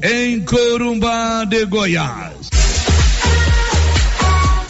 em 0.00 0.44
Corumbá 0.44 1.44
de 1.44 1.64
Goiás. 1.64 2.50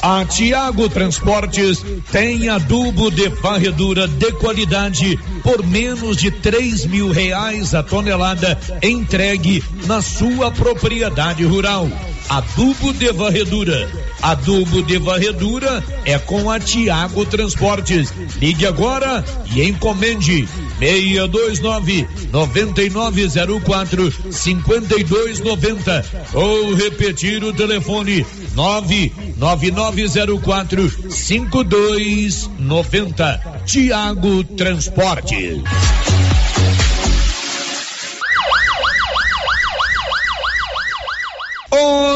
A 0.03 0.25
Tiago 0.25 0.89
Transportes 0.89 1.85
tem 2.11 2.49
adubo 2.49 3.11
de 3.11 3.29
varredura 3.29 4.09
de 4.09 4.33
qualidade 4.33 5.19
por 5.43 5.67
menos 5.67 6.17
de 6.17 6.31
três 6.31 6.87
mil 6.87 7.11
reais 7.11 7.75
a 7.75 7.83
tonelada 7.83 8.59
entregue 8.83 9.63
na 9.87 10.01
sua 10.01 10.51
propriedade 10.51 11.45
rural. 11.45 11.87
Adubo 12.31 12.95
de 12.95 13.13
varredura. 13.13 13.91
Adubo 14.23 14.83
de 14.83 14.97
varredura 14.99 15.85
é 16.07 16.19
com 16.19 16.51
a 16.51 16.59
Tiago 16.59 17.27
Transportes. 17.27 18.15
Ligue 18.41 18.67
agora 18.67 19.23
e 19.55 19.63
encomende 19.63 20.49
629 20.81 22.09
9904 22.33 24.11
5290 24.33 26.05
ou 26.33 26.75
repetir 26.75 27.45
o 27.45 27.53
telefone 27.53 28.25
99904 28.55 30.91
5290. 31.11 33.41
Tiago 33.67 34.43
Transporte. 34.45 35.63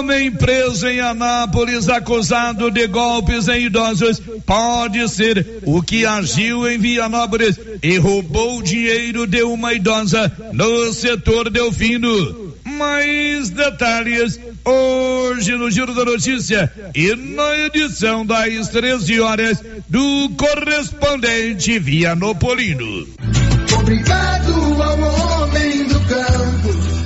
Homem 0.05 0.31
preso 0.31 0.87
em 0.87 1.01
Anápolis 1.01 1.89
acusado 1.89 2.71
de 2.71 2.87
golpes 2.87 3.49
em 3.49 3.65
idosos 3.65 4.21
pode 4.45 5.09
ser 5.09 5.63
o 5.65 5.81
que 5.81 6.05
agiu 6.05 6.69
em 6.69 6.77
Vianópolis 6.77 7.59
e 7.83 7.97
roubou 7.97 8.61
dinheiro 8.61 9.27
de 9.27 9.43
uma 9.45 9.73
idosa 9.73 10.31
no 10.53 10.93
setor 10.93 11.49
Delfino. 11.49 12.53
Mais 12.67 13.49
detalhes 13.49 14.39
hoje 14.63 15.53
no 15.53 15.71
Giro 15.71 15.95
da 15.95 16.05
Notícia 16.05 16.71
e 16.95 17.17
na 17.17 17.57
edição 17.61 18.27
das 18.27 18.69
13 18.69 19.21
horas 19.21 19.65
do 19.89 20.29
correspondente 20.37 21.79
Vianopolino. 21.79 23.07
Obrigado 23.81 24.83
ao 24.83 25.45
homem 25.45 25.85
do 25.85 25.99
campo. 26.01 26.54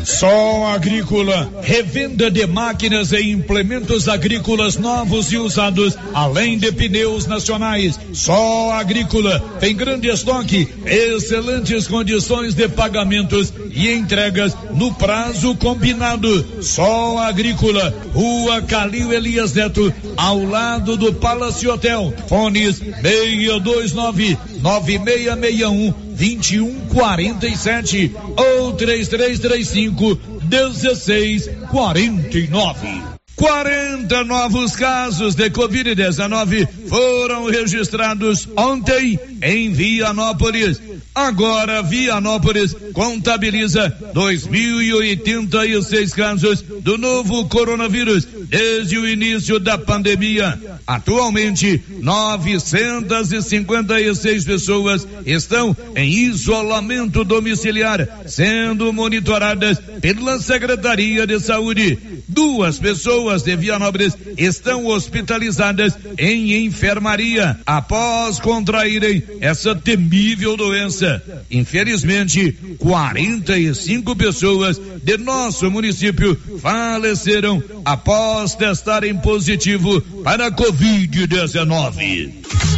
Sol 0.08 0.66
Agrícola, 0.66 1.52
revenda 1.62 2.30
de 2.30 2.46
máquinas 2.46 3.12
e 3.12 3.30
implementos 3.30 4.08
agrícolas 4.08 4.78
novos 4.78 5.30
e 5.30 5.36
usados, 5.36 5.96
além 6.14 6.58
de 6.58 6.72
pneus 6.72 7.26
nacionais. 7.26 8.00
Sol 8.14 8.72
Agrícola 8.72 9.38
tem 9.60 9.76
grande 9.76 10.08
estoque, 10.08 10.66
excelentes 10.86 11.86
condições 11.86 12.54
de 12.54 12.66
pagamentos 12.68 13.52
e 13.70 13.92
entregas 13.92 14.56
no 14.74 14.94
prazo 14.94 15.54
combinado. 15.54 16.62
Sol 16.62 17.18
Agrícola, 17.18 17.94
Rua 18.14 18.62
Calil 18.62 19.12
Elias 19.12 19.52
Neto, 19.52 19.92
ao 20.16 20.42
lado 20.42 20.96
do 20.96 21.12
Palace 21.12 21.68
Hotel. 21.68 22.14
Fones 22.26 22.78
629 22.78 24.38
9661 24.60 25.92
2147 26.16 28.12
ou 28.36 28.72
3335 28.72 30.18
1649. 30.48 33.18
40 33.38 34.24
novos 34.24 34.74
casos 34.74 35.36
de 35.36 35.48
Covid-19 35.48 36.68
foram 36.88 37.46
registrados 37.46 38.48
ontem 38.56 39.16
em 39.40 39.72
Vianópolis. 39.72 40.82
Agora, 41.14 41.80
Vianópolis 41.80 42.74
contabiliza 42.92 43.96
2.086 44.12 46.14
casos 46.14 46.62
do 46.62 46.98
novo 46.98 47.48
coronavírus 47.48 48.26
desde 48.48 48.98
o 48.98 49.06
início 49.06 49.60
da 49.60 49.78
pandemia. 49.78 50.58
Atualmente, 50.86 51.82
956 52.00 54.44
pessoas 54.44 55.06
estão 55.26 55.76
em 55.94 56.10
isolamento 56.10 57.22
domiciliar, 57.24 58.08
sendo 58.26 58.90
monitoradas 58.92 59.78
pela 60.00 60.40
Secretaria 60.40 61.26
de 61.26 61.38
Saúde. 61.40 61.98
Duas 62.26 62.78
pessoas 62.78 63.42
de 63.42 63.54
Vianópolis 63.56 64.16
estão 64.36 64.86
hospitalizadas 64.86 65.92
em 66.18 66.64
enfermaria 66.64 67.58
após 67.66 68.38
contraírem 68.38 69.22
essa 69.40 69.74
temível 69.74 70.56
doença. 70.56 71.20
Infelizmente, 71.50 72.56
45 72.78 74.14
pessoas 74.16 74.80
de 75.02 75.18
nosso 75.18 75.70
município 75.70 76.38
faleceram 76.60 77.62
após 77.84 78.37
testarem 78.54 79.16
positivo 79.16 80.00
para 80.22 80.46
a 80.46 80.50
Covid-19. 80.50 82.77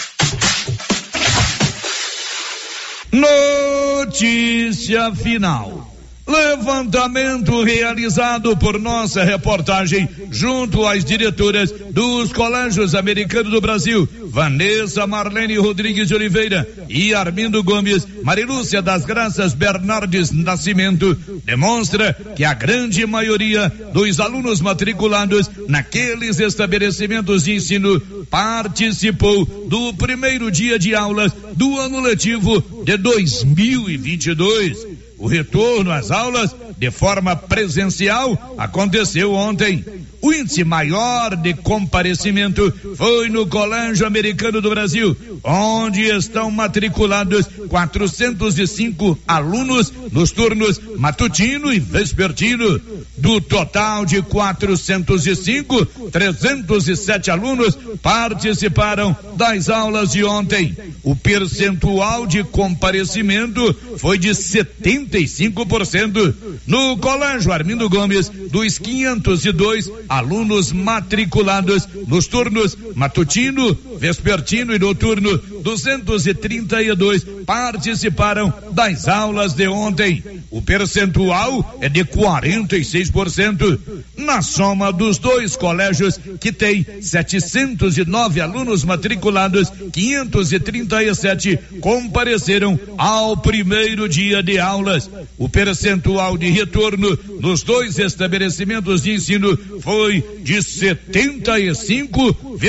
Notícia 3.11 5.13
final. 5.13 5.90
Levantamento 6.27 7.63
realizado 7.63 8.55
por 8.55 8.79
nossa 8.79 9.23
reportagem 9.23 10.07
junto 10.29 10.85
às 10.85 11.03
diretoras 11.03 11.71
dos 11.91 12.31
colégios 12.31 12.93
americanos 12.93 13.51
do 13.51 13.59
Brasil, 13.59 14.07
Vanessa 14.25 15.07
Marlene 15.07 15.57
Rodrigues 15.57 16.07
de 16.07 16.15
Oliveira 16.15 16.67
e 16.87 17.13
Armindo 17.13 17.63
Gomes, 17.63 18.07
Marilúcia 18.23 18.81
das 18.81 19.03
Graças 19.03 19.53
Bernardes 19.53 20.31
Nascimento, 20.31 21.15
demonstra 21.43 22.13
que 22.35 22.45
a 22.45 22.53
grande 22.53 23.05
maioria 23.05 23.71
dos 23.91 24.19
alunos 24.19 24.61
matriculados 24.61 25.49
naqueles 25.67 26.39
estabelecimentos 26.39 27.43
de 27.43 27.55
ensino 27.55 27.99
participou 28.29 29.45
do 29.67 29.93
primeiro 29.95 30.51
dia 30.51 30.77
de 30.77 30.95
aulas 30.95 31.31
do 31.55 31.79
ano 31.79 31.99
letivo 31.99 32.61
de 32.85 32.95
2022. 32.95 34.90
O 35.21 35.27
retorno 35.27 35.91
às 35.91 36.09
aulas 36.09 36.55
de 36.75 36.89
forma 36.89 37.35
presencial 37.35 38.55
aconteceu 38.57 39.33
ontem. 39.33 39.85
O 40.21 40.31
índice 40.31 40.63
maior 40.63 41.35
de 41.35 41.55
comparecimento 41.55 42.71
foi 42.95 43.27
no 43.29 43.47
Colégio 43.47 44.05
Americano 44.05 44.61
do 44.61 44.69
Brasil, 44.69 45.17
onde 45.43 46.03
estão 46.03 46.51
matriculados 46.51 47.47
405 47.67 49.17
alunos 49.27 49.91
nos 50.11 50.29
turnos 50.31 50.79
matutino 50.97 51.73
e 51.73 51.79
vespertino. 51.79 52.79
Do 53.17 53.41
total 53.41 54.05
de 54.05 54.21
405, 54.21 55.85
307 56.11 57.31
alunos 57.31 57.75
participaram 58.01 59.15
das 59.35 59.69
aulas 59.69 60.11
de 60.11 60.23
ontem. 60.23 60.77
O 61.03 61.15
percentual 61.15 62.27
de 62.27 62.43
comparecimento 62.43 63.75
foi 63.97 64.19
de 64.19 64.29
75%. 64.29 66.35
No 66.67 66.97
Colégio 66.97 67.51
Armindo 67.51 67.89
Gomes, 67.89 68.31
dos 68.51 68.77
502 68.77 69.91
alunos 70.09 70.71
matriculados 70.71 71.87
nos 72.07 72.27
turnos 72.27 72.77
matutino, 72.95 73.75
vespertino 73.99 74.75
e 74.75 74.79
noturno, 74.79 75.39
232 75.61 77.25
participaram 77.45 78.53
das 78.71 79.07
aulas 79.07 79.53
de 79.53 79.67
ontem. 79.67 80.23
O 80.49 80.61
percentual 80.61 81.77
é 81.81 81.89
de 81.89 82.03
46%. 82.03 83.79
Na 84.17 84.41
soma 84.41 84.91
dos 84.91 85.17
dois 85.17 85.55
colégios, 85.55 86.19
que 86.39 86.51
tem 86.51 86.85
709 87.01 88.41
alunos 88.41 88.83
matriculados, 88.83 89.71
537 89.91 91.59
compareceram 91.79 92.79
ao 92.97 93.37
primeiro 93.37 94.07
dia 94.07 94.43
de 94.43 94.59
aulas. 94.59 95.09
O 95.37 95.47
percentual 95.49 96.37
de 96.37 96.49
retorno 96.49 97.17
nos 97.39 97.63
dois 97.63 97.97
estabelecimentos 97.97 99.03
de 99.03 99.13
ensino 99.13 99.57
foi 99.81 100.23
de 100.43 100.61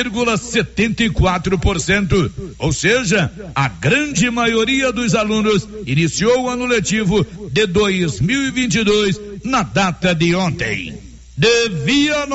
75,74%. 0.00 2.30
Ou 2.58 2.72
seja, 2.72 3.30
a 3.54 3.68
grande 3.68 4.28
maioria 4.30 4.90
dos 4.92 5.14
alunos 5.14 5.68
iniciou 5.86 6.42
o 6.42 6.48
ano 6.48 6.66
letivo 6.66 7.24
de 7.50 7.66
2022 7.66 9.20
na 9.44 9.62
data 9.62 10.12
de 10.14 10.34
ontem. 10.34 10.98
De 11.36 11.68
Vianópolis, 11.84 12.32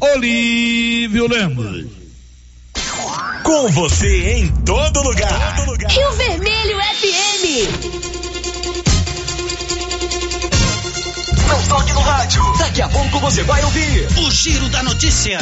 Olívio 0.00 1.26
Lemos. 1.28 1.84
Com 3.42 3.68
você 3.68 4.32
em 4.32 4.48
todo 4.64 5.02
lugar. 5.02 5.56
Rio 5.88 6.12
Vermelho 6.12 6.78
FM. 6.78 8.15
Não 11.48 11.62
toque 11.68 11.92
no 11.92 12.00
rádio. 12.00 12.42
Daqui 12.58 12.82
a 12.82 12.88
pouco 12.88 13.18
você 13.20 13.42
vai 13.42 13.62
ouvir 13.64 14.08
o 14.18 14.30
Giro 14.30 14.68
da 14.68 14.82
Notícia. 14.82 15.38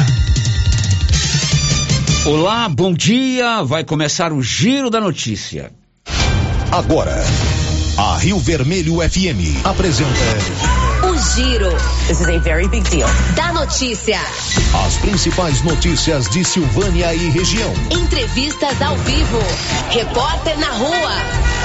Olá, 2.25 2.67
bom 2.69 2.93
dia. 2.93 3.63
Vai 3.63 3.83
começar 3.83 4.31
o 4.33 4.41
Giro 4.41 4.89
da 4.89 4.99
Notícia. 4.99 5.71
Agora, 6.71 7.15
a 7.97 8.17
Rio 8.17 8.39
Vermelho 8.39 8.95
FM 8.95 9.63
apresenta 9.63 10.09
O 11.03 11.17
Giro. 11.35 11.69
This 12.07 12.19
is 12.19 12.27
a 12.29 12.39
very 12.39 12.67
big 12.67 12.87
deal. 12.89 13.07
Da 13.35 13.53
notícia. 13.53 14.19
as 14.85 14.95
principais 14.97 15.61
notícias 15.63 16.29
de 16.29 16.43
Silvânia 16.43 17.13
e 17.13 17.29
região. 17.29 17.73
Entrevistas 17.91 18.81
ao 18.81 18.95
vivo. 18.97 19.39
Repórter 19.89 20.57
na 20.59 20.71
rua. 20.71 21.64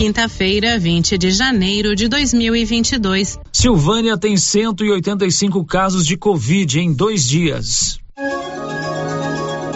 Quinta-feira, 0.00 0.78
20 0.78 1.18
de 1.18 1.30
janeiro 1.30 1.94
de 1.94 2.08
2022. 2.08 3.38
Silvânia 3.52 4.16
tem 4.16 4.34
185 4.34 5.62
casos 5.66 6.06
de 6.06 6.16
Covid 6.16 6.80
em 6.80 6.90
dois 6.90 7.28
dias. 7.28 7.98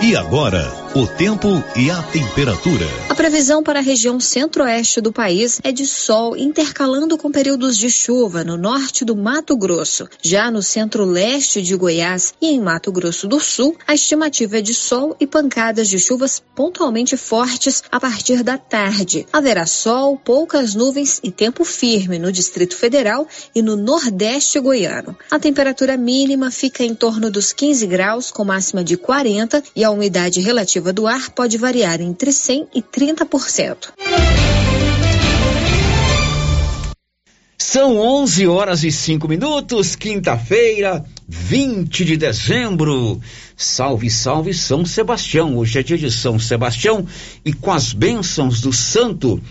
E 0.02 0.16
agora, 0.16 0.83
o 0.94 1.08
tempo 1.08 1.48
e 1.74 1.90
a 1.90 2.00
temperatura. 2.04 2.86
A 3.08 3.16
previsão 3.16 3.64
para 3.64 3.80
a 3.80 3.82
região 3.82 4.20
centro-oeste 4.20 5.00
do 5.00 5.12
país 5.12 5.58
é 5.64 5.72
de 5.72 5.84
sol 5.86 6.36
intercalando 6.36 7.18
com 7.18 7.32
períodos 7.32 7.76
de 7.76 7.90
chuva 7.90 8.44
no 8.44 8.56
norte 8.56 9.04
do 9.04 9.16
Mato 9.16 9.56
Grosso. 9.56 10.08
Já 10.22 10.52
no 10.52 10.62
centro-leste 10.62 11.60
de 11.62 11.74
Goiás 11.74 12.32
e 12.40 12.46
em 12.46 12.60
Mato 12.60 12.92
Grosso 12.92 13.26
do 13.26 13.40
Sul, 13.40 13.76
a 13.88 13.94
estimativa 13.94 14.58
é 14.58 14.60
de 14.60 14.72
sol 14.72 15.16
e 15.18 15.26
pancadas 15.26 15.88
de 15.88 15.98
chuvas 15.98 16.40
pontualmente 16.54 17.16
fortes 17.16 17.82
a 17.90 17.98
partir 17.98 18.44
da 18.44 18.56
tarde. 18.56 19.26
Haverá 19.32 19.66
sol, 19.66 20.16
poucas 20.16 20.76
nuvens 20.76 21.18
e 21.24 21.32
tempo 21.32 21.64
firme 21.64 22.20
no 22.20 22.30
Distrito 22.30 22.76
Federal 22.76 23.26
e 23.52 23.60
no 23.62 23.74
Nordeste 23.74 24.60
goiano. 24.60 25.16
A 25.28 25.40
temperatura 25.40 25.96
mínima 25.96 26.52
fica 26.52 26.84
em 26.84 26.94
torno 26.94 27.32
dos 27.32 27.52
15 27.52 27.84
graus, 27.88 28.30
com 28.30 28.44
máxima 28.44 28.84
de 28.84 28.96
40 28.96 29.60
e 29.74 29.82
a 29.82 29.90
umidade 29.90 30.40
relativa 30.40 30.83
do 30.92 31.06
ar 31.06 31.30
pode 31.30 31.56
variar 31.58 32.00
entre 32.00 32.32
100 32.32 32.68
e 32.74 32.82
30%. 32.82 33.92
São 37.58 37.96
11 37.96 38.46
horas 38.46 38.84
e 38.84 38.92
5 38.92 39.26
minutos, 39.26 39.96
quinta-feira, 39.96 41.04
20 41.26 42.04
de 42.04 42.16
dezembro. 42.16 43.20
Salve, 43.56 44.10
salve 44.10 44.52
São 44.52 44.84
Sebastião. 44.84 45.56
Hoje 45.56 45.78
é 45.78 45.82
dia 45.82 45.98
de 45.98 46.10
São 46.10 46.38
Sebastião 46.38 47.06
e 47.44 47.52
com 47.52 47.72
as 47.72 47.92
bênçãos 47.92 48.60
do 48.60 48.72
santo 48.72 49.42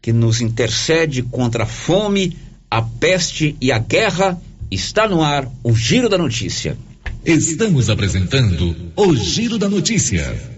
que 0.00 0.12
nos 0.12 0.40
intercede 0.40 1.22
contra 1.22 1.64
a 1.64 1.66
fome, 1.66 2.36
a 2.70 2.80
peste 2.80 3.56
e 3.60 3.72
a 3.72 3.78
guerra, 3.78 4.40
está 4.70 5.08
no 5.08 5.22
ar 5.22 5.50
o 5.62 5.74
Giro 5.74 6.08
da 6.08 6.16
Notícia. 6.16 6.78
Estamos 7.24 7.90
apresentando 7.90 8.74
o 8.96 9.14
Giro 9.14 9.58
da 9.58 9.68
Notícia. 9.68 10.57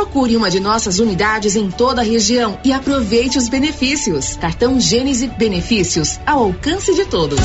Procure 0.00 0.34
uma 0.34 0.48
de 0.48 0.60
nossas 0.60 0.98
unidades 0.98 1.56
em 1.56 1.70
toda 1.70 2.00
a 2.00 2.04
região 2.04 2.58
e 2.64 2.72
aproveite 2.72 3.36
os 3.36 3.50
benefícios. 3.50 4.34
Cartão 4.34 4.80
Gênese 4.80 5.28
Benefícios 5.28 6.18
ao 6.26 6.44
alcance 6.44 6.94
de 6.94 7.04
todos. 7.04 7.38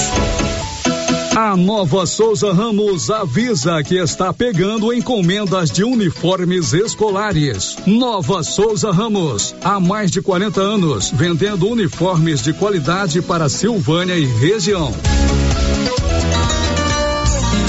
A 1.36 1.58
Nova 1.58 2.06
Souza 2.06 2.54
Ramos 2.54 3.10
avisa 3.10 3.84
que 3.84 3.96
está 3.98 4.32
pegando 4.32 4.94
encomendas 4.94 5.70
de 5.70 5.84
uniformes 5.84 6.72
escolares. 6.72 7.76
Nova 7.86 8.42
Souza 8.42 8.90
Ramos, 8.90 9.54
há 9.62 9.78
mais 9.78 10.10
de 10.10 10.22
40 10.22 10.62
anos, 10.62 11.12
vendendo 11.12 11.68
uniformes 11.68 12.42
de 12.42 12.54
qualidade 12.54 13.22
para 13.22 13.50
Silvânia 13.50 14.16
e 14.16 14.24
região. 14.26 14.94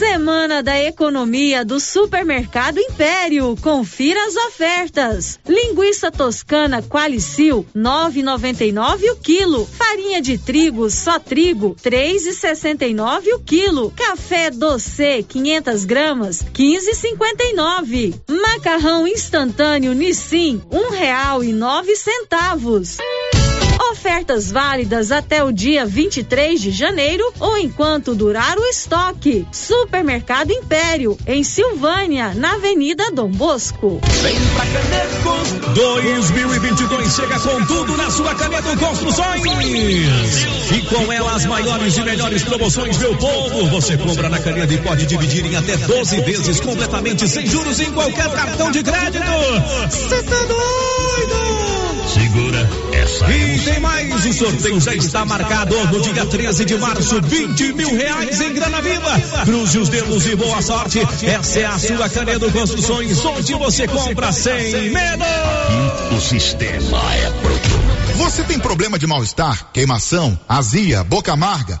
Semana 0.00 0.62
da 0.62 0.82
Economia 0.82 1.62
do 1.62 1.78
Supermercado 1.78 2.78
Império. 2.78 3.54
Confira 3.60 4.18
as 4.24 4.34
ofertas. 4.34 5.38
Linguiça 5.46 6.10
toscana 6.10 6.82
Qualicil, 6.82 7.66
9,99 7.76 9.12
o 9.12 9.16
quilo. 9.16 9.66
Farinha 9.66 10.22
de 10.22 10.38
trigo, 10.38 10.88
só 10.88 11.18
trigo, 11.18 11.76
3,69 11.84 13.34
o 13.34 13.40
quilo. 13.40 13.92
Café 13.94 14.50
doce, 14.50 15.22
500 15.22 15.84
gramas, 15.84 16.42
15,59. 16.54 18.14
Macarrão 18.26 19.06
instantâneo 19.06 19.92
Nissin, 19.92 20.62
um 20.70 20.88
real 20.88 21.44
e 21.44 21.52
nove 21.52 21.94
centavos. 21.94 22.96
Ofertas 23.88 24.52
válidas 24.52 25.10
até 25.10 25.42
o 25.42 25.50
dia 25.50 25.86
23 25.86 26.60
de 26.60 26.70
janeiro 26.70 27.24
ou 27.40 27.56
enquanto 27.56 28.14
durar 28.14 28.58
o 28.58 28.64
estoque. 28.66 29.46
Supermercado 29.50 30.52
Império, 30.52 31.16
em 31.26 31.42
Silvânia, 31.42 32.34
na 32.34 32.54
Avenida 32.56 33.10
Dom 33.10 33.30
Bosco. 33.30 33.98
Vem 34.22 34.36
pra 34.54 34.66
Caneco. 34.66 35.74
2022 35.74 37.14
chega 37.14 37.40
com 37.40 37.64
tudo 37.66 37.96
na 37.96 38.10
sua 38.10 38.34
Caneco 38.34 38.76
Construções. 38.78 39.42
E 40.72 40.80
com 40.82 41.12
ela 41.12 41.34
as 41.34 41.46
maiores 41.46 41.96
e 41.96 42.02
melhores 42.02 42.42
promoções, 42.42 42.98
meu 42.98 43.16
povo. 43.16 43.66
Você 43.70 43.96
compra 43.96 44.28
na 44.28 44.38
Caneco 44.38 44.72
e 44.72 44.78
pode 44.78 45.06
dividir 45.06 45.46
em 45.46 45.56
até 45.56 45.76
12 45.78 46.20
vezes 46.20 46.60
completamente 46.60 47.26
sem 47.26 47.46
juros 47.46 47.80
em 47.80 47.90
qualquer 47.92 48.30
cartão 48.30 48.70
de 48.70 48.82
crédito. 48.82 49.24
Você 49.90 50.22
tá 50.22 50.38
doido? 50.44 51.39
E 53.28 53.58
tem 53.58 53.80
mais, 53.80 54.26
o 54.26 54.32
sorteio 54.32 54.80
já 54.80 54.94
está 54.94 55.24
marcado 55.24 55.76
no 55.86 56.00
dia 56.00 56.24
13 56.24 56.64
de 56.64 56.76
março, 56.78 57.20
20 57.20 57.72
mil 57.72 57.96
reais 57.96 58.40
em 58.40 58.54
grana 58.54 58.80
viva. 58.80 59.44
Cruze 59.44 59.78
os 59.78 59.88
dedos 59.88 60.26
e 60.26 60.36
boa 60.36 60.62
sorte. 60.62 61.00
Essa 61.22 61.58
é 61.60 61.64
a 61.66 61.78
sua 61.78 62.08
Canedo 62.08 62.50
Construções, 62.50 63.24
onde 63.24 63.54
você 63.54 63.86
compra 63.86 64.32
sem 64.32 64.90
medo. 64.90 65.24
O 66.16 66.20
sistema 66.20 67.14
é 67.14 67.30
pronto. 67.42 67.80
Você 68.16 68.42
tem 68.44 68.58
problema 68.58 68.98
de 68.98 69.06
mal-estar, 69.06 69.70
queimação, 69.72 70.38
azia, 70.48 71.02
boca 71.02 71.32
amarga, 71.32 71.80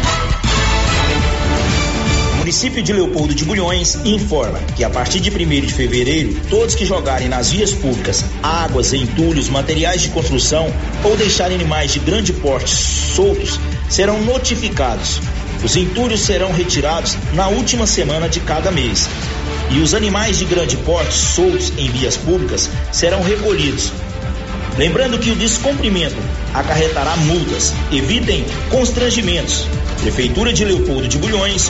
Município 2.41 2.81
de 2.81 2.91
Leopoldo 2.91 3.35
de 3.35 3.45
Bulhões 3.45 3.99
informa 4.03 4.57
que 4.75 4.83
a 4.83 4.89
partir 4.89 5.19
de 5.19 5.29
1 5.29 5.61
de 5.61 5.71
fevereiro, 5.71 6.35
todos 6.49 6.73
que 6.73 6.87
jogarem 6.87 7.29
nas 7.29 7.51
vias 7.51 7.71
públicas 7.71 8.25
águas, 8.41 8.93
entulhos, 8.93 9.47
materiais 9.47 10.01
de 10.01 10.09
construção 10.09 10.73
ou 11.03 11.15
deixarem 11.15 11.55
animais 11.55 11.93
de 11.93 11.99
grande 11.99 12.33
porte 12.33 12.71
soltos 12.71 13.59
serão 13.87 14.23
notificados. 14.23 15.21
Os 15.63 15.75
entulhos 15.75 16.21
serão 16.21 16.51
retirados 16.51 17.15
na 17.35 17.47
última 17.47 17.85
semana 17.85 18.27
de 18.27 18.39
cada 18.39 18.71
mês 18.71 19.07
e 19.69 19.77
os 19.77 19.93
animais 19.93 20.39
de 20.39 20.45
grande 20.45 20.77
porte 20.77 21.13
soltos 21.13 21.71
em 21.77 21.91
vias 21.91 22.17
públicas 22.17 22.67
serão 22.91 23.21
recolhidos. 23.21 23.93
Lembrando 24.77 25.19
que 25.19 25.29
o 25.29 25.35
descumprimento 25.35 26.15
acarretará 26.53 27.15
multas. 27.17 27.73
Evitem 27.91 28.45
constrangimentos. 28.69 29.67
Prefeitura 30.01 30.51
de 30.51 30.65
Leopoldo 30.65 31.07
de 31.07 31.17
Bulhões, 31.17 31.69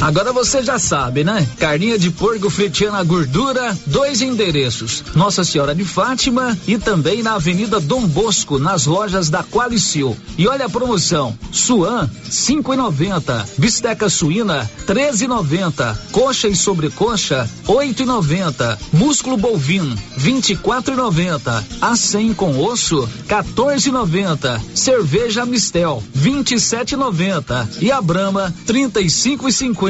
Agora 0.00 0.32
você 0.32 0.62
já 0.62 0.78
sabe, 0.78 1.22
né? 1.22 1.46
Carninha 1.58 1.98
de 1.98 2.10
porco 2.10 2.48
fritinha 2.48 2.90
na 2.90 3.02
gordura, 3.02 3.76
dois 3.86 4.22
endereços: 4.22 5.04
Nossa 5.14 5.44
Senhora 5.44 5.74
de 5.74 5.84
Fátima 5.84 6.56
e 6.66 6.78
também 6.78 7.22
na 7.22 7.34
Avenida 7.34 7.78
Dom 7.78 8.06
Bosco, 8.06 8.58
nas 8.58 8.86
lojas 8.86 9.28
da 9.28 9.44
Qualicil. 9.44 10.16
E 10.38 10.48
olha 10.48 10.64
a 10.64 10.70
promoção: 10.70 11.36
Suan 11.52 12.08
5,90, 12.30 13.46
bisteca 13.58 14.08
suína 14.08 14.68
13,90, 14.86 15.96
coxa 16.10 16.48
e 16.48 16.56
sobrecoxa 16.56 17.48
8,90, 17.66 18.78
músculo 18.94 19.36
bovino 19.36 19.94
24,90, 20.18 21.62
a 21.78 21.94
100 21.94 22.32
com 22.34 22.58
osso 22.58 23.06
14,90, 23.28 24.60
cerveja 24.74 25.44
Mistel 25.44 26.02
27,90 26.16 27.82
e 27.82 27.92
a 27.92 28.00
Brama 28.00 28.54
35,50 28.66 29.89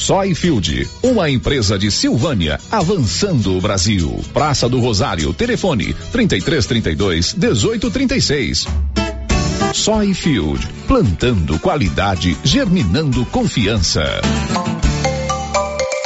Soyfield, 0.00 0.88
uma 1.02 1.28
empresa 1.28 1.78
de 1.78 1.90
Silvânia, 1.90 2.58
avançando 2.70 3.54
o 3.54 3.60
Brasil. 3.60 4.18
Praça 4.32 4.66
do 4.66 4.80
Rosário, 4.80 5.34
telefone 5.34 5.94
3332 6.10 7.34
1836. 7.34 8.66
Soyfield, 9.74 10.66
plantando 10.88 11.58
qualidade, 11.58 12.34
germinando 12.42 13.26
confiança. 13.26 14.02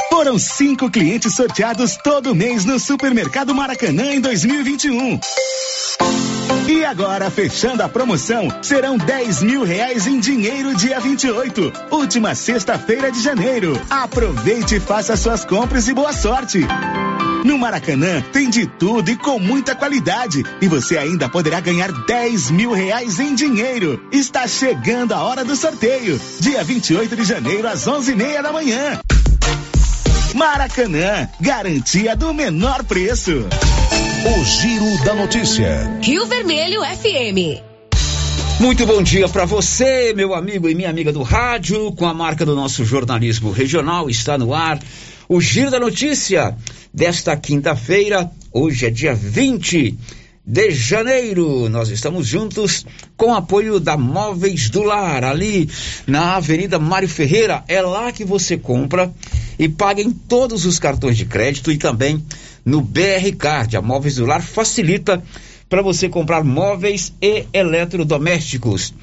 Foram 0.09 0.37
cinco 0.37 0.91
clientes 0.91 1.33
sorteados 1.33 1.95
todo 2.03 2.35
mês 2.35 2.65
no 2.65 2.77
Supermercado 2.77 3.55
Maracanã 3.55 4.13
em 4.13 4.19
2021. 4.19 5.19
E 6.67 6.83
agora, 6.83 7.29
fechando 7.29 7.83
a 7.83 7.89
promoção, 7.89 8.47
serão 8.61 8.97
10 8.97 9.43
mil 9.43 9.63
reais 9.63 10.07
em 10.07 10.19
dinheiro 10.19 10.75
dia 10.75 10.99
28, 10.99 11.71
última 11.91 12.33
sexta-feira 12.33 13.11
de 13.11 13.21
janeiro. 13.21 13.79
Aproveite 13.89 14.75
e 14.75 14.79
faça 14.79 15.15
suas 15.15 15.45
compras 15.45 15.87
e 15.87 15.93
boa 15.93 16.11
sorte. 16.13 16.65
No 17.45 17.59
Maracanã 17.59 18.23
tem 18.33 18.49
de 18.49 18.65
tudo 18.65 19.11
e 19.11 19.15
com 19.15 19.37
muita 19.37 19.75
qualidade. 19.75 20.43
E 20.59 20.67
você 20.67 20.97
ainda 20.97 21.29
poderá 21.29 21.59
ganhar 21.59 21.91
10 21.91 22.49
mil 22.49 22.71
reais 22.71 23.19
em 23.19 23.35
dinheiro. 23.35 24.03
Está 24.11 24.47
chegando 24.47 25.13
a 25.13 25.21
hora 25.21 25.45
do 25.45 25.55
sorteio. 25.55 26.19
Dia 26.39 26.63
28 26.63 27.15
de 27.15 27.23
janeiro, 27.23 27.67
às 27.67 27.85
11 27.87 28.11
e 28.11 28.15
meia 28.15 28.41
da 28.41 28.51
manhã. 28.51 28.99
Maracanã, 30.33 31.29
garantia 31.39 32.15
do 32.15 32.33
menor 32.33 32.83
preço. 32.83 33.47
O 34.27 34.43
Giro 34.43 35.03
da 35.03 35.13
Notícia. 35.13 35.99
Rio 36.01 36.25
Vermelho 36.25 36.81
FM. 36.81 37.61
Muito 38.59 38.83
bom 38.83 39.03
dia 39.03 39.29
para 39.29 39.45
você, 39.45 40.15
meu 40.15 40.33
amigo 40.33 40.67
e 40.67 40.73
minha 40.73 40.89
amiga 40.89 41.13
do 41.13 41.21
rádio, 41.21 41.91
com 41.91 42.07
a 42.07 42.13
marca 42.13 42.43
do 42.43 42.55
nosso 42.55 42.83
jornalismo 42.83 43.51
regional, 43.51 44.09
está 44.09 44.35
no 44.35 44.51
ar. 44.51 44.79
O 45.29 45.39
Giro 45.39 45.69
da 45.69 45.79
Notícia 45.79 46.57
desta 46.91 47.37
quinta-feira, 47.37 48.31
hoje 48.51 48.87
é 48.87 48.89
dia 48.89 49.13
20 49.13 49.95
de 50.43 50.71
janeiro. 50.71 51.69
Nós 51.69 51.89
estamos 51.89 52.25
juntos 52.25 52.83
com 53.15 53.31
apoio 53.31 53.79
da 53.79 53.95
Móveis 53.95 54.71
do 54.71 54.81
Lar, 54.81 55.23
ali 55.23 55.69
na 56.07 56.37
Avenida 56.37 56.79
Mário 56.79 57.07
Ferreira. 57.07 57.63
É 57.67 57.79
lá 57.79 58.11
que 58.11 58.25
você 58.25 58.57
compra 58.57 59.13
e 59.59 59.69
paga 59.69 60.01
em 60.01 60.11
todos 60.11 60.65
os 60.65 60.79
cartões 60.79 61.15
de 61.15 61.25
crédito 61.25 61.71
e 61.71 61.77
também 61.77 62.23
no 62.65 62.81
BR 62.81 63.31
Card. 63.37 63.77
A 63.77 63.81
Móveis 63.81 64.15
do 64.15 64.25
Lar 64.25 64.41
facilita 64.41 65.23
para 65.69 65.81
você 65.81 66.09
comprar 66.09 66.43
móveis 66.43 67.13
e 67.21 67.45
eletrodomésticos. 67.53 68.93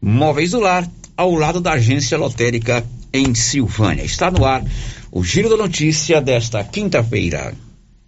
Móveis 0.00 0.50
do 0.50 0.60
Lar, 0.60 0.88
ao 1.16 1.34
lado 1.34 1.60
da 1.60 1.72
agência 1.72 2.18
lotérica 2.18 2.84
em 3.12 3.34
Silvânia. 3.34 4.04
Está 4.04 4.30
no 4.30 4.44
ar 4.44 4.62
o 5.10 5.22
Giro 5.22 5.48
da 5.48 5.56
Notícia 5.56 6.20
desta 6.20 6.62
quinta-feira. 6.64 7.54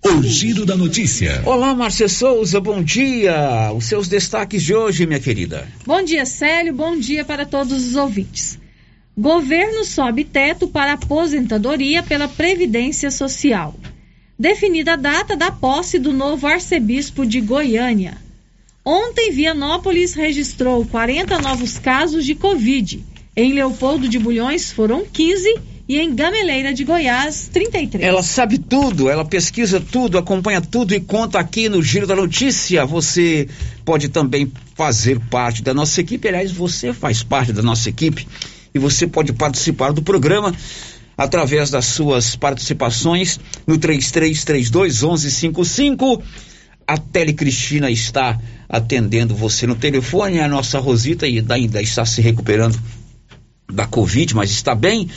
O 0.03 0.23
Giro 0.23 0.67
da 0.67 0.77
Notícia. 0.77 1.43
Olá, 1.47 1.75
Márcia 1.75 2.09
Souza, 2.09 2.61
bom 2.61 2.83
dia. 2.83 3.73
Os 3.75 3.87
seus 3.87 4.07
destaques 4.07 4.63
de 4.63 4.75
hoje, 4.75 5.07
minha 5.07 5.21
querida. 5.21 5.67
Bom 5.87 6.03
dia, 6.03 6.27
Célio. 6.27 6.75
Bom 6.75 6.99
dia 6.99 7.25
para 7.25 7.47
todos 7.47 7.87
os 7.87 7.97
ouvintes. 7.97 8.59
Governo 9.17 9.85
sobe 9.85 10.25
teto 10.25 10.69
para 10.69 10.95
aposentadoria 10.95 12.03
pela 12.03 12.29
Previdência 12.29 13.11
Social. 13.11 13.75
Definida 14.39 14.95
a 14.95 14.97
data 14.97 15.37
da 15.37 15.51
posse 15.51 15.99
do 15.99 16.13
novo 16.13 16.47
arcebispo 16.47 17.25
de 17.25 17.41
Goiânia. 17.41 18.19
Ontem, 18.85 19.31
Vianópolis 19.31 20.15
registrou 20.15 20.85
40 20.85 21.39
novos 21.39 21.79
casos 21.79 22.25
de 22.25 22.35
Covid. 22.35 23.05
Em 23.37 23.53
Leopoldo 23.53 24.09
de 24.09 24.19
Bulhões 24.19 24.73
foram 24.73 25.05
15 25.05 25.57
e 25.89 25.99
em 25.99 26.15
Gameleira 26.15 26.73
de 26.73 26.83
Goiás, 26.83 27.49
33. 27.53 28.03
Ela 28.03 28.23
sabe 28.23 28.59
tudo, 28.59 29.09
ela 29.09 29.25
pesquisa 29.25 29.81
tudo, 29.81 30.19
acompanha 30.19 30.61
tudo 30.61 30.95
e 30.95 31.01
conta 31.01 31.39
aqui 31.39 31.69
no 31.69 31.83
Giro 31.83 32.07
da 32.07 32.17
Notícia. 32.17 32.85
Você 32.85 33.49
pode 33.85 34.09
também 34.09 34.51
fazer 34.75 35.21
parte 35.31 35.63
da 35.63 35.73
nossa 35.73 36.01
equipe, 36.01 36.27
aliás, 36.27 36.51
você 36.51 36.93
faz 36.93 37.23
parte 37.23 37.53
da 37.53 37.63
nossa 37.63 37.89
equipe 37.89 38.27
e 38.75 38.79
você 38.79 39.07
pode 39.07 39.33
participar 39.33 39.93
do 39.93 40.03
programa 40.03 40.55
através 41.17 41.71
das 41.71 41.87
suas 41.87 42.37
participações 42.37 43.41
no 43.67 43.79
3332 43.79 45.03
1155. 45.03 46.23
A 46.87 46.99
Tele 46.99 47.33
Cristina 47.33 47.91
está 47.91 48.39
atendendo 48.69 49.35
você 49.35 49.67
no 49.67 49.75
telefone, 49.75 50.41
a 50.41 50.49
nossa 50.49 50.79
Rosita 50.79 51.25
ainda 51.27 51.81
está 51.81 52.05
se 52.05 52.21
recuperando 52.21 52.79
da 53.73 53.87
Covid, 53.87 54.35
mas 54.35 54.51
está 54.51 54.75
bem. 54.75 55.09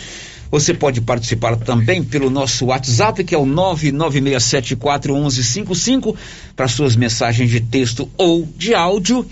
Você 0.50 0.74
pode 0.74 1.02
participar 1.02 1.58
também 1.58 2.02
pelo 2.02 2.30
nosso 2.30 2.68
WhatsApp, 2.68 3.22
que 3.24 3.36
é 3.36 3.38
o 3.38 3.46
996741155, 3.46 6.16
para 6.56 6.70
suas 6.70 6.96
mensagens 6.96 7.50
de 7.50 7.60
texto 7.60 8.10
ou 8.18 8.48
de 8.58 8.74
áudio. 8.74 9.28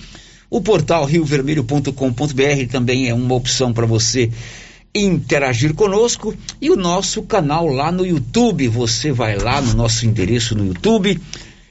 O 0.50 0.60
portal 0.62 1.06
riovermelho.com.br 1.06 2.68
também 2.70 3.08
é 3.08 3.14
uma 3.14 3.34
opção 3.34 3.72
para 3.72 3.86
você 3.86 4.30
interagir 4.96 5.74
conosco 5.74 6.34
e 6.62 6.72
o 6.72 6.78
nosso 6.78 7.24
canal 7.24 7.68
lá 7.68 7.92
no 7.92 8.06
YouTube. 8.06 8.68
Você 8.70 9.12
vai 9.12 9.38
lá 9.38 9.62
no 9.62 9.74
nosso 9.74 10.06
endereço 10.06 10.56
no 10.56 10.66
YouTube, 10.66 11.20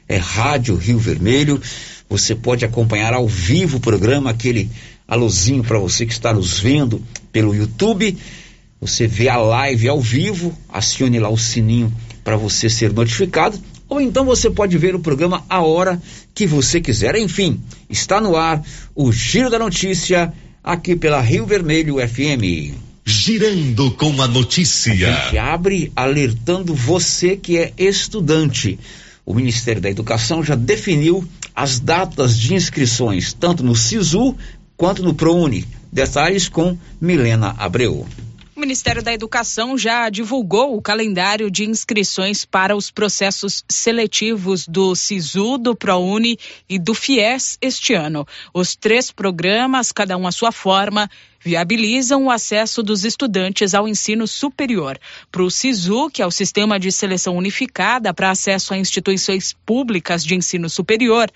é 0.06 0.16
Rádio 0.18 0.76
Rio 0.76 0.98
Vermelho. 0.98 1.60
Você 2.08 2.34
pode 2.34 2.64
acompanhar 2.64 3.14
ao 3.14 3.26
vivo 3.26 3.78
o 3.78 3.80
programa, 3.80 4.30
aquele 4.30 4.70
alôzinho 5.08 5.64
para 5.64 5.78
você 5.78 6.04
que 6.04 6.12
está 6.12 6.34
nos 6.34 6.60
vendo 6.60 7.02
pelo 7.32 7.54
YouTube. 7.54 8.16
Você 8.80 9.06
vê 9.06 9.30
a 9.30 9.38
live 9.38 9.88
ao 9.88 10.00
vivo, 10.00 10.56
acione 10.68 11.18
lá 11.18 11.30
o 11.30 11.38
sininho 11.38 11.90
para 12.22 12.36
você 12.36 12.68
ser 12.68 12.92
notificado, 12.92 13.58
ou 13.88 14.00
então 14.00 14.24
você 14.24 14.50
pode 14.50 14.76
ver 14.76 14.94
o 14.94 15.00
programa 15.00 15.44
a 15.48 15.62
hora 15.62 16.00
que 16.34 16.46
você 16.46 16.80
quiser. 16.80 17.16
Enfim, 17.16 17.60
está 17.88 18.20
no 18.20 18.36
ar 18.36 18.62
o 18.94 19.10
Giro 19.10 19.48
da 19.48 19.58
Notícia 19.58 20.32
aqui 20.62 20.94
pela 20.94 21.20
Rio 21.20 21.46
Vermelho 21.46 21.96
FM. 21.96 22.83
Girando 23.06 23.90
com 23.90 24.22
a 24.22 24.26
notícia. 24.26 24.92
A 24.92 25.24
gente 25.24 25.36
abre 25.36 25.92
alertando 25.94 26.74
você 26.74 27.36
que 27.36 27.58
é 27.58 27.72
estudante. 27.76 28.78
O 29.26 29.34
Ministério 29.34 29.82
da 29.82 29.90
Educação 29.90 30.42
já 30.42 30.54
definiu 30.54 31.22
as 31.54 31.78
datas 31.78 32.38
de 32.38 32.54
inscrições, 32.54 33.34
tanto 33.34 33.62
no 33.62 33.76
SISU 33.76 34.34
quanto 34.74 35.02
no 35.02 35.12
ProUni. 35.12 35.66
Detalhes 35.92 36.48
com 36.48 36.78
Milena 36.98 37.54
Abreu. 37.58 38.06
O 38.56 38.60
Ministério 38.60 39.02
da 39.02 39.12
Educação 39.12 39.76
já 39.76 40.08
divulgou 40.08 40.76
o 40.76 40.80
calendário 40.80 41.50
de 41.50 41.64
inscrições 41.64 42.44
para 42.44 42.76
os 42.76 42.88
processos 42.88 43.64
seletivos 43.68 44.68
do 44.68 44.94
SISU, 44.94 45.58
do 45.58 45.74
ProUni 45.74 46.38
e 46.68 46.78
do 46.78 46.94
FIES 46.94 47.58
este 47.60 47.94
ano. 47.94 48.24
Os 48.54 48.76
três 48.76 49.10
programas, 49.10 49.90
cada 49.90 50.16
um 50.16 50.24
à 50.24 50.30
sua 50.30 50.52
forma, 50.52 51.10
viabilizam 51.40 52.26
o 52.26 52.30
acesso 52.30 52.80
dos 52.80 53.04
estudantes 53.04 53.74
ao 53.74 53.88
ensino 53.88 54.24
superior. 54.28 55.00
Para 55.32 55.42
o 55.42 55.50
SISU, 55.50 56.08
que 56.08 56.22
é 56.22 56.26
o 56.26 56.30
Sistema 56.30 56.78
de 56.78 56.92
Seleção 56.92 57.36
Unificada 57.36 58.14
para 58.14 58.30
Acesso 58.30 58.72
a 58.72 58.78
Instituições 58.78 59.52
Públicas 59.66 60.24
de 60.24 60.36
Ensino 60.36 60.70
Superior, 60.70 61.28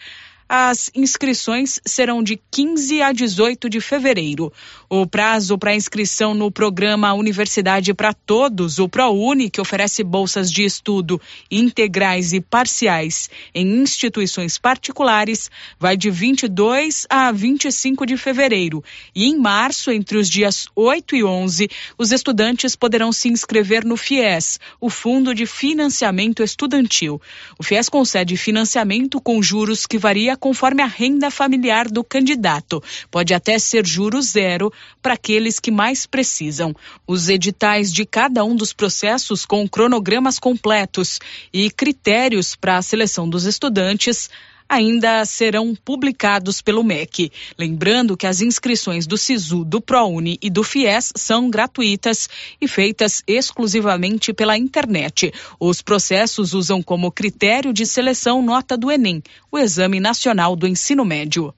as 0.48 0.90
inscrições 0.94 1.78
serão 1.85 2.22
de 2.22 2.40
15 2.50 3.02
a 3.02 3.12
18 3.12 3.68
de 3.68 3.81
fevereiro. 3.81 4.50
O 4.90 5.07
prazo 5.07 5.59
para 5.59 5.74
inscrição 5.74 6.33
no 6.33 6.51
programa 6.51 7.12
Universidade 7.12 7.92
para 7.92 8.14
Todos, 8.14 8.79
o 8.79 8.88
ProUni, 8.88 9.51
que 9.51 9.61
oferece 9.61 10.03
bolsas 10.03 10.51
de 10.51 10.64
estudo 10.64 11.20
integrais 11.51 12.33
e 12.33 12.40
parciais 12.40 13.29
em 13.55 13.66
instituições 13.83 14.57
particulares, 14.57 15.51
vai 15.79 15.94
de 15.94 16.09
22 16.09 17.07
a 17.11 17.31
25 17.31 18.07
de 18.07 18.16
fevereiro. 18.16 18.83
E 19.14 19.27
em 19.27 19.37
março, 19.37 19.90
entre 19.90 20.16
os 20.16 20.27
dias 20.27 20.66
8 20.74 21.16
e 21.16 21.22
11, 21.22 21.68
os 21.98 22.11
estudantes 22.11 22.74
poderão 22.74 23.12
se 23.12 23.29
inscrever 23.29 23.85
no 23.85 23.94
FIES, 23.94 24.59
o 24.81 24.88
Fundo 24.88 25.35
de 25.35 25.44
Financiamento 25.44 26.42
Estudantil. 26.42 27.20
O 27.59 27.62
FIES 27.62 27.90
concede 27.90 28.38
financiamento 28.38 29.20
com 29.20 29.42
juros 29.42 29.85
que 29.85 29.98
varia 29.98 30.35
conforme 30.35 30.81
a 30.81 30.87
renda 30.87 31.31
familiar 31.31 31.90
do 31.90 32.03
candidato. 32.03 32.83
Pode 33.11 33.35
até 33.35 33.59
ser 33.59 33.87
juros 33.87 34.31
zero 34.31 34.72
para 35.03 35.14
aqueles 35.14 35.59
que 35.59 35.71
mais 35.71 36.07
precisam. 36.07 36.75
Os 37.07 37.29
editais 37.29 37.93
de 37.93 38.05
cada 38.05 38.45
um 38.45 38.55
dos 38.55 38.73
processos 38.73 39.45
com 39.47 39.69
cronogramas 39.69 40.38
completos 40.38 41.19
e 41.53 41.71
critérios 41.71 42.55
para 42.55 42.77
a 42.77 42.83
seleção 42.83 43.29
dos 43.29 43.45
estudantes 43.45 44.29
ainda 44.69 45.25
serão 45.25 45.75
publicados 45.75 46.61
pelo 46.61 46.85
MEC. 46.85 47.33
Lembrando 47.59 48.17
que 48.17 48.27
as 48.27 48.43
inscrições 48.43 49.07
do 49.07 49.17
SISU, 49.17 49.64
do 49.64 49.81
ProUni 49.81 50.38
e 50.43 50.51
do 50.51 50.62
FIES 50.62 51.12
são 51.17 51.49
gratuitas 51.49 52.29
e 52.61 52.69
feitas 52.69 53.23
exclusivamente 53.27 54.33
pela 54.33 54.59
internet. 54.59 55.33
Os 55.59 55.81
processos 55.81 56.53
usam 56.53 56.83
como 56.83 57.11
critério 57.11 57.73
de 57.73 57.87
seleção 57.87 58.43
nota 58.43 58.77
do 58.77 58.91
Enem, 58.91 59.23
o 59.51 59.59
Exame 59.59 59.99
Nacional 60.01 60.55
do 60.55 60.67
Ensino 60.67 61.05
Médio. 61.05 61.55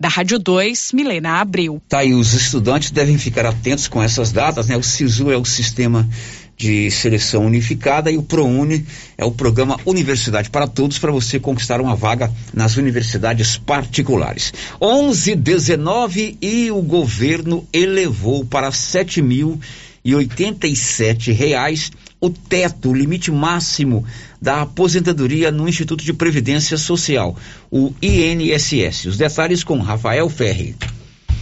Da 0.00 0.08
Rádio 0.08 0.38
2, 0.38 0.92
Milena 0.92 1.40
Abreu. 1.40 1.82
Tá, 1.88 2.04
e 2.04 2.14
os 2.14 2.32
estudantes 2.32 2.92
devem 2.92 3.18
ficar 3.18 3.44
atentos 3.44 3.88
com 3.88 4.00
essas 4.00 4.30
datas, 4.30 4.68
né? 4.68 4.76
O 4.76 4.82
SISU 4.82 5.30
é 5.32 5.36
o 5.36 5.44
sistema 5.44 6.08
de 6.56 6.90
seleção 6.90 7.46
unificada 7.46 8.10
e 8.10 8.16
o 8.16 8.22
ProUni 8.22 8.84
é 9.16 9.24
o 9.24 9.30
programa 9.30 9.78
Universidade 9.84 10.50
para 10.50 10.66
Todos 10.66 10.98
para 10.98 11.12
você 11.12 11.38
conquistar 11.38 11.80
uma 11.80 11.96
vaga 11.96 12.32
nas 12.52 12.76
universidades 12.76 13.56
particulares. 13.56 14.52
11 14.80 15.36
19 15.36 16.36
e 16.42 16.70
o 16.70 16.82
governo 16.82 17.66
elevou 17.72 18.44
para 18.44 18.72
sete 18.72 19.22
mil 19.22 19.58
e 20.04 20.14
oitenta 20.14 20.66
e 20.66 20.74
sete 20.74 21.32
reais 21.32 21.92
o 22.20 22.30
teto, 22.30 22.90
o 22.90 22.94
limite 22.94 23.30
máximo 23.30 24.04
da 24.40 24.62
aposentadoria 24.62 25.50
no 25.50 25.68
Instituto 25.68 26.04
de 26.04 26.12
Previdência 26.12 26.76
Social, 26.76 27.36
o 27.70 27.92
INSS. 28.02 29.06
Os 29.06 29.16
detalhes 29.16 29.62
com 29.62 29.78
Rafael 29.78 30.28
Ferri. 30.28 30.74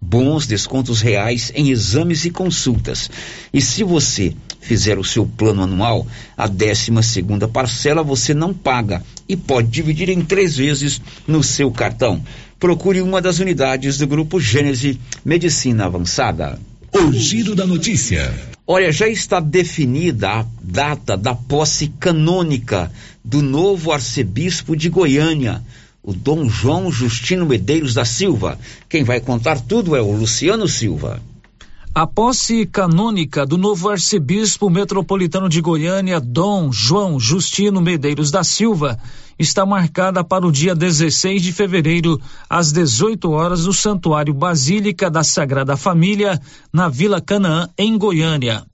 bons 0.00 0.46
descontos 0.46 1.00
reais 1.00 1.50
em 1.52 1.70
exames 1.70 2.24
e 2.24 2.30
consultas. 2.30 3.10
E 3.52 3.60
se 3.60 3.82
você 3.82 4.34
fizer 4.66 4.98
o 4.98 5.04
seu 5.04 5.24
plano 5.24 5.62
anual, 5.62 6.06
a 6.36 6.46
12 6.46 6.90
segunda 7.02 7.46
parcela 7.46 8.02
você 8.02 8.34
não 8.34 8.52
paga 8.52 9.02
e 9.28 9.36
pode 9.36 9.68
dividir 9.68 10.08
em 10.08 10.20
três 10.20 10.56
vezes 10.56 11.00
no 11.26 11.42
seu 11.42 11.70
cartão. 11.70 12.20
Procure 12.58 13.00
uma 13.00 13.22
das 13.22 13.38
unidades 13.38 13.98
do 13.98 14.06
Grupo 14.06 14.40
Gênese 14.40 14.98
Medicina 15.24 15.86
Avançada. 15.86 16.58
O 16.92 17.12
giro 17.12 17.54
da 17.54 17.66
notícia. 17.66 18.34
Olha, 18.66 18.90
já 18.90 19.06
está 19.06 19.38
definida 19.38 20.30
a 20.30 20.46
data 20.60 21.16
da 21.16 21.34
posse 21.34 21.92
canônica 22.00 22.90
do 23.24 23.40
novo 23.40 23.92
arcebispo 23.92 24.74
de 24.74 24.88
Goiânia 24.88 25.62
o 26.06 26.14
Dom 26.14 26.48
João 26.48 26.90
Justino 26.90 27.44
Medeiros 27.44 27.92
da 27.92 28.04
Silva. 28.04 28.56
Quem 28.88 29.02
vai 29.02 29.18
contar 29.18 29.60
tudo 29.60 29.96
é 29.96 30.00
o 30.00 30.12
Luciano 30.12 30.68
Silva. 30.68 31.20
A 31.98 32.06
posse 32.06 32.66
canônica 32.66 33.46
do 33.46 33.56
novo 33.56 33.88
arcebispo 33.88 34.68
metropolitano 34.68 35.48
de 35.48 35.62
Goiânia, 35.62 36.20
Dom 36.20 36.70
João 36.70 37.18
Justino 37.18 37.80
Medeiros 37.80 38.30
da 38.30 38.44
Silva, 38.44 38.98
está 39.38 39.64
marcada 39.64 40.22
para 40.22 40.46
o 40.46 40.52
dia 40.52 40.74
16 40.74 41.40
de 41.40 41.54
fevereiro, 41.54 42.20
às 42.50 42.70
18 42.70 43.30
horas, 43.30 43.64
no 43.64 43.72
Santuário 43.72 44.34
Basílica 44.34 45.10
da 45.10 45.24
Sagrada 45.24 45.74
Família, 45.74 46.38
na 46.70 46.86
Vila 46.86 47.18
Canaã, 47.18 47.70
em 47.78 47.96
Goiânia. 47.96 48.66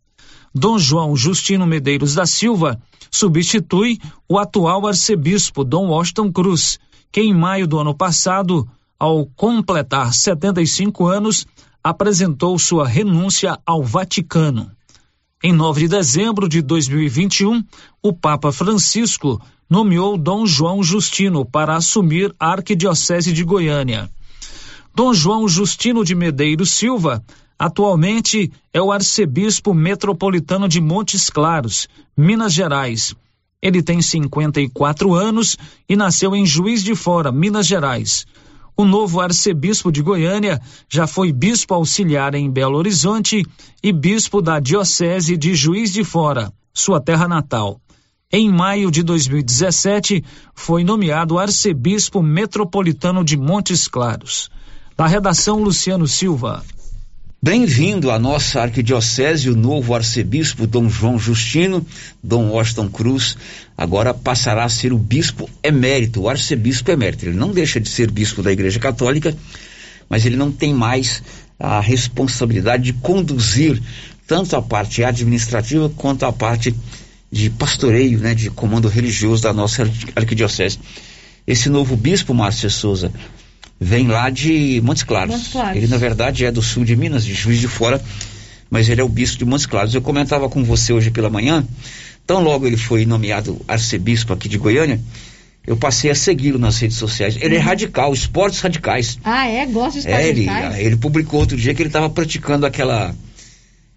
Dom 0.53 0.77
João 0.77 1.15
Justino 1.15 1.65
Medeiros 1.65 2.17
da 2.17 2.27
Silva 2.27 2.77
substitui 3.09 4.01
o 4.29 4.37
atual 4.37 4.85
arcebispo 4.85 5.63
Dom 5.63 5.91
Washington 5.91 6.33
Cruz 6.33 6.81
que 7.13 7.21
em 7.21 7.33
maio 7.33 7.69
do 7.69 7.79
ano 7.79 7.95
passado, 7.95 8.69
ao 8.99 9.27
completar 9.27 10.13
75 10.13 11.07
anos, 11.07 11.47
apresentou 11.83 12.59
sua 12.59 12.87
renúncia 12.87 13.59
ao 13.67 13.83
Vaticano. 13.83 14.71
Em 15.43 15.53
9 15.53 15.83
de 15.83 15.89
dezembro 15.89 16.49
de 16.49 16.63
2021, 16.63 17.65
o 18.03 18.13
Papa 18.13 18.53
Francisco 18.53 19.41
nomeou 19.69 20.17
Dom 20.17 20.47
João 20.47 20.83
Justino 20.83 21.45
para 21.45 21.77
assumir 21.77 22.35
a 22.39 22.53
Arquidiocese 22.53 23.33
de 23.33 23.43
Goiânia. 23.43 24.11
Dom 24.95 25.13
João 25.13 25.49
Justino 25.49 26.05
de 26.05 26.15
Medeiros 26.15 26.71
Silva 26.71 27.25
atualmente 27.59 28.53
é 28.73 28.81
o 28.81 28.93
arcebispo 28.93 29.73
metropolitano 29.73 30.69
de 30.69 30.81
Montes 30.81 31.31
Claros, 31.31 31.89
Minas 32.17 32.53
Gerais, 32.53 33.15
ele 33.63 33.81
tem 33.81 34.03
54 34.03 35.15
anos 35.15 35.57
e 35.89 35.95
nasceu 35.95 36.35
em 36.35 36.45
Juiz 36.45 36.83
de 36.83 36.97
Fora, 36.97 37.31
Minas 37.31 37.65
Gerais. 37.65 38.27
O 38.77 38.85
novo 38.85 39.21
arcebispo 39.21 39.93
de 39.93 40.03
Goiânia 40.03 40.61
já 40.89 41.07
foi 41.07 41.31
bispo 41.33 41.75
auxiliar 41.75 42.35
em 42.35 42.51
Belo 42.51 42.79
Horizonte 42.79 43.45
e 43.83 43.93
bispo 43.93 44.41
da 44.41 44.59
Diocese 44.59 45.37
de 45.37 45.55
Juiz 45.55 45.93
de 45.93 46.03
Fora, 46.03 46.53
sua 46.73 47.01
terra 47.01 47.29
natal. 47.29 47.81
Em 48.33 48.51
maio 48.51 48.91
de 48.91 49.03
2017, 49.03 50.25
foi 50.55 50.85
nomeado 50.85 51.39
arcebispo 51.39 52.23
metropolitano 52.23 53.23
de 53.23 53.37
Montes 53.37 53.87
Claros. 53.87 54.49
Da 54.97 55.07
redação, 55.07 55.63
Luciano 55.63 56.09
Silva. 56.09 56.65
Bem-vindo 57.45 58.13
à 58.13 58.21
nossa 58.21 58.61
arquidiocese, 58.61 59.51
o 59.51 59.57
novo 59.57 59.97
arcebispo 59.97 60.65
Dom 60.65 60.89
João 60.89 61.19
Justino, 61.19 61.85
Dom 62.23 62.51
Washington 62.51 62.89
Cruz, 62.89 63.37
agora 63.77 64.15
passará 64.15 64.63
a 64.63 64.69
ser 64.69 64.93
o 64.93 64.97
bispo 64.97 65.51
emérito, 65.61 66.21
o 66.21 66.29
arcebispo 66.29 66.93
emérito. 66.93 67.27
Ele 67.27 67.37
não 67.37 67.51
deixa 67.51 67.81
de 67.81 67.89
ser 67.89 68.13
bispo 68.13 68.45
da 68.45 68.53
Igreja 68.53 68.79
Católica, 68.79 69.37
mas 70.09 70.25
ele 70.25 70.37
não 70.37 70.53
tem 70.53 70.73
mais 70.73 71.21
a 71.59 71.81
responsabilidade 71.81 72.85
de 72.85 72.93
conduzir 72.93 73.83
tanto 74.25 74.55
a 74.55 74.63
parte 74.63 75.03
administrativa 75.03 75.91
quanto 75.97 76.25
a 76.25 76.33
parte 76.33 76.73
de 77.29 77.51
pastoreio, 77.51 78.21
né, 78.21 78.37
de 78.37 78.51
comando 78.51 78.87
religioso 78.87 79.43
da 79.43 79.53
nossa 79.53 79.83
arquidiocese. 80.15 80.79
Esse 81.45 81.69
novo 81.69 81.97
bispo, 81.97 82.33
Márcio 82.33 82.71
Souza, 82.71 83.13
vem 83.83 84.07
lá 84.07 84.31
de 84.31 84.81
Montes 84.83 85.03
Claros. 85.03 85.35
Montes 85.35 85.53
Claros. 85.53 85.77
Ele, 85.77 85.87
na 85.87 85.97
verdade, 85.97 86.45
é 86.45 86.51
do 86.51 86.63
sul 86.63 86.85
de 86.85 86.95
Minas, 86.97 87.25
de 87.25 87.35
Juiz 87.35 87.59
de 87.59 87.69
Fora, 87.69 88.01
mas 88.71 88.89
ele 88.89 89.01
é 89.01 89.05
o 89.05 89.09
bispo 89.09 89.39
de 89.39 89.45
Montes 89.45 89.67
Claros. 89.67 89.95
Eu 89.95 90.01
comentava 90.01 90.49
com 90.49 90.63
você 90.65 90.93
hoje 90.93 91.11
pela 91.11 91.29
manhã, 91.29 91.67
tão 92.27 92.43
logo 92.43 92.67
ele 92.67 92.77
foi 92.77 93.05
nomeado 93.05 93.61
arcebispo 93.67 94.33
aqui 94.33 94.49
de 94.49 94.57
Goiânia, 94.57 95.01
eu 95.67 95.77
passei 95.77 96.11
a 96.11 96.15
segui-lo 96.15 96.59
nas 96.59 96.79
redes 96.79 96.97
sociais. 96.97 97.37
Ele 97.41 97.57
é 97.57 97.59
uhum. 97.59 97.65
radical, 97.65 98.13
esportes 98.13 98.61
radicais. 98.61 99.19
Ah, 99.23 99.47
é? 99.47 99.65
Gosta 99.67 99.93
de 99.93 99.99
esportes 99.99 100.27
é, 100.27 100.29
ele, 100.29 100.45
radicais? 100.45 100.85
Ele 100.85 100.97
publicou 100.97 101.41
outro 101.41 101.57
dia 101.57 101.73
que 101.75 101.83
ele 101.83 101.89
estava 101.89 102.11
praticando 102.11 102.67
aquela 102.67 103.15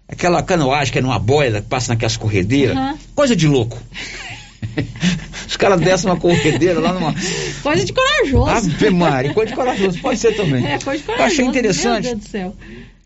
aquela 0.08 0.40
canoagem 0.42 0.92
que 0.92 0.98
é 0.98 1.02
numa 1.02 1.18
boia, 1.18 1.60
que 1.60 1.68
passa 1.68 1.92
naquelas 1.92 2.16
corredeiras. 2.16 2.76
Uhum. 2.76 2.96
Coisa 3.14 3.34
de 3.34 3.48
louco. 3.48 3.80
Os 5.46 5.56
caras 5.56 5.80
descem 5.80 6.10
uma 6.10 6.18
corredeira 6.18 6.80
lá 6.80 6.92
numa. 6.92 7.14
Coisa 7.62 7.84
de 7.84 7.92
corajoso. 7.92 8.50
Ave 8.50 8.90
Maria, 8.90 9.32
coisa 9.32 9.50
de 9.50 9.56
corajoso, 9.56 9.98
pode 10.00 10.18
ser 10.18 10.34
também. 10.36 10.66
É, 10.66 10.78
coisa 10.78 10.98
de 10.98 11.06
corajoso. 11.06 11.22
Eu 11.22 11.24
achei 11.24 11.44
interessante. 11.44 12.04
Meu 12.04 12.14
Deus 12.14 12.24
do 12.24 12.30
céu. 12.30 12.56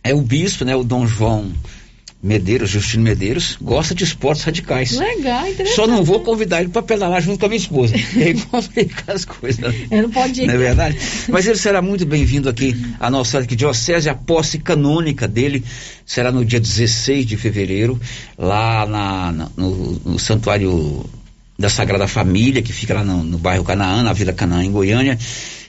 É 0.02 0.14
o 0.14 0.20
bispo, 0.20 0.64
né? 0.64 0.74
O 0.74 0.82
Dom 0.82 1.06
João 1.06 1.52
Medeiros, 2.22 2.68
Justino 2.68 3.02
Medeiros, 3.02 3.56
gosta 3.60 3.94
de 3.94 4.04
esportes 4.04 4.44
radicais. 4.44 4.92
Legal, 4.92 5.46
interessante. 5.48 5.74
Só 5.74 5.86
não 5.86 6.04
vou 6.04 6.20
convidar 6.20 6.60
ele 6.60 6.68
para 6.68 6.82
pedalar 6.82 7.22
junto 7.22 7.38
com 7.38 7.46
a 7.46 7.48
minha 7.48 7.58
esposa. 7.58 7.94
e 8.14 8.22
aí 8.22 8.34
complica 8.34 9.14
as 9.14 9.24
coisas. 9.24 9.74
Ele 9.90 10.02
não 10.02 10.10
pode 10.10 10.42
ir. 10.42 10.46
Não 10.46 10.54
é 10.54 10.58
verdade? 10.58 10.98
Mas 11.28 11.46
ele 11.46 11.56
será 11.56 11.80
muito 11.80 12.04
bem-vindo 12.04 12.48
aqui 12.48 12.76
à 12.98 13.10
nossa 13.10 13.38
arquidiocese. 13.38 14.10
A 14.10 14.14
posse 14.14 14.58
canônica 14.58 15.26
dele 15.26 15.64
será 16.04 16.30
no 16.30 16.44
dia 16.44 16.60
16 16.60 17.24
de 17.24 17.38
fevereiro, 17.38 17.98
lá 18.36 18.84
na, 18.84 19.32
na 19.32 19.50
no, 19.56 20.00
no 20.04 20.18
Santuário 20.18 21.08
da 21.60 21.68
Sagrada 21.68 22.08
Família, 22.08 22.62
que 22.62 22.72
fica 22.72 22.94
lá 22.94 23.04
no, 23.04 23.22
no 23.22 23.36
bairro 23.36 23.62
Canaã, 23.62 24.02
na 24.02 24.14
Vila 24.14 24.32
Canaã, 24.32 24.64
em 24.64 24.72
Goiânia. 24.72 25.18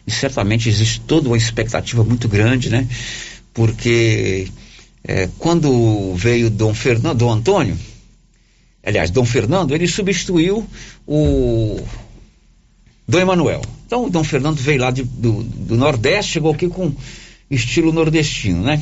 E 0.08 0.10
certamente 0.10 0.70
existe 0.70 1.02
toda 1.02 1.28
uma 1.28 1.36
expectativa 1.36 2.02
muito 2.02 2.30
grande, 2.30 2.70
né? 2.70 2.88
Porque 3.54 4.48
é, 5.04 5.28
quando 5.38 6.16
veio 6.16 6.50
Dom 6.50 6.74
Fernando, 6.74 7.18
Dom 7.18 7.32
Antônio, 7.32 7.78
aliás, 8.82 9.12
Dom 9.12 9.26
Fernando, 9.26 9.76
ele 9.76 9.86
substituiu 9.86 10.66
o 11.06 11.82
Dom 13.06 13.20
Emanuel. 13.20 13.62
Então 13.86 14.06
o 14.06 14.10
Dom 14.10 14.24
Fernando 14.24 14.60
veio 14.60 14.80
lá 14.80 14.92
de, 14.92 15.04
do, 15.04 15.44
do 15.44 15.76
Nordeste, 15.76 16.32
chegou 16.32 16.54
aqui 16.54 16.70
com 16.70 16.96
estilo 17.50 17.92
nordestino, 17.92 18.64
né? 18.64 18.82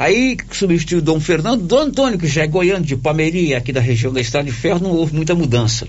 Aí 0.00 0.34
substituiu 0.50 1.02
Dom 1.02 1.20
Fernando, 1.20 1.62
Dom 1.62 1.80
Antônio, 1.80 2.18
que 2.18 2.26
já 2.26 2.42
é 2.44 2.46
goiano 2.46 2.86
de 2.86 2.96
Palmeirinha, 2.96 3.58
aqui 3.58 3.70
da 3.70 3.82
região 3.82 4.10
da 4.10 4.18
Estrada 4.18 4.46
de 4.46 4.56
Ferro, 4.56 4.80
não 4.80 4.92
houve 4.92 5.14
muita 5.14 5.34
mudança. 5.34 5.86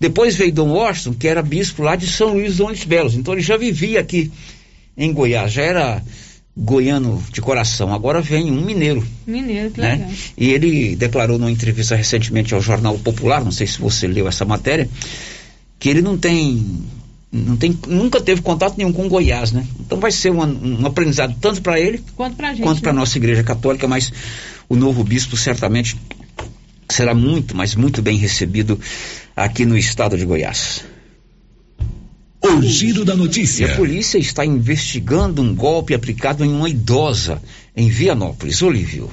Depois 0.00 0.36
veio 0.36 0.50
Dom 0.50 0.70
Washington, 0.70 1.12
que 1.12 1.28
era 1.28 1.42
bispo 1.42 1.82
lá 1.82 1.96
de 1.96 2.06
São 2.06 2.32
Luís 2.32 2.56
dos 2.56 2.84
Belos. 2.84 3.14
Então 3.14 3.34
ele 3.34 3.42
já 3.42 3.58
vivia 3.58 4.00
aqui 4.00 4.32
em 4.96 5.12
Goiás, 5.12 5.52
já 5.52 5.60
era 5.60 6.02
goiano 6.56 7.22
de 7.30 7.42
coração. 7.42 7.92
Agora 7.92 8.22
vem 8.22 8.50
um 8.50 8.64
mineiro. 8.64 9.06
Mineiro, 9.26 9.70
que 9.70 9.82
né? 9.82 9.96
legal. 9.96 10.10
E 10.38 10.50
ele 10.52 10.96
declarou 10.96 11.38
numa 11.38 11.50
entrevista 11.50 11.94
recentemente 11.94 12.54
ao 12.54 12.62
Jornal 12.62 12.98
Popular, 13.00 13.44
não 13.44 13.52
sei 13.52 13.66
se 13.66 13.78
você 13.78 14.08
leu 14.08 14.26
essa 14.26 14.46
matéria, 14.46 14.88
que 15.78 15.90
ele 15.90 16.00
não 16.00 16.16
tem, 16.16 16.64
não 17.30 17.56
tem 17.56 17.76
nunca 17.86 18.20
teve 18.20 18.40
contato 18.40 18.76
nenhum 18.78 18.92
com 18.92 19.08
Goiás, 19.08 19.52
né? 19.52 19.66
Então 19.80 19.98
vai 19.98 20.10
ser 20.10 20.30
um, 20.30 20.42
um 20.42 20.86
aprendizado 20.86 21.34
tanto 21.40 21.60
para 21.60 21.78
ele 21.78 22.02
Quanto 22.16 22.36
gente. 22.42 22.62
quanto 22.62 22.80
para 22.80 22.92
né? 22.92 23.00
nossa 23.00 23.18
igreja 23.18 23.42
católica, 23.42 23.86
mas 23.88 24.12
o 24.68 24.76
novo 24.76 25.02
bispo 25.04 25.36
certamente 25.36 25.96
será 26.88 27.14
muito, 27.14 27.56
mas 27.56 27.74
muito 27.74 28.00
bem 28.00 28.16
recebido 28.16 28.78
aqui 29.34 29.64
no 29.66 29.76
estado 29.76 30.16
de 30.16 30.24
Goiás. 30.24 30.84
O 32.42 32.62
giro 32.62 33.04
da 33.04 33.12
E 33.12 33.16
a 33.16 33.18
notícia. 33.18 33.74
polícia 33.76 34.18
está 34.18 34.46
investigando 34.46 35.42
um 35.42 35.54
golpe 35.54 35.94
aplicado 35.94 36.44
em 36.44 36.52
uma 36.52 36.68
idosa 36.68 37.42
em 37.76 37.88
Vianópolis. 37.88 38.62
Olívio. 38.62 39.10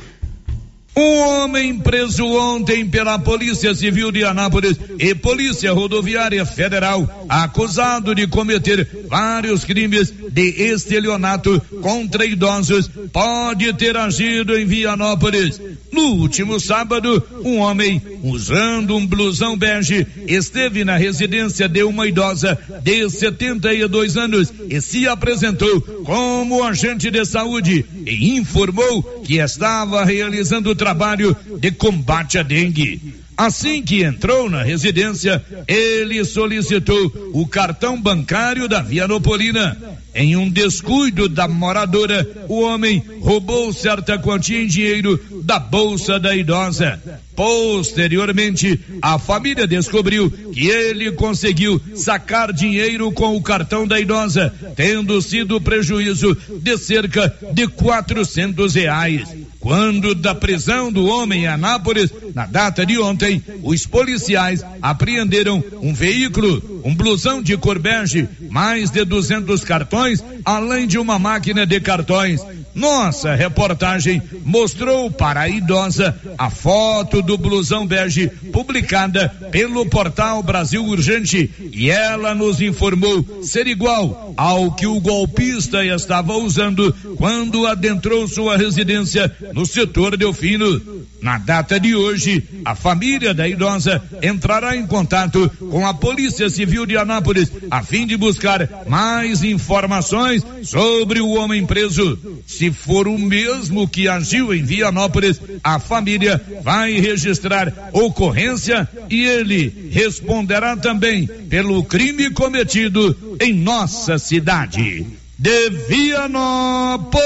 Um 0.95 1.17
homem 1.17 1.79
preso 1.79 2.23
ontem 2.25 2.87
pela 2.87 3.17
Polícia 3.17 3.73
Civil 3.73 4.11
de 4.11 4.23
Anápolis 4.23 4.77
e 4.99 5.15
Polícia 5.15 5.73
Rodoviária 5.73 6.45
Federal, 6.45 7.25
acusado 7.27 8.13
de 8.13 8.27
cometer 8.27 8.87
vários 9.09 9.63
crimes 9.65 10.13
de 10.31 10.49
estelionato 10.71 11.59
contra 11.81 12.25
idosos, 12.25 12.89
pode 13.11 13.73
ter 13.73 13.97
agido 13.97 14.55
em 14.55 14.65
Vianópolis. 14.65 15.59
No 15.91 16.15
último 16.15 16.59
sábado, 16.59 17.23
um 17.43 17.57
homem, 17.59 18.01
usando 18.23 18.95
um 18.95 19.05
blusão 19.05 19.57
bege, 19.57 20.05
esteve 20.27 20.83
na 20.83 20.97
residência 20.97 21.67
de 21.67 21.83
uma 21.83 22.07
idosa 22.07 22.57
de 22.83 23.09
72 23.09 24.17
anos 24.17 24.51
e 24.69 24.81
se 24.81 25.07
apresentou 25.07 25.81
como 26.03 26.63
agente 26.63 27.11
de 27.11 27.23
saúde 27.25 27.85
e 28.05 28.37
informou 28.37 29.03
que 29.23 29.37
estava 29.37 30.03
realizando 30.03 30.75
trabalho 30.83 31.33
de 31.59 31.71
combate 31.71 32.37
à 32.37 32.43
dengue. 32.43 33.23
Assim 33.37 33.81
que 33.81 34.03
entrou 34.03 34.49
na 34.49 34.61
residência, 34.61 35.43
ele 35.65 36.23
solicitou 36.25 37.31
o 37.33 37.47
cartão 37.47 37.99
bancário 37.99 38.67
da 38.67 38.81
Vianopolina. 38.81 39.77
Em 40.13 40.35
um 40.35 40.47
descuido 40.47 41.27
da 41.27 41.47
moradora, 41.47 42.27
o 42.47 42.61
homem 42.61 43.01
roubou 43.19 43.73
certa 43.73 44.19
quantia 44.19 44.61
em 44.61 44.67
dinheiro 44.67 45.19
da 45.43 45.57
bolsa 45.57 46.19
da 46.19 46.35
idosa. 46.35 47.01
Posteriormente, 47.35 48.79
a 49.01 49.17
família 49.17 49.65
descobriu 49.65 50.29
que 50.29 50.67
ele 50.67 51.13
conseguiu 51.13 51.81
sacar 51.95 52.53
dinheiro 52.53 53.11
com 53.11 53.35
o 53.35 53.41
cartão 53.41 53.87
da 53.87 53.99
idosa, 53.99 54.53
tendo 54.75 55.19
sido 55.19 55.59
prejuízo 55.59 56.37
de 56.61 56.77
cerca 56.77 57.35
de 57.51 57.67
400 57.67 58.75
reais. 58.75 59.42
Quando 59.63 60.13
da 60.13 60.35
prisão 60.35 60.91
do 60.91 61.05
homem 61.05 61.43
em 61.43 61.47
Anápolis, 61.47 62.11
na 62.35 62.45
data 62.45 62.85
de 62.85 62.99
ontem, 62.99 63.41
os 63.63 63.85
policiais 63.85 64.61
apreenderam 64.81 65.63
um 65.81 65.93
veículo, 65.93 66.81
um 66.83 66.93
blusão 66.93 67.41
de 67.41 67.55
cor 67.55 67.79
bege, 67.79 68.27
mais 68.49 68.91
de 68.91 69.05
200 69.05 69.63
cartões, 69.63 70.21
além 70.43 70.85
de 70.85 70.99
uma 70.99 71.17
máquina 71.17 71.65
de 71.65 71.79
cartões. 71.79 72.41
Nossa 72.75 73.35
reportagem 73.35 74.21
mostrou 74.43 75.11
para 75.11 75.41
a 75.41 75.49
idosa 75.49 76.15
a 76.37 76.49
foto 76.49 77.21
do 77.21 77.37
blusão 77.37 77.85
bege 77.85 78.27
publicada 78.51 79.29
pelo 79.51 79.85
portal 79.85 80.41
Brasil 80.41 80.83
Urgente 80.83 81.51
e 81.71 81.89
ela 81.89 82.33
nos 82.33 82.61
informou 82.61 83.43
ser 83.43 83.67
igual 83.67 84.33
ao 84.35 84.71
que 84.71 84.87
o 84.87 84.99
golpista 84.99 85.85
estava 85.85 86.33
usando 86.33 86.93
quando 87.15 87.67
adentrou 87.67 88.27
sua 88.27 88.57
residência 88.57 89.31
no 89.53 89.65
setor 89.65 90.17
Delfino. 90.17 90.81
Na 91.21 91.37
data 91.37 91.79
de 91.79 91.95
hoje, 91.95 92.43
a 92.65 92.75
família 92.75 93.33
da 93.33 93.47
idosa 93.47 94.03
entrará 94.21 94.75
em 94.75 94.85
contato 94.85 95.49
com 95.71 95.87
a 95.87 95.93
Polícia 95.93 96.49
Civil 96.49 96.85
de 96.85 96.97
Anápolis 96.97 97.49
a 97.71 97.81
fim 97.81 98.05
de 98.05 98.17
buscar 98.17 98.67
mais 98.87 99.41
informações 99.41 100.43
sobre 100.63 101.21
o 101.21 101.29
homem 101.29 101.65
preso. 101.65 102.19
Se 102.45 102.62
for 102.71 103.07
o 103.07 103.17
mesmo 103.17 103.87
que 103.87 104.07
agiu 104.07 104.53
em 104.53 104.63
Vianópolis, 104.63 105.41
a 105.63 105.79
família 105.79 106.41
vai 106.61 106.99
registrar 106.99 107.89
ocorrência 107.91 108.87
e 109.09 109.23
ele 109.25 109.89
responderá 109.91 110.77
também 110.77 111.25
pelo 111.25 111.83
crime 111.83 112.29
cometido 112.29 113.37
em 113.41 113.53
nossa 113.53 114.17
cidade. 114.17 115.05
De 115.37 115.69
Vianópolis, 115.89 117.23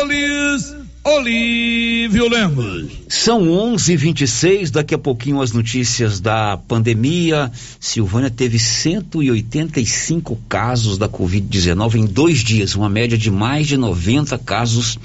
Olívio 1.08 2.28
Lemos. 2.28 2.92
São 3.08 3.44
11:26. 3.48 4.72
Daqui 4.72 4.94
a 4.94 4.98
pouquinho 4.98 5.42
as 5.42 5.54
notícias 5.54 6.20
da 6.20 6.58
pandemia. 6.58 7.50
Silvânia 7.80 8.30
teve 8.30 8.60
185 8.60 10.38
casos 10.50 10.98
da 10.98 11.08
Covid-19 11.08 11.96
em 11.96 12.06
dois 12.06 12.40
dias, 12.40 12.76
uma 12.76 12.90
média 12.90 13.18
de 13.18 13.32
mais 13.32 13.68
de 13.68 13.78
90 13.78 14.38
casos 14.40 15.00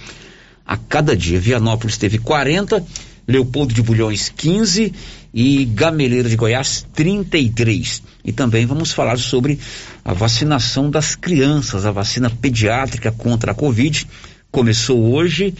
a 0.66 0.77
cada 0.77 1.16
dia. 1.16 1.40
Vianópolis 1.40 1.96
teve 1.96 2.18
40, 2.18 2.85
Leopoldo 3.27 3.72
de 3.72 3.83
Bulhões 3.83 4.29
15 4.29 4.92
e 5.33 5.64
Gameleira 5.64 6.29
de 6.29 6.37
Goiás 6.37 6.87
33. 6.94 8.03
E 8.25 8.33
também 8.33 8.66
vamos 8.66 8.92
falar 8.92 9.18
sobre 9.18 9.59
a 10.05 10.12
vacinação 10.12 10.90
das 10.90 11.14
crianças, 11.14 11.87
a 11.87 11.90
vacina 11.90 12.29
pediátrica 12.31 13.11
contra 13.11 13.53
a 13.53 13.55
Covid. 13.55 14.07
Começou 14.51 15.12
hoje, 15.12 15.55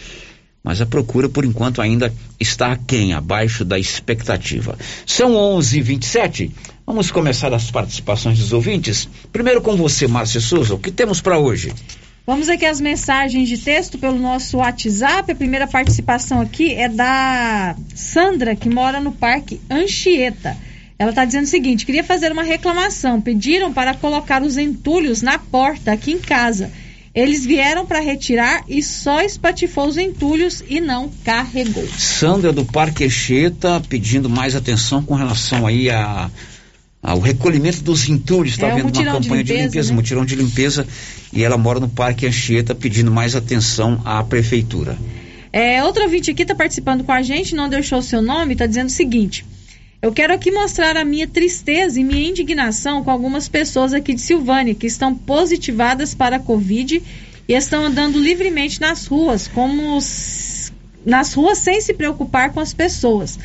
mas 0.63 0.79
a 0.79 0.85
procura 0.85 1.27
por 1.27 1.43
enquanto 1.43 1.81
ainda 1.81 2.13
está 2.39 2.71
aquém, 2.71 3.13
abaixo 3.13 3.65
da 3.65 3.79
expectativa. 3.79 4.77
São 5.05 5.33
11:27. 5.33 6.51
Vamos 6.85 7.11
começar 7.11 7.53
as 7.53 7.71
participações 7.71 8.39
dos 8.39 8.53
ouvintes. 8.53 9.07
Primeiro 9.31 9.61
com 9.61 9.75
você, 9.75 10.07
Márcia 10.07 10.41
Souza. 10.41 10.75
O 10.75 10.79
que 10.79 10.91
temos 10.91 11.21
para 11.21 11.39
hoje? 11.39 11.73
Vamos 12.25 12.47
aqui 12.47 12.65
as 12.65 12.79
mensagens 12.79 13.49
de 13.49 13.57
texto 13.57 13.97
pelo 13.97 14.17
nosso 14.17 14.57
WhatsApp. 14.57 15.29
A 15.29 15.35
primeira 15.35 15.67
participação 15.67 16.39
aqui 16.39 16.73
é 16.73 16.87
da 16.87 17.75
Sandra, 17.93 18.55
que 18.55 18.69
mora 18.69 19.01
no 19.01 19.11
Parque 19.11 19.59
Anchieta. 19.69 20.55
Ela 20.97 21.09
está 21.09 21.25
dizendo 21.25 21.43
o 21.43 21.49
seguinte: 21.49 21.85
queria 21.85 22.03
fazer 22.03 22.31
uma 22.31 22.43
reclamação. 22.43 23.19
Pediram 23.19 23.73
para 23.73 23.93
colocar 23.93 24.41
os 24.41 24.57
entulhos 24.57 25.21
na 25.21 25.37
porta 25.37 25.91
aqui 25.91 26.13
em 26.13 26.19
casa. 26.19 26.71
Eles 27.13 27.45
vieram 27.45 27.85
para 27.85 27.99
retirar 27.99 28.63
e 28.69 28.81
só 28.81 29.21
espatifou 29.21 29.87
os 29.87 29.97
entulhos 29.97 30.63
e 30.69 30.79
não 30.79 31.11
carregou. 31.25 31.85
Sandra 31.89 32.53
do 32.53 32.63
Parque 32.63 33.03
Anchieta 33.03 33.83
pedindo 33.89 34.29
mais 34.29 34.55
atenção 34.55 35.03
com 35.03 35.13
relação 35.13 35.67
aí 35.67 35.89
a 35.89 36.31
ao 37.03 37.19
recolhimento 37.19 37.83
dos 37.83 38.07
entulhos, 38.07 38.53
está 38.53 38.67
É, 38.67 38.73
um 38.73 38.75
vendo 38.77 38.85
uma 38.85 38.91
mutirão 38.91 39.19
de 39.19 39.27
campanha 39.27 39.43
de 39.43 39.51
limpeza, 39.51 39.67
limpeza, 39.67 39.89
né? 39.89 39.95
mutirão 39.95 40.25
de 40.25 40.35
limpeza, 40.35 40.87
e 41.33 41.43
ela 41.43 41.57
mora 41.57 41.81
no 41.81 41.89
Parque 41.89 42.25
Anchieta 42.25 42.73
pedindo 42.73 43.11
mais 43.11 43.35
atenção 43.35 44.01
à 44.05 44.23
prefeitura. 44.23 44.97
É, 45.51 45.83
outro 45.83 46.03
ouvinte 46.03 46.31
aqui 46.31 46.43
está 46.43 46.55
participando 46.55 47.03
com 47.03 47.11
a 47.11 47.21
gente, 47.21 47.53
não 47.53 47.67
deixou 47.67 47.99
o 47.99 48.01
seu 48.01 48.21
nome, 48.21 48.53
está 48.53 48.65
dizendo 48.65 48.87
o 48.87 48.91
seguinte: 48.91 49.45
Eu 50.01 50.13
quero 50.13 50.33
aqui 50.33 50.49
mostrar 50.49 50.95
a 50.95 51.03
minha 51.03 51.27
tristeza 51.27 51.99
e 51.99 52.03
minha 52.05 52.29
indignação 52.29 53.03
com 53.03 53.11
algumas 53.11 53.49
pessoas 53.49 53.93
aqui 53.93 54.13
de 54.13 54.21
Silvânia 54.21 54.73
que 54.73 54.87
estão 54.87 55.13
positivadas 55.13 56.15
para 56.15 56.37
a 56.37 56.39
Covid 56.39 57.03
e 57.47 57.53
estão 57.53 57.85
andando 57.85 58.17
livremente 58.17 58.79
nas 58.79 59.05
ruas, 59.05 59.47
como 59.47 59.99
nas 61.05 61.33
ruas 61.33 61.57
sem 61.57 61.81
se 61.81 61.93
preocupar 61.93 62.53
com 62.53 62.61
as 62.61 62.73
pessoas. 62.73 63.37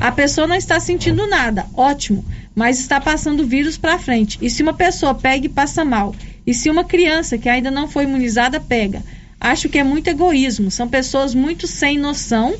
A 0.00 0.12
pessoa 0.12 0.46
não 0.46 0.54
está 0.54 0.78
sentindo 0.78 1.26
nada, 1.26 1.66
ótimo, 1.74 2.24
mas 2.54 2.78
está 2.78 3.00
passando 3.00 3.40
o 3.40 3.46
vírus 3.46 3.76
para 3.76 3.98
frente. 3.98 4.38
E 4.40 4.50
se 4.50 4.62
uma 4.62 4.74
pessoa 4.74 5.14
pega 5.14 5.46
e 5.46 5.50
passa 5.50 5.84
mal? 5.84 6.14
E 6.46 6.54
se 6.54 6.70
uma 6.70 6.84
criança 6.84 7.36
que 7.36 7.48
ainda 7.48 7.70
não 7.70 7.88
foi 7.88 8.04
imunizada 8.04 8.60
pega? 8.60 9.02
Acho 9.40 9.68
que 9.68 9.78
é 9.78 9.84
muito 9.84 10.08
egoísmo. 10.08 10.70
São 10.70 10.88
pessoas 10.88 11.34
muito 11.34 11.66
sem 11.66 11.98
noção 11.98 12.54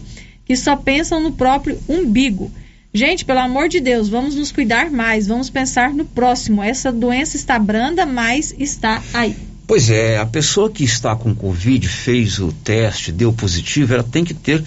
que 0.44 0.56
só 0.56 0.76
pensam 0.76 1.20
no 1.20 1.32
próprio 1.32 1.78
umbigo. 1.88 2.50
Gente, 2.92 3.24
pelo 3.24 3.40
amor 3.40 3.68
de 3.68 3.80
Deus, 3.80 4.08
vamos 4.08 4.34
nos 4.34 4.50
cuidar 4.50 4.90
mais, 4.90 5.26
vamos 5.26 5.50
pensar 5.50 5.92
no 5.92 6.04
próximo. 6.04 6.62
Essa 6.62 6.90
doença 6.90 7.36
está 7.36 7.58
branda, 7.58 8.06
mas 8.06 8.54
está 8.58 9.02
aí. 9.12 9.36
Pois 9.66 9.90
é, 9.90 10.16
a 10.16 10.24
pessoa 10.24 10.70
que 10.70 10.84
está 10.84 11.16
com 11.16 11.34
Covid, 11.34 11.88
fez 11.88 12.38
o 12.38 12.52
teste, 12.52 13.10
deu 13.10 13.32
positivo, 13.32 13.94
ela 13.94 14.04
tem 14.04 14.24
que 14.24 14.32
ter 14.32 14.64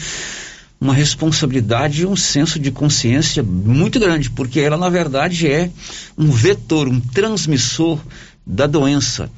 uma 0.79 0.93
responsabilidade 0.93 2.01
e 2.01 2.05
um 2.05 2.15
senso 2.15 2.57
de 2.57 2.71
consciência 2.71 3.43
muito 3.43 3.99
grande, 3.99 4.29
porque 4.29 4.59
ela, 4.59 4.77
na 4.77 4.89
verdade, 4.89 5.47
é 5.47 5.69
um 6.17 6.31
vetor, 6.31 6.87
um 6.87 6.99
transmissor 6.99 7.99
da 8.45 8.65
doença. 8.65 9.29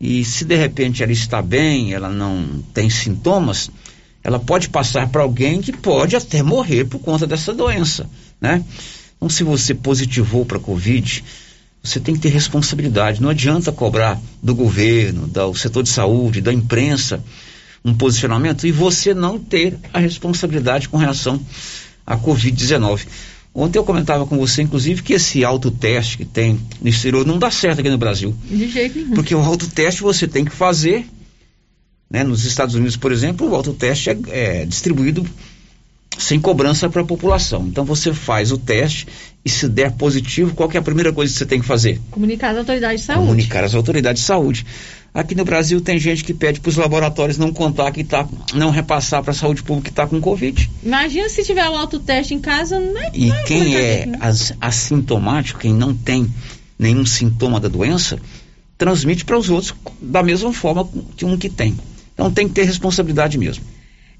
E 0.00 0.24
se 0.24 0.44
de 0.44 0.56
repente 0.56 1.02
ela 1.02 1.12
está 1.12 1.40
bem, 1.40 1.92
ela 1.92 2.08
não 2.08 2.62
tem 2.74 2.90
sintomas, 2.90 3.70
ela 4.22 4.38
pode 4.38 4.68
passar 4.68 5.08
para 5.08 5.22
alguém 5.22 5.60
que 5.60 5.72
pode 5.72 6.16
até 6.16 6.42
morrer 6.42 6.84
por 6.84 6.98
conta 7.00 7.26
dessa 7.26 7.52
doença, 7.52 8.08
né? 8.40 8.64
Então, 9.16 9.28
se 9.28 9.42
você 9.42 9.74
positivou 9.74 10.44
para 10.44 10.60
Covid, 10.60 11.24
você 11.82 11.98
tem 11.98 12.14
que 12.14 12.20
ter 12.20 12.28
responsabilidade. 12.28 13.20
Não 13.20 13.30
adianta 13.30 13.72
cobrar 13.72 14.20
do 14.42 14.54
governo, 14.54 15.26
do 15.26 15.54
setor 15.54 15.82
de 15.82 15.88
saúde, 15.88 16.40
da 16.40 16.52
imprensa, 16.52 17.22
um 17.84 17.94
posicionamento 17.94 18.66
e 18.66 18.72
você 18.72 19.14
não 19.14 19.38
ter 19.38 19.78
a 19.92 19.98
responsabilidade 19.98 20.88
com 20.88 20.96
relação 20.96 21.40
à 22.06 22.16
Covid-19. 22.16 23.06
Ontem 23.54 23.78
eu 23.78 23.84
comentava 23.84 24.26
com 24.26 24.36
você, 24.36 24.62
inclusive, 24.62 25.02
que 25.02 25.14
esse 25.14 25.44
autoteste 25.44 26.18
que 26.18 26.24
tem 26.24 26.60
no 26.80 26.88
exterior 26.88 27.26
não 27.26 27.38
dá 27.38 27.50
certo 27.50 27.80
aqui 27.80 27.90
no 27.90 27.98
Brasil. 27.98 28.34
De 28.44 28.68
jeito 28.68 28.98
nenhum. 28.98 29.14
Porque 29.14 29.34
o 29.34 29.40
autoteste 29.40 30.02
você 30.02 30.28
tem 30.28 30.44
que 30.44 30.52
fazer, 30.52 31.06
né? 32.10 32.22
Nos 32.22 32.44
Estados 32.44 32.74
Unidos, 32.74 32.96
por 32.96 33.10
exemplo, 33.10 33.48
o 33.48 33.54
autoteste 33.54 34.10
é, 34.10 34.18
é 34.28 34.66
distribuído 34.66 35.26
sem 36.18 36.40
cobrança 36.40 36.88
para 36.90 37.02
a 37.02 37.04
população. 37.04 37.66
Então 37.68 37.84
você 37.84 38.12
faz 38.12 38.50
o 38.52 38.58
teste 38.58 39.06
e 39.44 39.48
se 39.48 39.68
der 39.68 39.92
positivo, 39.92 40.54
qual 40.54 40.70
é 40.72 40.76
a 40.76 40.82
primeira 40.82 41.12
coisa 41.12 41.32
que 41.32 41.38
você 41.38 41.46
tem 41.46 41.60
que 41.60 41.66
fazer? 41.66 42.00
Comunicar 42.10 42.50
às 42.50 42.58
autoridades 42.58 43.00
de 43.00 43.06
saúde. 43.06 43.26
Comunicar 43.26 43.64
às 43.64 43.74
autoridades 43.74 44.22
de 44.22 44.26
saúde. 44.26 44.66
Aqui 45.18 45.34
no 45.34 45.44
Brasil 45.44 45.80
tem 45.80 45.98
gente 45.98 46.22
que 46.22 46.32
pede 46.32 46.60
para 46.60 46.68
os 46.68 46.76
laboratórios 46.76 47.36
não 47.38 47.52
contar 47.52 47.90
que 47.90 48.04
tá, 48.04 48.24
não 48.54 48.70
repassar 48.70 49.20
para 49.20 49.32
a 49.32 49.34
saúde 49.34 49.64
pública 49.64 49.86
que 49.86 49.90
está 49.92 50.06
com 50.06 50.20
Covid. 50.20 50.70
Imagina 50.80 51.28
se 51.28 51.42
tiver 51.42 51.68
o 51.68 51.74
autoteste 51.76 52.34
em 52.34 52.38
casa, 52.38 52.78
não 52.78 52.96
é 53.02 53.10
E 53.12 53.26
não 53.26 53.34
é 53.34 53.42
quem 53.42 53.74
é 53.74 54.06
né? 54.06 54.18
as- 54.20 54.52
assintomático, 54.60 55.58
quem 55.58 55.74
não 55.74 55.92
tem 55.92 56.32
nenhum 56.78 57.04
sintoma 57.04 57.58
da 57.58 57.66
doença, 57.66 58.16
transmite 58.78 59.24
para 59.24 59.36
os 59.36 59.50
outros 59.50 59.74
da 60.00 60.22
mesma 60.22 60.52
forma 60.52 60.88
que 61.16 61.24
um 61.24 61.36
que 61.36 61.48
tem. 61.48 61.74
Então 62.14 62.30
tem 62.30 62.46
que 62.46 62.54
ter 62.54 62.62
responsabilidade 62.62 63.36
mesmo. 63.38 63.64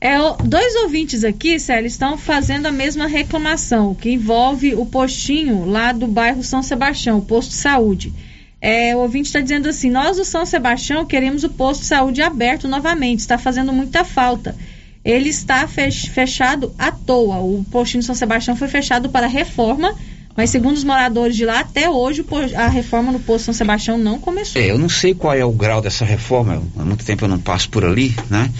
É, 0.00 0.16
dois 0.44 0.74
ouvintes 0.82 1.22
aqui, 1.22 1.60
Célio, 1.60 1.86
estão 1.86 2.18
fazendo 2.18 2.66
a 2.66 2.72
mesma 2.72 3.06
reclamação, 3.06 3.94
que 3.94 4.10
envolve 4.10 4.74
o 4.74 4.84
postinho 4.84 5.64
lá 5.64 5.92
do 5.92 6.08
bairro 6.08 6.42
São 6.42 6.60
Sebastião, 6.60 7.18
o 7.18 7.22
posto 7.22 7.50
de 7.50 7.56
saúde. 7.56 8.12
É, 8.60 8.94
o 8.96 9.00
ouvinte 9.00 9.26
está 9.28 9.40
dizendo 9.40 9.68
assim: 9.68 9.90
nós 9.90 10.16
do 10.16 10.24
São 10.24 10.44
Sebastião 10.44 11.04
queremos 11.06 11.44
o 11.44 11.48
posto 11.48 11.80
de 11.82 11.86
saúde 11.86 12.20
aberto 12.22 12.66
novamente, 12.68 13.20
está 13.20 13.38
fazendo 13.38 13.72
muita 13.72 14.04
falta. 14.04 14.56
Ele 15.04 15.28
está 15.28 15.66
fech- 15.68 16.10
fechado 16.10 16.74
à 16.78 16.90
toa. 16.90 17.36
O 17.38 17.64
postinho 17.70 18.00
de 18.00 18.06
São 18.06 18.14
Sebastião 18.14 18.56
foi 18.56 18.66
fechado 18.68 19.08
para 19.08 19.26
reforma, 19.28 19.94
mas 20.36 20.50
segundo 20.50 20.76
os 20.76 20.84
moradores 20.84 21.36
de 21.36 21.44
lá, 21.44 21.60
até 21.60 21.88
hoje 21.88 22.24
a 22.56 22.66
reforma 22.68 23.12
no 23.12 23.20
posto 23.20 23.44
São 23.46 23.54
Sebastião 23.54 23.96
não 23.96 24.18
começou. 24.18 24.60
É, 24.60 24.70
eu 24.70 24.76
não 24.78 24.88
sei 24.88 25.14
qual 25.14 25.34
é 25.34 25.44
o 25.44 25.52
grau 25.52 25.80
dessa 25.80 26.04
reforma, 26.04 26.60
há 26.76 26.84
muito 26.84 27.04
tempo 27.04 27.24
eu 27.24 27.28
não 27.28 27.38
passo 27.38 27.70
por 27.70 27.84
ali, 27.84 28.14
né? 28.28 28.50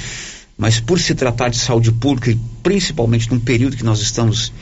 Mas 0.57 0.81
por 0.81 0.99
se 0.99 1.15
tratar 1.15 1.51
de 1.51 1.59
saúde 1.59 1.93
pública, 1.93 2.37
principalmente 2.63 3.31
num 3.31 3.39
período 3.39 3.77
que 3.77 3.85
nós 3.85 4.01
estamos 4.01 4.53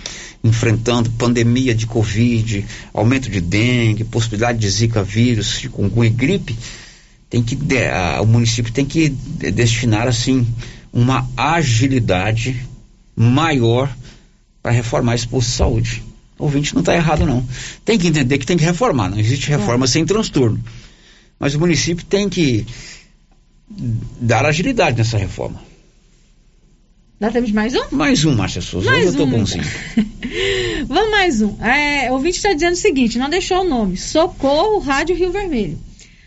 enfrentando 0.46 1.10
pandemia 1.10 1.74
de 1.74 1.86
Covid, 1.86 2.64
aumento 2.94 3.28
de 3.30 3.40
dengue, 3.40 4.04
possibilidade 4.04 4.58
de 4.58 4.68
zika 4.70 5.02
vírus, 5.02 5.58
chikungunya 5.58 6.10
e 6.10 6.14
gripe, 6.14 6.56
tem 7.28 7.42
que 7.42 7.58
a- 7.86 8.20
o 8.22 8.26
município 8.26 8.72
tem 8.72 8.84
que 8.84 9.08
de- 9.08 9.50
destinar 9.50 10.06
assim 10.06 10.46
uma 10.92 11.28
agilidade 11.36 12.56
maior 13.14 13.94
para 14.62 14.72
reformar 14.72 15.14
esse 15.14 15.26
posto 15.28 15.48
de 15.50 15.56
saúde. 15.56 16.02
O 16.38 16.44
ouvinte 16.44 16.74
não 16.74 16.80
está 16.80 16.94
errado 16.94 17.24
não. 17.26 17.46
Tem 17.84 17.98
que 17.98 18.06
entender 18.08 18.38
que 18.38 18.46
tem 18.46 18.56
que 18.56 18.64
reformar, 18.64 19.08
não 19.08 19.18
existe 19.18 19.48
reforma 19.48 19.86
sem 19.86 20.04
transtorno. 20.04 20.62
Mas 21.38 21.54
o 21.54 21.60
município 21.60 22.04
tem 22.04 22.28
que 22.28 22.66
dar 24.20 24.46
agilidade 24.46 24.96
nessa 24.98 25.18
reforma. 25.18 25.60
Dá 27.18 27.30
tempo 27.30 27.46
de 27.46 27.54
mais 27.54 27.74
um? 27.74 27.80
Mais 27.92 28.24
um, 28.26 28.34
Márcia 28.34 28.60
Souza. 28.60 28.90
Mais 28.90 29.06
Hoje 29.06 29.14
eu 29.14 29.16
tô 29.16 29.24
um. 29.24 29.30
bonzinho. 29.30 29.64
Vamos 30.86 31.10
mais 31.10 31.40
um. 31.40 31.56
É, 31.64 32.10
o 32.10 32.14
ouvinte 32.14 32.36
está 32.36 32.52
dizendo 32.52 32.74
o 32.74 32.76
seguinte: 32.76 33.18
não 33.18 33.30
deixou 33.30 33.62
o 33.62 33.68
nome. 33.68 33.96
Socorro 33.96 34.78
Rádio 34.80 35.16
Rio 35.16 35.32
Vermelho. 35.32 35.78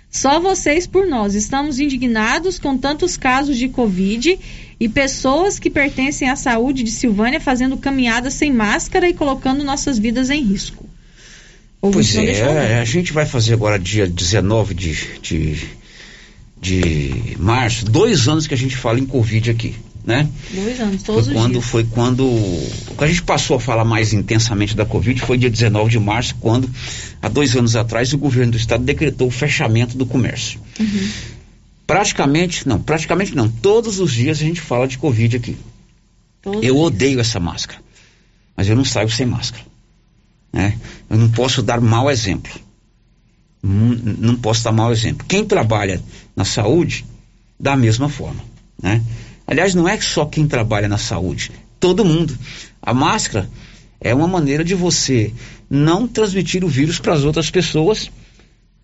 Só 0.09 0.39
vocês 0.39 0.87
por 0.87 1.05
nós. 1.05 1.35
Estamos 1.35 1.79
indignados 1.79 2.57
com 2.57 2.75
tantos 2.75 3.15
casos 3.15 3.55
de 3.57 3.69
Covid 3.69 4.39
e 4.79 4.89
pessoas 4.89 5.59
que 5.59 5.69
pertencem 5.69 6.27
à 6.27 6.35
saúde 6.35 6.81
de 6.81 6.89
Silvânia 6.89 7.39
fazendo 7.39 7.77
caminhadas 7.77 8.33
sem 8.33 8.51
máscara 8.51 9.07
e 9.07 9.13
colocando 9.13 9.63
nossas 9.63 9.99
vidas 9.99 10.31
em 10.31 10.41
risco. 10.41 10.89
O 11.79 11.91
Pois 11.91 12.15
é, 12.15 12.79
a 12.79 12.85
gente 12.85 13.13
vai 13.13 13.25
fazer 13.25 13.53
agora 13.53 13.77
dia 13.77 14.07
19 14.07 14.73
de, 14.73 15.19
de, 15.21 15.69
de 16.59 17.37
março, 17.37 17.85
dois 17.85 18.27
anos 18.27 18.47
que 18.47 18.53
a 18.53 18.57
gente 18.57 18.75
fala 18.75 18.99
em 18.99 19.05
Covid 19.05 19.51
aqui, 19.51 19.75
né? 20.09 20.27
Dois 20.51 20.79
anos, 20.81 21.03
todos 21.03 21.25
foi 21.27 21.33
quando 21.35 21.51
dias. 21.51 21.65
foi 21.65 21.83
quando 21.83 22.25
quando 22.95 23.03
a 23.03 23.07
gente 23.07 23.21
passou 23.21 23.57
a 23.57 23.59
falar 23.59 23.85
mais 23.85 24.11
intensamente 24.11 24.75
da 24.75 24.83
Covid 24.83 25.21
foi 25.21 25.37
dia 25.37 25.51
19 25.51 25.91
de 25.91 25.99
março, 25.99 26.35
quando 26.39 26.67
há 27.21 27.27
dois 27.27 27.55
anos 27.55 27.75
atrás 27.75 28.11
o 28.11 28.17
governo 28.17 28.53
do 28.53 28.57
estado 28.57 28.83
decretou 28.83 29.27
o 29.27 29.31
fechamento 29.31 29.95
do 29.95 30.07
comércio. 30.07 30.59
Uhum. 30.79 31.09
Praticamente, 31.85 32.67
não, 32.67 32.81
praticamente 32.81 33.35
não, 33.35 33.47
todos 33.47 33.99
os 33.99 34.11
dias 34.11 34.39
a 34.39 34.43
gente 34.43 34.59
fala 34.59 34.87
de 34.87 34.97
Covid 34.97 35.37
aqui. 35.37 35.55
Todos 36.41 36.63
eu 36.63 36.75
odeio 36.79 37.19
essa 37.19 37.39
máscara, 37.39 37.79
mas 38.57 38.67
eu 38.67 38.75
não 38.75 38.83
saio 38.83 39.11
sem 39.11 39.27
máscara. 39.27 39.63
Né? 40.51 40.75
Eu 41.07 41.17
não 41.17 41.29
posso 41.29 41.61
dar 41.61 41.79
mau 41.79 42.09
exemplo. 42.09 42.51
Não, 43.61 43.89
não 43.93 44.35
posso 44.35 44.63
dar 44.63 44.71
mau 44.71 44.91
exemplo. 44.91 45.23
Quem 45.27 45.45
trabalha 45.45 46.01
na 46.35 46.45
saúde, 46.45 47.05
da 47.59 47.75
mesma 47.75 48.09
forma. 48.09 48.43
Né? 48.81 49.03
Aliás, 49.49 49.73
não 49.73 49.89
é 49.89 49.99
só 49.99 50.25
quem 50.25 50.47
trabalha 50.47 50.87
na 50.87 50.99
saúde, 50.99 51.51
todo 51.79 52.05
mundo. 52.05 52.37
A 52.79 52.93
máscara 52.93 53.49
é 53.99 54.13
uma 54.13 54.27
maneira 54.27 54.63
de 54.63 54.75
você 54.75 55.33
não 55.67 56.07
transmitir 56.07 56.63
o 56.63 56.67
vírus 56.67 56.99
para 56.99 57.13
as 57.13 57.23
outras 57.23 57.49
pessoas, 57.49 58.11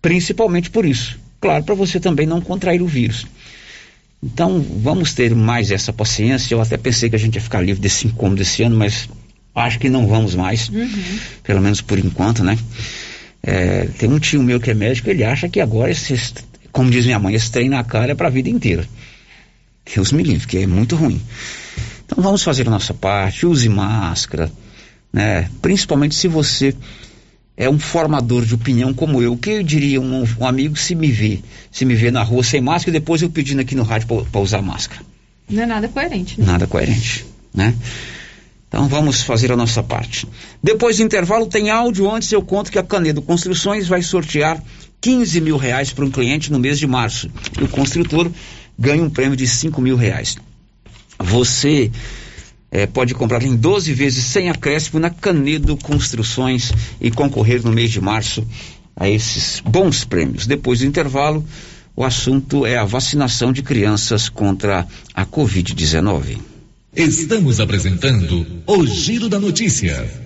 principalmente 0.02 0.68
por 0.68 0.84
isso. 0.84 1.20
Claro, 1.40 1.62
para 1.62 1.74
você 1.76 2.00
também 2.00 2.26
não 2.26 2.40
contrair 2.40 2.82
o 2.82 2.86
vírus. 2.86 3.26
Então, 4.20 4.60
vamos 4.60 5.14
ter 5.14 5.36
mais 5.36 5.70
essa 5.70 5.92
paciência. 5.92 6.52
Eu 6.52 6.60
até 6.60 6.76
pensei 6.76 7.08
que 7.08 7.14
a 7.14 7.18
gente 7.18 7.36
ia 7.36 7.40
ficar 7.40 7.60
livre 7.60 7.80
desse 7.80 8.08
incômodo 8.08 8.42
esse 8.42 8.64
ano, 8.64 8.76
mas 8.76 9.08
acho 9.54 9.78
que 9.78 9.88
não 9.88 10.08
vamos 10.08 10.34
mais, 10.34 10.68
Uhum. 10.68 11.18
pelo 11.44 11.60
menos 11.60 11.80
por 11.80 11.96
enquanto, 11.96 12.42
né? 12.42 12.58
É, 13.40 13.86
tem 13.98 14.10
um 14.10 14.18
tio 14.18 14.42
meu 14.42 14.58
que 14.58 14.68
é 14.68 14.74
médico, 14.74 15.08
ele 15.08 15.22
acha 15.22 15.48
que 15.48 15.60
agora, 15.60 15.92
como 16.72 16.90
diz 16.90 17.04
minha 17.06 17.20
mãe, 17.20 17.36
esse 17.36 17.52
trem 17.52 17.68
na 17.68 17.84
cara 17.84 18.10
é 18.10 18.14
para 18.16 18.26
a 18.26 18.30
vida 18.30 18.50
inteira. 18.50 18.84
Deus 19.94 20.12
me 20.12 20.22
livre, 20.22 20.46
que 20.46 20.58
é 20.58 20.66
muito 20.66 20.96
ruim. 20.96 21.20
Então 22.04 22.22
vamos 22.22 22.42
fazer 22.42 22.66
a 22.66 22.70
nossa 22.70 22.94
parte, 22.94 23.46
use 23.46 23.68
máscara, 23.68 24.50
né? 25.12 25.50
Principalmente 25.60 26.14
se 26.14 26.28
você 26.28 26.74
é 27.56 27.70
um 27.70 27.78
formador 27.78 28.44
de 28.44 28.54
opinião 28.54 28.92
como 28.92 29.22
eu. 29.22 29.32
O 29.32 29.36
que 29.36 29.50
eu 29.50 29.62
diria 29.62 30.00
um, 30.00 30.24
um 30.38 30.46
amigo 30.46 30.76
se 30.76 30.94
me 30.94 31.10
vê, 31.10 31.40
se 31.70 31.84
me 31.84 31.94
vê 31.94 32.10
na 32.10 32.22
rua 32.22 32.44
sem 32.44 32.60
máscara 32.60 32.90
e 32.90 33.00
depois 33.00 33.22
eu 33.22 33.30
pedindo 33.30 33.60
aqui 33.60 33.74
no 33.74 33.82
rádio 33.82 34.24
para 34.30 34.40
usar 34.40 34.60
máscara? 34.60 35.00
Não 35.48 35.62
é 35.62 35.66
nada 35.66 35.88
coerente, 35.88 36.40
né? 36.40 36.46
Nada 36.46 36.66
coerente, 36.66 37.24
né? 37.54 37.74
Então 38.68 38.88
vamos 38.88 39.22
fazer 39.22 39.50
a 39.52 39.56
nossa 39.56 39.82
parte. 39.82 40.26
Depois 40.62 40.98
do 40.98 41.02
intervalo 41.02 41.46
tem 41.46 41.70
áudio. 41.70 42.10
Antes 42.10 42.30
eu 42.32 42.42
conto 42.42 42.70
que 42.70 42.78
a 42.78 42.82
Canedo 42.82 43.22
Construções 43.22 43.88
vai 43.88 44.02
sortear 44.02 44.62
15 45.00 45.40
mil 45.40 45.56
reais 45.56 45.92
para 45.92 46.04
um 46.04 46.10
cliente 46.10 46.52
no 46.52 46.58
mês 46.58 46.78
de 46.78 46.86
março. 46.86 47.30
E 47.58 47.64
o 47.64 47.68
construtor 47.68 48.30
ganha 48.78 49.02
um 49.02 49.10
prêmio 49.10 49.36
de 49.36 49.46
5 49.46 49.80
mil 49.80 49.96
reais. 49.96 50.36
Você 51.18 51.90
eh, 52.70 52.86
pode 52.86 53.14
comprar 53.14 53.42
em 53.42 53.56
12 53.56 53.92
vezes 53.92 54.24
sem 54.24 54.50
acréscimo 54.50 55.00
na 55.00 55.10
Canedo 55.10 55.76
Construções 55.76 56.72
e 57.00 57.10
concorrer 57.10 57.62
no 57.62 57.72
mês 57.72 57.90
de 57.90 58.00
março 58.00 58.46
a 58.94 59.08
esses 59.08 59.60
bons 59.60 60.04
prêmios. 60.04 60.46
Depois 60.46 60.80
do 60.80 60.86
intervalo, 60.86 61.44
o 61.94 62.04
assunto 62.04 62.66
é 62.66 62.76
a 62.76 62.84
vacinação 62.84 63.52
de 63.52 63.62
crianças 63.62 64.28
contra 64.28 64.86
a 65.14 65.24
Covid-19. 65.24 66.38
Estamos 66.94 67.60
apresentando 67.60 68.46
o 68.66 68.86
Giro 68.86 69.28
da 69.28 69.38
Notícia. 69.38 70.25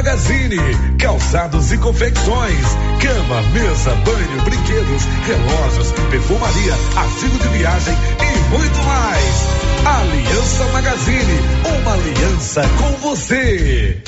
Magazine, 0.00 0.56
calçados 0.98 1.70
e 1.72 1.76
confecções, 1.76 2.66
cama, 3.02 3.42
mesa, 3.52 3.94
banho, 3.96 4.42
brinquedos, 4.44 5.04
relógios, 5.26 5.92
perfumaria, 6.10 6.72
artigo 6.96 7.38
de 7.38 7.48
viagem 7.48 7.94
e 8.18 8.48
muito 8.48 8.82
mais. 8.82 9.46
Aliança 9.84 10.64
Magazine, 10.72 11.38
uma 11.82 11.92
aliança 11.92 12.62
com 12.78 12.92
você. 13.08 14.02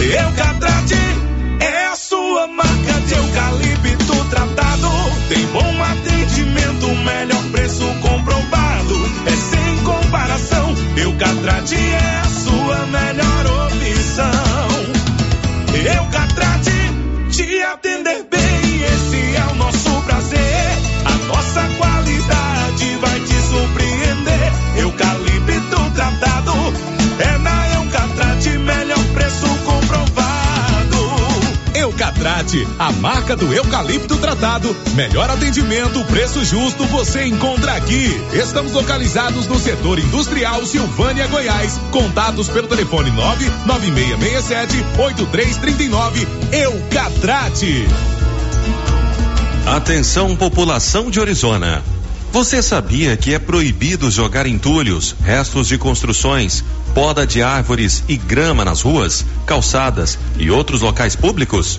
Eucatrate 0.00 0.94
é 1.60 1.86
a 1.88 1.96
sua 1.96 2.46
marca 2.46 2.92
de 3.06 3.14
eucalipto 3.14 3.91
Eucatrate 11.62 11.76
é 11.76 12.18
a 12.18 12.24
sua 12.24 12.61
A 32.78 32.92
marca 32.92 33.34
do 33.34 33.52
eucalipto 33.52 34.16
tratado. 34.18 34.76
Melhor 34.94 35.30
atendimento, 35.30 36.04
preço 36.04 36.44
justo, 36.44 36.84
você 36.86 37.24
encontra 37.24 37.72
aqui. 37.72 38.20
Estamos 38.32 38.72
localizados 38.72 39.46
no 39.46 39.58
setor 39.58 39.98
industrial 39.98 40.64
Silvânia, 40.66 41.26
Goiás. 41.28 41.80
Contatos 41.90 42.48
pelo 42.50 42.68
telefone 42.68 43.10
99667 43.10 44.84
8339. 44.98 46.28
Eucatrate. 46.52 47.86
Atenção, 49.66 50.36
população 50.36 51.10
de 51.10 51.18
Orizona. 51.18 51.82
Você 52.32 52.62
sabia 52.62 53.16
que 53.16 53.32
é 53.34 53.38
proibido 53.38 54.10
jogar 54.10 54.46
entulhos, 54.46 55.14
restos 55.22 55.68
de 55.68 55.78
construções, 55.78 56.64
poda 56.94 57.26
de 57.26 57.42
árvores 57.42 58.02
e 58.08 58.16
grama 58.16 58.64
nas 58.64 58.82
ruas, 58.82 59.24
calçadas 59.46 60.18
e 60.38 60.50
outros 60.50 60.80
locais 60.80 61.14
públicos? 61.16 61.78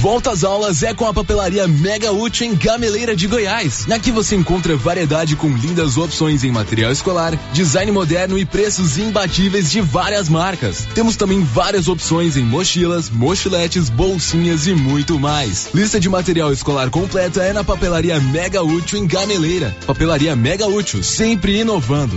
Volta 0.00 0.30
às 0.30 0.44
aulas 0.44 0.82
é 0.82 0.94
com 0.94 1.04
a 1.04 1.12
papelaria 1.12 1.68
Mega 1.68 2.10
Útil 2.10 2.46
em 2.46 2.54
Gameleira 2.54 3.14
de 3.14 3.26
Goiás. 3.26 3.86
Aqui 3.90 4.10
você 4.10 4.34
encontra 4.34 4.74
variedade 4.74 5.36
com 5.36 5.48
lindas 5.48 5.98
opções 5.98 6.42
em 6.42 6.50
material 6.50 6.90
escolar, 6.90 7.38
design 7.52 7.92
moderno 7.92 8.38
e 8.38 8.46
preços 8.46 8.96
imbatíveis 8.96 9.70
de 9.70 9.82
várias 9.82 10.26
marcas. 10.26 10.88
Temos 10.94 11.16
também 11.16 11.44
várias 11.44 11.86
opções 11.86 12.38
em 12.38 12.42
mochilas, 12.42 13.10
mochiletes, 13.10 13.90
bolsinhas 13.90 14.66
e 14.66 14.72
muito 14.72 15.20
mais. 15.20 15.68
Lista 15.74 16.00
de 16.00 16.08
material 16.08 16.50
escolar 16.50 16.88
completa 16.88 17.42
é 17.42 17.52
na 17.52 17.62
papelaria 17.62 18.18
Mega 18.18 18.62
Útil 18.62 19.00
em 19.00 19.06
Gameleira. 19.06 19.76
Papelaria 19.86 20.34
Mega 20.34 20.66
Útil, 20.66 21.02
sempre 21.02 21.60
inovando. 21.60 22.16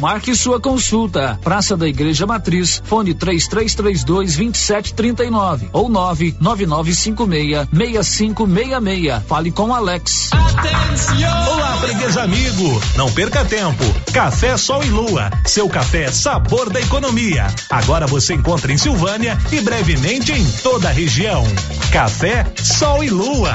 Marque 0.00 0.34
sua 0.34 0.60
consulta. 0.60 1.38
Praça 1.42 1.76
da 1.76 1.88
Igreja 1.88 2.26
Matriz, 2.26 2.82
fone 2.84 3.14
3332 3.14 4.04
2739 4.34 5.70
ou 5.72 5.88
99956 5.88 7.68
6566. 7.72 9.22
Fale 9.26 9.50
com 9.50 9.74
Alex. 9.74 10.30
Olá, 11.48 11.76
freguês 11.78 12.16
amigo. 12.16 12.80
Não 12.96 13.10
perca 13.10 13.44
tempo. 13.44 13.82
Café 14.12 14.56
Sol 14.56 14.84
e 14.84 14.90
Lua. 14.90 15.30
Seu 15.46 15.68
café 15.68 16.12
sabor 16.12 16.70
da 16.70 16.80
economia. 16.80 17.46
Agora 17.70 18.06
você 18.06 18.34
encontra 18.34 18.72
em 18.72 18.76
Silvânia 18.76 19.38
e 19.50 19.60
brevemente 19.60 20.32
em 20.32 20.44
toda 20.62 20.88
a 20.88 20.92
região. 20.92 21.44
Café 21.90 22.46
Sol 22.62 23.02
e 23.02 23.10
Lua. 23.10 23.54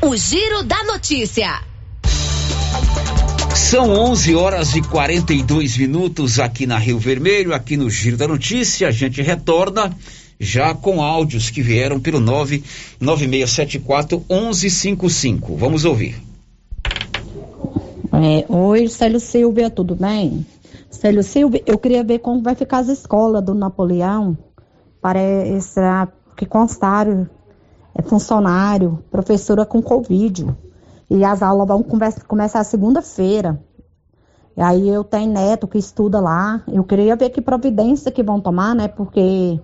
O 0.00 0.16
Giro 0.16 0.62
da 0.62 0.84
Notícia. 0.84 1.60
São 3.56 3.90
11 3.90 4.36
horas 4.36 4.76
e 4.76 4.80
42 4.80 5.76
minutos 5.76 6.38
aqui 6.38 6.68
na 6.68 6.78
Rio 6.78 7.00
Vermelho, 7.00 7.52
aqui 7.52 7.76
no 7.76 7.90
Giro 7.90 8.16
da 8.16 8.28
Notícia. 8.28 8.86
A 8.86 8.92
gente 8.92 9.20
retorna 9.20 9.92
já 10.38 10.72
com 10.72 11.02
áudios 11.02 11.50
que 11.50 11.60
vieram 11.60 11.98
pelo 11.98 12.20
99674 12.20 14.24
1155. 14.30 15.56
Vamos 15.56 15.84
ouvir. 15.84 16.14
É, 18.12 18.44
Oi, 18.48 18.86
Célio 18.86 19.18
Silvia, 19.18 19.68
tudo 19.68 19.96
bem? 19.96 20.46
Célio 20.88 21.24
Silvia, 21.24 21.60
eu 21.66 21.76
queria 21.76 22.04
ver 22.04 22.20
como 22.20 22.40
vai 22.40 22.54
ficar 22.54 22.78
as 22.78 22.88
escolas 22.88 23.44
do 23.44 23.52
Napoleão 23.52 24.38
para 25.02 25.18
essa, 25.18 26.06
que 26.36 26.46
constaram 26.46 27.28
é 27.98 28.02
funcionário, 28.02 29.02
professora 29.10 29.66
com 29.66 29.82
Covid. 29.82 30.46
E 31.10 31.24
as 31.24 31.42
aulas 31.42 31.66
vão 31.66 31.82
começar 31.82 32.62
segunda-feira. 32.62 33.60
E 34.56 34.62
aí 34.62 34.88
eu 34.88 35.02
tenho 35.02 35.32
neto 35.32 35.66
que 35.66 35.78
estuda 35.78 36.20
lá. 36.20 36.62
Eu 36.68 36.84
queria 36.84 37.16
ver 37.16 37.30
que 37.30 37.40
providência 37.40 38.12
que 38.12 38.22
vão 38.22 38.40
tomar, 38.40 38.74
né? 38.74 38.86
Porque 38.86 39.60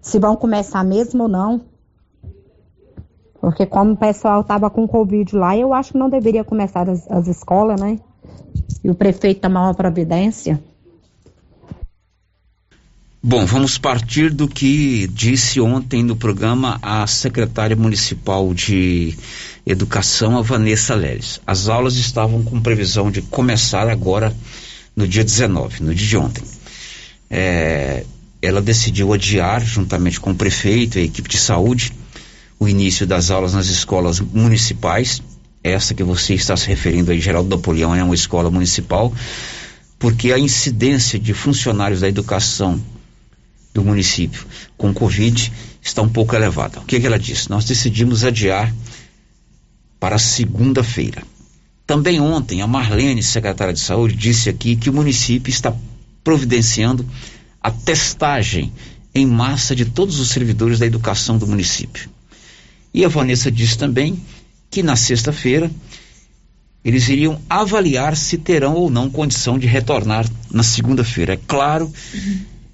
se 0.00 0.18
vão 0.18 0.36
começar 0.36 0.84
mesmo 0.84 1.24
ou 1.24 1.28
não. 1.28 1.60
Porque 3.40 3.66
como 3.66 3.92
o 3.92 3.96
pessoal 3.96 4.42
estava 4.42 4.70
com 4.70 4.86
Covid 4.86 5.34
lá, 5.34 5.56
eu 5.56 5.74
acho 5.74 5.92
que 5.92 5.98
não 5.98 6.08
deveria 6.08 6.44
começar 6.44 6.88
as, 6.88 7.10
as 7.10 7.26
escolas, 7.26 7.80
né? 7.80 7.98
E 8.84 8.90
o 8.90 8.94
prefeito 8.94 9.40
tomar 9.40 9.62
uma 9.64 9.74
providência. 9.74 10.62
Bom, 13.24 13.46
vamos 13.46 13.78
partir 13.78 14.30
do 14.30 14.48
que 14.48 15.06
disse 15.06 15.60
ontem 15.60 16.02
no 16.02 16.16
programa 16.16 16.80
a 16.82 17.06
secretária 17.06 17.76
municipal 17.76 18.52
de 18.52 19.16
Educação, 19.64 20.36
a 20.36 20.42
Vanessa 20.42 20.92
Leles. 20.96 21.40
As 21.46 21.68
aulas 21.68 21.94
estavam 21.94 22.42
com 22.42 22.60
previsão 22.60 23.12
de 23.12 23.22
começar 23.22 23.88
agora 23.88 24.34
no 24.96 25.06
dia 25.06 25.22
19, 25.22 25.84
no 25.84 25.94
dia 25.94 26.08
de 26.08 26.16
ontem. 26.16 26.42
É, 27.30 28.04
ela 28.42 28.60
decidiu 28.60 29.12
adiar, 29.12 29.64
juntamente 29.64 30.18
com 30.18 30.32
o 30.32 30.34
prefeito 30.34 30.98
e 30.98 31.02
a 31.02 31.04
equipe 31.04 31.28
de 31.28 31.38
saúde, 31.38 31.92
o 32.58 32.68
início 32.68 33.06
das 33.06 33.30
aulas 33.30 33.54
nas 33.54 33.68
escolas 33.68 34.18
municipais. 34.18 35.22
Essa 35.62 35.94
que 35.94 36.02
você 36.02 36.34
está 36.34 36.56
se 36.56 36.66
referindo 36.66 37.12
aí, 37.12 37.20
Geraldo 37.20 37.48
Napoleão, 37.48 37.94
é 37.94 38.02
uma 38.02 38.16
escola 38.16 38.50
municipal, 38.50 39.12
porque 39.96 40.32
a 40.32 40.40
incidência 40.40 41.20
de 41.20 41.32
funcionários 41.32 42.00
da 42.00 42.08
educação 42.08 42.80
do 43.72 43.82
município 43.82 44.46
com 44.76 44.92
Covid 44.92 45.52
está 45.80 46.02
um 46.02 46.08
pouco 46.08 46.34
elevada. 46.34 46.80
O 46.80 46.84
que, 46.84 47.00
que 47.00 47.06
ela 47.06 47.18
disse? 47.18 47.50
Nós 47.50 47.64
decidimos 47.64 48.24
adiar 48.24 48.72
para 49.98 50.18
segunda-feira. 50.18 51.22
Também 51.86 52.20
ontem, 52.20 52.62
a 52.62 52.66
Marlene, 52.66 53.22
secretária 53.22 53.72
de 53.72 53.80
saúde, 53.80 54.14
disse 54.14 54.48
aqui 54.48 54.76
que 54.76 54.90
o 54.90 54.92
município 54.92 55.50
está 55.50 55.74
providenciando 56.22 57.06
a 57.60 57.70
testagem 57.70 58.72
em 59.14 59.26
massa 59.26 59.74
de 59.74 59.84
todos 59.84 60.18
os 60.18 60.30
servidores 60.30 60.78
da 60.78 60.86
educação 60.86 61.36
do 61.36 61.46
município. 61.46 62.08
E 62.94 63.04
a 63.04 63.08
Vanessa 63.08 63.50
disse 63.50 63.76
também 63.76 64.22
que 64.70 64.82
na 64.82 64.96
sexta-feira 64.96 65.70
eles 66.84 67.08
iriam 67.08 67.40
avaliar 67.48 68.16
se 68.16 68.38
terão 68.38 68.74
ou 68.74 68.90
não 68.90 69.08
condição 69.08 69.58
de 69.58 69.66
retornar 69.66 70.26
na 70.50 70.62
segunda-feira. 70.62 71.34
É 71.34 71.36
claro 71.36 71.92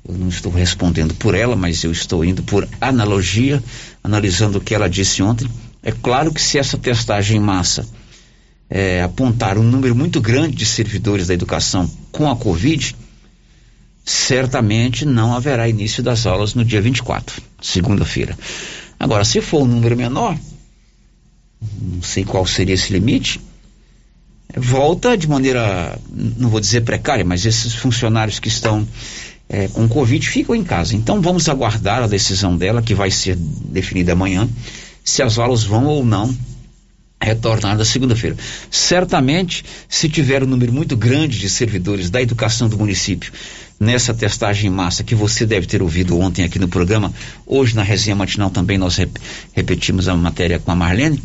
eu 0.08 0.14
não 0.14 0.28
estou 0.28 0.50
respondendo 0.50 1.14
por 1.14 1.34
ela, 1.34 1.54
mas 1.54 1.84
eu 1.84 1.92
estou 1.92 2.24
indo 2.24 2.42
por 2.42 2.66
analogia, 2.80 3.62
analisando 4.02 4.56
o 4.56 4.60
que 4.60 4.74
ela 4.74 4.88
disse 4.88 5.22
ontem. 5.22 5.46
É 5.82 5.92
claro 5.92 6.32
que 6.32 6.40
se 6.40 6.58
essa 6.58 6.78
testagem 6.78 7.36
em 7.36 7.40
massa 7.40 7.86
é, 8.70 9.02
apontar 9.02 9.58
um 9.58 9.62
número 9.62 9.94
muito 9.94 10.18
grande 10.18 10.56
de 10.56 10.64
servidores 10.64 11.26
da 11.26 11.34
educação 11.34 11.90
com 12.10 12.30
a 12.30 12.34
Covid, 12.34 12.96
certamente 14.02 15.04
não 15.04 15.34
haverá 15.34 15.68
início 15.68 16.02
das 16.02 16.26
aulas 16.26 16.54
no 16.54 16.64
dia 16.64 16.80
24, 16.80 17.42
segunda-feira. 17.60 18.36
Agora, 18.98 19.24
se 19.24 19.42
for 19.42 19.62
um 19.62 19.66
número 19.66 19.94
menor, 19.94 20.38
não 21.80 22.02
sei 22.02 22.24
qual 22.24 22.46
seria 22.46 22.74
esse 22.74 22.92
limite, 22.94 23.40
volta 24.56 25.16
de 25.16 25.28
maneira, 25.28 25.98
não 26.10 26.48
vou 26.48 26.60
dizer 26.60 26.80
precária, 26.80 27.24
mas 27.24 27.44
esses 27.44 27.74
funcionários 27.74 28.38
que 28.38 28.48
estão 28.48 28.88
é, 29.48 29.68
com 29.68 29.88
Covid 29.88 30.28
ficam 30.28 30.54
em 30.54 30.62
casa. 30.62 30.94
Então 30.94 31.20
vamos 31.20 31.48
aguardar 31.48 32.02
a 32.02 32.06
decisão 32.06 32.56
dela, 32.56 32.82
que 32.82 32.94
vai 32.94 33.10
ser 33.10 33.36
definida 33.36 34.12
amanhã, 34.12 34.48
se 35.04 35.22
as 35.22 35.38
aulas 35.38 35.64
vão 35.64 35.86
ou 35.86 36.04
não 36.04 36.36
retornar 37.20 37.76
na 37.76 37.84
segunda-feira. 37.84 38.36
Certamente, 38.70 39.64
se 39.88 40.08
tiver 40.08 40.42
um 40.42 40.46
número 40.46 40.72
muito 40.72 40.96
grande 40.96 41.38
de 41.38 41.48
servidores 41.48 42.10
da 42.10 42.22
educação 42.22 42.68
do 42.68 42.78
município 42.78 43.32
nessa 43.80 44.12
testagem 44.12 44.70
em 44.70 44.74
massa 44.74 45.04
que 45.04 45.14
você 45.14 45.46
deve 45.46 45.66
ter 45.66 45.82
ouvido 45.82 46.18
ontem 46.18 46.44
aqui 46.44 46.58
no 46.58 46.68
programa, 46.68 47.12
hoje 47.46 47.74
na 47.74 47.82
resenha 47.82 48.16
matinal 48.16 48.50
também 48.50 48.76
nós 48.78 48.96
rep 48.96 49.12
repetimos 49.52 50.08
a 50.08 50.16
matéria 50.16 50.58
com 50.58 50.70
a 50.70 50.76
Marlene, 50.76 51.22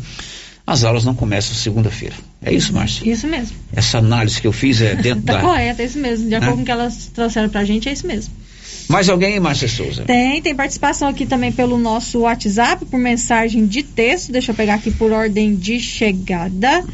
as 0.66 0.82
aulas 0.84 1.04
não 1.04 1.14
começam 1.14 1.54
segunda-feira. 1.54 2.14
É 2.42 2.52
isso, 2.52 2.72
Márcia? 2.72 3.10
Isso 3.10 3.26
mesmo. 3.26 3.56
Essa 3.74 3.98
análise 3.98 4.40
que 4.40 4.46
eu 4.46 4.52
fiz 4.52 4.80
é 4.80 4.94
dentro 4.94 5.22
tá 5.24 5.34
da... 5.34 5.40
correto, 5.40 5.82
é 5.82 5.84
isso 5.84 5.98
mesmo. 5.98 6.28
De 6.28 6.34
acordo 6.34 6.50
Né? 6.52 6.56
com 6.56 6.62
o 6.62 6.64
que 6.64 6.70
elas 6.70 7.10
trouxeram 7.14 7.48
pra 7.48 7.64
gente, 7.64 7.88
é 7.88 7.92
isso 7.92 8.06
mesmo. 8.06 8.32
Mais 8.88 9.08
alguém, 9.08 9.38
Márcia 9.40 9.68
Souza? 9.68 10.04
Tem, 10.04 10.40
tem 10.42 10.54
participação 10.54 11.08
aqui 11.08 11.24
também 11.24 11.50
pelo 11.50 11.78
nosso 11.78 12.20
WhatsApp, 12.20 12.84
por 12.86 12.98
mensagem 12.98 13.66
de 13.66 13.82
texto. 13.82 14.30
Deixa 14.32 14.52
eu 14.52 14.54
pegar 14.54 14.74
aqui 14.74 14.90
por 14.90 15.10
ordem 15.12 15.54
de 15.54 15.80
chegada. 15.80 16.84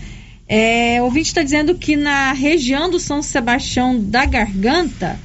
É, 0.48 0.98
o 1.00 1.04
ouvinte 1.04 1.28
está 1.28 1.42
dizendo 1.42 1.74
que 1.76 1.96
na 1.96 2.32
região 2.32 2.90
do 2.90 2.98
São 2.98 3.22
Sebastião 3.22 3.98
da 4.00 4.24
Garganta, 4.24 5.18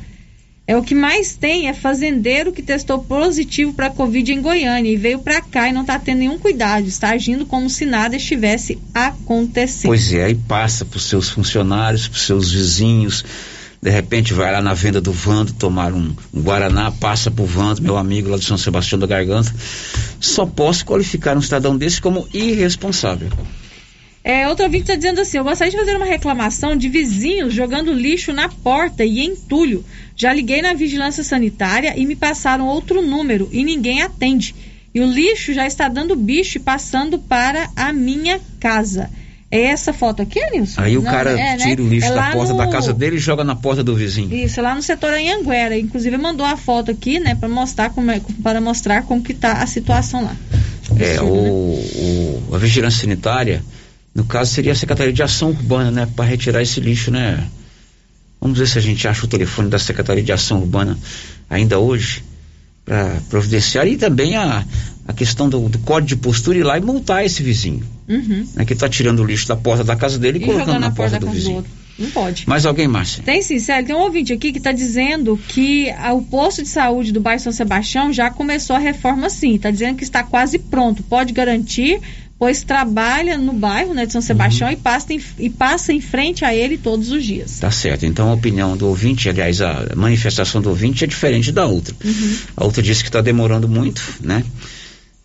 é 0.68 0.76
o 0.76 0.82
que 0.82 0.96
mais 0.96 1.36
tem 1.36 1.68
é 1.68 1.74
fazendeiro 1.74 2.52
que 2.52 2.62
testou 2.64 3.00
positivo 3.00 3.74
para 3.74 3.92
Covid 3.92 4.34
em 4.34 4.42
Goiânia 4.42 4.92
e 4.92 4.98
veio 4.98 5.20
para 5.20 5.40
cá 5.40 5.70
e 5.70 5.72
não 5.72 5.82
está 5.82 6.00
tendo 6.00 6.20
nenhum 6.20 6.40
cuidado, 6.40 6.88
está 6.88 7.12
agindo 7.12 7.46
como 7.46 7.70
se 7.70 7.86
nada 7.86 8.16
estivesse 8.16 8.80
acontecendo. 8.94 9.90
Pois 9.90 10.12
é, 10.12 10.26
aí 10.26 10.36
passa 10.36 10.84
para 10.84 10.98
os 10.98 11.06
seus 11.06 11.30
funcionários, 11.30 12.08
para 12.08 12.18
os 12.18 12.26
seus 12.26 12.52
vizinhos. 12.52 13.24
De 13.80 13.92
repente 13.92 14.34
vai 14.34 14.52
lá 14.52 14.64
na 14.64 14.74
venda 14.74 15.00
do 15.00 15.12
Vando 15.12 15.54
tomar 15.54 15.94
um, 15.94 16.16
um 16.34 16.42
Guaraná, 16.42 16.90
passa 16.90 17.30
pro 17.30 17.46
Vando, 17.46 17.84
meu 17.84 17.98
amigo 17.98 18.30
lá 18.30 18.38
de 18.38 18.46
São 18.46 18.58
Sebastião 18.58 18.98
da 18.98 19.06
Garganta. 19.06 19.54
Só 20.20 20.48
posso 20.48 20.84
qualificar 20.84 21.38
um 21.38 21.42
cidadão 21.42 21.78
desse 21.78 22.02
como 22.02 22.28
irresponsável. 22.34 23.30
É, 24.28 24.48
outro 24.50 24.66
ouvinte 24.66 24.82
está 24.86 24.96
dizendo 24.96 25.22
assim: 25.22 25.38
eu 25.38 25.44
gostaria 25.44 25.70
de 25.72 25.78
fazer 25.78 25.96
uma 25.96 26.06
reclamação 26.08 26.76
de 26.76 26.90
vizinhos 26.90 27.54
jogando 27.54 27.94
lixo 27.94 28.34
na 28.34 28.50
porta 28.50 29.06
e 29.06 29.20
entulho. 29.24 29.86
Já 30.16 30.34
liguei 30.34 30.64
na 30.64 30.74
vigilância 30.74 31.24
sanitária 31.24 31.94
e 31.96 32.06
me 32.08 32.16
passaram 32.16 32.66
outro 32.68 33.04
número 33.04 33.48
e 33.52 33.64
ninguém 33.64 34.02
atende. 34.02 34.56
E 34.96 35.00
o 35.00 35.06
lixo 35.06 35.54
já 35.54 35.68
está 35.68 35.88
dando 35.88 36.16
bicho 36.16 36.58
e 36.58 36.62
passando 36.62 37.20
para 37.20 37.70
a 37.76 37.94
minha 37.94 38.40
casa. 38.60 39.12
É 39.52 39.62
essa 39.66 39.94
foto 39.94 40.24
aqui, 40.24 40.40
Nilson? 40.52 40.82
Aí 40.82 40.98
o 40.98 41.02
Não, 41.04 41.12
cara 41.12 41.32
é, 41.32 41.36
né? 41.36 41.58
tira 41.58 41.84
o 41.84 41.88
lixo 41.88 42.08
É 42.08 42.14
da 42.16 42.32
porta 42.32 42.52
no- 42.54 42.58
da 42.58 42.68
casa 42.68 42.92
dele 42.94 43.18
e 43.18 43.20
joga 43.20 43.44
na 43.44 43.56
porta 43.56 43.84
do 43.84 43.94
vizinho. 43.96 44.34
Isso, 44.34 44.60
é 44.60 44.64
lá 44.64 44.74
no 44.74 44.82
setor 44.82 45.14
Anhanguera. 45.14 45.78
Inclusive 45.78 46.18
mandou 46.18 46.46
a 46.48 46.58
foto 46.58 46.90
aqui, 46.90 47.20
né, 47.20 47.36
para 47.36 47.48
mostrar 47.48 47.92
como 47.92 48.10
é, 48.10 48.20
para 48.42 48.60
mostrar 48.60 49.04
como 49.04 49.22
que 49.22 49.34
tá 49.36 49.62
a 49.62 49.68
situação 49.68 50.24
lá. 50.24 50.36
É, 51.00 51.22
o, 51.22 51.26
o- 51.28 52.50
a 52.54 52.58
vigilância 52.58 53.02
sanitária, 53.02 53.64
no 54.16 54.24
caso, 54.24 54.52
seria 54.54 54.72
a 54.72 54.76
Secretaria 54.76 55.12
de 55.14 55.22
Ação 55.22 55.50
Urbana, 55.50 55.92
né? 55.92 56.08
Para 56.16 56.26
retirar 56.26 56.62
esse 56.62 56.80
lixo, 56.80 57.12
né? 57.12 57.44
Vamos 58.40 58.58
ver 58.58 58.68
se 58.68 58.78
a 58.78 58.82
gente 58.82 59.06
acha 59.08 59.26
o 59.26 59.28
telefone 59.28 59.70
da 59.70 59.78
Secretaria 59.78 60.24
de 60.24 60.32
Ação 60.32 60.60
Urbana 60.60 60.98
ainda 61.50 61.80
hoje, 61.80 62.24
para 62.86 63.18
providenciar. 63.30 63.88
E 63.88 63.98
também 63.98 64.36
a, 64.36 64.64
a 65.08 65.14
questão 65.14 65.50
do, 65.50 65.68
do 65.68 65.80
código 65.80 66.08
de 66.08 66.16
postura 66.16 66.58
ir 66.58 66.64
lá 66.64 66.78
e 66.78 66.82
multar 66.82 67.26
esse 67.26 67.44
vizinho, 67.44 67.84
Uhum. 68.08 68.48
né? 68.56 68.64
Que 68.66 68.74
está 68.74 68.88
tirando 68.88 69.20
o 69.20 69.26
lixo 69.26 69.48
da 69.48 69.56
porta 69.56 69.84
da 69.84 69.96
casa 69.96 70.18
dele 70.20 70.38
e, 70.40 70.42
E 70.44 70.46
colocando 70.46 70.80
na 70.80 70.92
porta 70.92 71.12
porta 71.12 71.20
do 71.20 71.26
do 71.26 71.32
vizinho. 71.32 71.56
outro. 71.58 71.72
Não 71.98 72.10
pode. 72.12 72.48
Mais 72.48 72.66
alguém, 72.66 72.90
Márcia? 72.90 73.24
Tem 73.24 73.42
sim, 73.42 73.58
Célio. 73.58 73.88
Tem 73.88 73.96
um 73.96 74.00
ouvinte 74.00 74.32
aqui 74.34 74.52
que 74.52 74.58
está 74.58 74.74
dizendo 74.74 75.40
que 75.48 75.90
ah, 75.92 76.14
o 76.14 76.22
posto 76.22 76.62
de 76.62 76.68
saúde 76.68 77.14
do 77.14 77.22
bairro 77.22 77.40
São 77.42 77.54
Sebastião 77.54 78.12
já 78.12 78.30
começou 78.30 78.76
a 78.76 78.80
reforma 78.80 79.30
sim. 79.30 79.56
Está 79.56 79.72
dizendo 79.72 79.96
que 79.96 80.04
está 80.04 80.22
quase 80.22 80.60
pronto. 80.60 81.02
Pode 81.04 81.32
garantir, 81.32 82.02
pois 82.38 82.64
trabalha 82.64 83.38
no 83.38 83.54
bairro 83.54 83.94
né, 83.94 84.06
de 84.06 84.12
São 84.12 84.22
Sebastião 84.22 84.70
e, 84.70 84.76
passa 84.76 85.14
em, 85.14 85.22
e 85.40 85.50
passa 85.50 85.94
em 85.94 86.02
frente 86.02 86.44
a 86.44 86.54
ele 86.54 86.78
todos 86.78 87.12
os 87.12 87.24
dias. 87.24 87.60
Tá 87.60 87.72
certo. 87.72 88.06
Então 88.06 88.30
a 88.30 88.34
opinião 88.34 88.76
do 88.76 88.88
ouvinte, 88.88 89.30
aliás, 89.30 89.62
a 89.62 89.88
manifestação 89.96 90.62
do 90.62 90.70
ouvinte 90.70 91.04
é 91.04 91.08
diferente 91.08 91.52
da 91.52 91.66
outra. 91.66 91.96
Uhum. 92.04 92.36
A 92.58 92.64
outra 92.66 92.84
disse 92.84 93.04
que 93.04 93.10
está 93.10 93.22
demorando 93.22 93.68
muito, 93.70 94.02
né? 94.22 94.44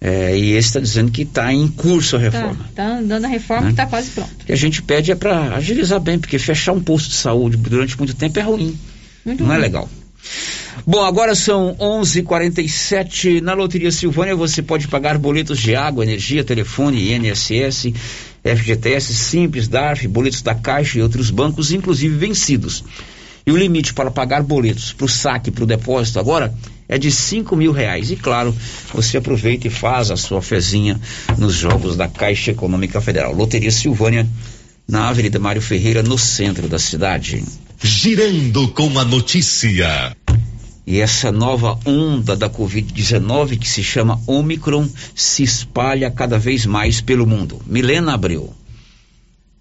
É, 0.03 0.35
e 0.39 0.53
esse 0.53 0.69
está 0.69 0.81
dizendo 0.81 1.11
que 1.11 1.23
está 1.23 1.53
em 1.53 1.69
curso 1.69 2.17
a 2.17 2.19
Tá, 2.19 2.25
reforma. 2.25 2.71
tá 2.75 2.87
andando 2.99 3.25
a 3.27 3.29
reforma 3.29 3.65
Né? 3.67 3.71
está 3.73 3.85
quase 3.87 4.11
pronto. 4.13 4.31
O 4.43 4.45
que 4.47 4.53
a 4.53 4.57
gente 4.57 4.81
pede 4.81 5.11
é 5.13 5.15
para 5.15 5.57
agilizar 5.57 6.01
bem, 6.01 6.19
porque 6.19 6.39
fechar 6.39 6.73
um 6.73 6.81
posto 6.81 7.11
de 7.11 7.17
saúde 7.17 7.57
durante 7.59 7.99
muito 7.99 8.15
tempo 8.15 8.39
é 8.39 8.43
ruim. 8.43 8.79
Muito 9.27 9.43
não 9.45 9.51
é 9.51 9.57
ruim. 9.57 9.63
legal. 9.63 9.91
Bom, 10.87 11.05
agora 11.05 11.35
são 11.35 11.75
11:47 11.79 13.41
na 13.41 13.55
Loteria 13.55 13.91
Silvânia. 13.91 14.35
Você 14.35 14.63
pode 14.63 14.89
pagar 14.89 15.19
boletos 15.19 15.59
de 15.59 15.75
água, 15.75 16.05
energia, 16.05 16.45
telefone, 16.45 17.13
INSS, 17.13 17.93
FGTS, 18.43 19.15
Simples, 19.15 19.69
DARF, 19.69 20.07
boletos 20.09 20.43
da 20.43 20.55
Caixa 20.55 20.99
e 20.99 21.03
outros 21.03 21.31
bancos, 21.31 21.73
inclusive 21.73 22.17
vencidos. 22.17 22.85
E 23.47 23.53
o 23.53 23.57
limite 23.57 23.95
para 23.95 24.11
pagar 24.11 24.43
boletos 24.43 24.93
para 24.93 25.07
o 25.07 25.09
saque, 25.09 25.51
para 25.51 25.65
o 25.65 25.67
depósito 25.67 26.19
agora 26.19 26.55
é 26.89 26.99
de 26.99 27.11
cinco 27.11 27.57
mil 27.57 27.73
reais. 27.73 28.11
E 28.11 28.17
claro, 28.17 28.55
você 28.93 29.19
aproveita 29.19 29.67
e 29.67 29.71
faz 29.71 30.11
a 30.11 30.17
sua 30.17 30.43
fezinha 30.43 31.01
nos 31.39 31.55
jogos 31.55 31.97
da 31.97 32.09
Caixa 32.09 32.51
Econômica 32.51 33.01
Federal. 33.01 33.33
Loteria 33.35 33.71
Silvânia, 33.71 34.29
na 34.89 35.09
Avenida 35.09 35.39
Mário 35.39 35.63
Ferreira, 35.63 36.03
no 36.03 36.19
centro 36.19 36.69
da 36.69 36.79
cidade. 36.79 37.45
Girando 37.83 38.69
com 38.69 38.99
a 38.99 39.05
notícia. 39.05 40.15
E 40.91 40.99
essa 40.99 41.31
nova 41.31 41.79
onda 41.87 42.35
da 42.35 42.51
Covid-19, 42.51 43.57
que 43.61 43.69
se 43.69 43.81
chama 43.81 44.21
Omicron, 44.27 44.89
se 45.15 45.45
espalha 45.45 46.11
cada 46.11 46.37
vez 46.37 46.67
mais 46.67 47.01
pelo 47.01 47.25
mundo. 47.25 47.63
Milena 47.65 48.15
Abreu. 48.15 48.53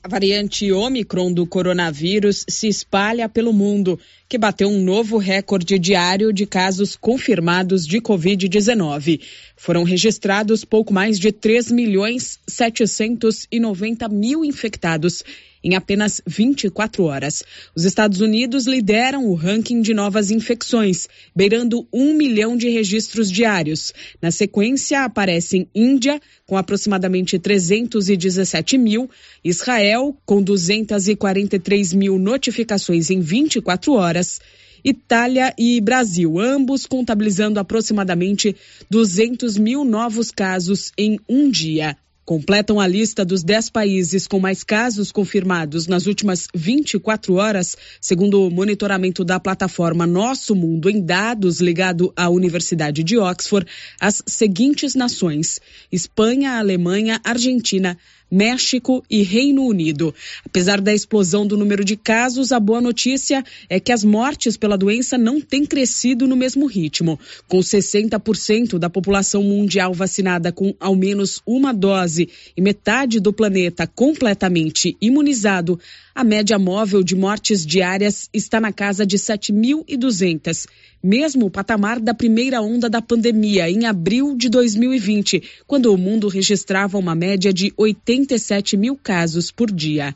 A 0.02 0.08
variante 0.08 0.72
Omicron 0.72 1.32
do 1.32 1.46
coronavírus 1.46 2.46
se 2.50 2.68
espalha 2.68 3.30
pelo 3.30 3.54
mundo, 3.54 4.00
que 4.28 4.40
bateu 4.40 4.70
um 4.70 4.84
novo 4.84 5.20
recorde 5.20 5.78
diário 5.78 6.34
de 6.34 6.48
casos 6.48 6.96
confirmados 6.96 7.86
de 7.86 8.02
Covid-19. 8.02 9.22
Foram 9.56 9.84
registrados 9.84 10.66
pouco 10.66 10.92
mais 10.92 11.20
de 11.20 11.32
3 11.32 11.70
milhões 11.70 12.40
790 12.48 14.10
mil 14.10 14.44
infectados 14.44 15.24
em 15.64 15.76
apenas 15.76 16.22
24 16.26 17.04
horas. 17.04 17.44
Os 17.76 17.86
Estados 17.86 18.22
Unidos 18.22 18.66
lideram 18.66 19.26
o 19.26 19.34
ranking 19.34 19.82
de 19.82 19.94
novas 19.94 20.32
infecções, 20.32 21.08
beirando 21.36 21.88
um 21.94 22.14
milhão 22.14 22.56
de 22.56 22.70
registros 22.70 23.32
diários. 23.32 23.94
Na 24.22 24.32
sequência, 24.32 25.04
aparecem 25.04 25.68
Índia, 25.74 26.20
com 26.46 26.58
aproximadamente 26.58 27.38
317 27.38 28.78
mil, 28.78 29.10
Israel, 29.44 30.18
com 30.26 30.42
243 30.42 31.94
mil 31.94 32.18
notificações 32.18 33.10
em 33.10 33.20
24 33.20 33.94
horas. 33.94 34.40
Itália 34.84 35.54
e 35.58 35.82
Brasil, 35.82 36.40
ambos 36.40 36.86
contabilizando 36.86 37.60
aproximadamente 37.60 38.56
200 38.90 39.58
mil 39.58 39.84
novos 39.84 40.32
casos 40.32 40.92
em 40.98 41.20
um 41.28 41.50
dia. 41.50 41.98
Completam 42.30 42.80
a 42.80 42.86
lista 42.86 43.26
dos 43.26 43.42
10 43.42 43.72
países 43.72 44.28
com 44.28 44.40
mais 44.40 44.64
casos 44.64 45.12
confirmados 45.12 45.88
nas 45.88 46.06
últimas 46.06 46.48
24 46.54 47.34
horas, 47.34 47.76
segundo 48.00 48.46
o 48.46 48.52
monitoramento 48.52 49.26
da 49.26 49.40
plataforma 49.40 50.06
Nosso 50.06 50.54
Mundo 50.56 50.92
em 50.92 51.04
Dados, 51.04 51.60
ligado 51.60 52.14
à 52.16 52.30
Universidade 52.30 53.04
de 53.04 53.18
Oxford, 53.18 53.66
as 54.00 54.22
seguintes 54.28 54.94
nações: 54.94 55.60
Espanha, 55.92 56.60
Alemanha, 56.60 57.20
Argentina, 57.24 57.98
México 58.32 59.04
e 59.10 59.24
Reino 59.24 59.64
Unido. 59.64 60.14
Apesar 60.46 60.80
da 60.80 60.94
explosão 60.94 61.46
do 61.46 61.58
número 61.58 61.84
de 61.84 61.96
casos, 61.96 62.52
a 62.52 62.60
boa 62.60 62.82
notícia 62.82 63.44
é 63.70 63.80
que 63.80 63.92
as 63.92 64.04
mortes 64.04 64.58
pela 64.58 64.78
doença 64.78 65.18
não 65.18 65.42
têm 65.42 65.66
crescido 65.66 66.28
no 66.28 66.36
mesmo 66.36 66.66
ritmo. 66.66 67.20
Com 67.48 67.60
60% 67.60 68.78
da 68.78 68.90
população 68.90 69.44
mundial 69.44 69.94
vacinada 69.94 70.52
com 70.52 70.76
ao 70.80 70.96
menos 70.96 71.42
uma 71.46 71.74
dose 71.74 72.30
e 72.56 72.62
metade 72.62 73.20
do 73.20 73.34
planeta 73.34 73.88
completamente 73.88 74.96
imunizado, 75.02 75.80
a 76.20 76.24
média 76.26 76.60
móvel 76.60 77.02
de 77.02 77.16
mortes 77.16 77.66
diárias 77.66 78.28
está 78.34 78.60
na 78.60 78.74
casa 78.74 79.06
de 79.06 79.18
7.200, 79.18 80.68
mesmo 81.02 81.46
o 81.46 81.50
patamar 81.50 81.98
da 81.98 82.14
primeira 82.14 82.62
onda 82.62 82.90
da 82.90 83.02
pandemia 83.02 83.70
em 83.70 83.86
abril 83.86 84.36
de 84.36 84.50
2020, 84.50 85.42
quando 85.66 85.94
o 85.94 85.98
mundo 85.98 86.28
registrava 86.28 86.98
uma 86.98 87.16
média 87.16 87.54
de 87.54 87.72
87 87.78 88.76
mil 88.76 88.98
casos 88.98 89.50
por 89.50 89.72
dia. 89.72 90.14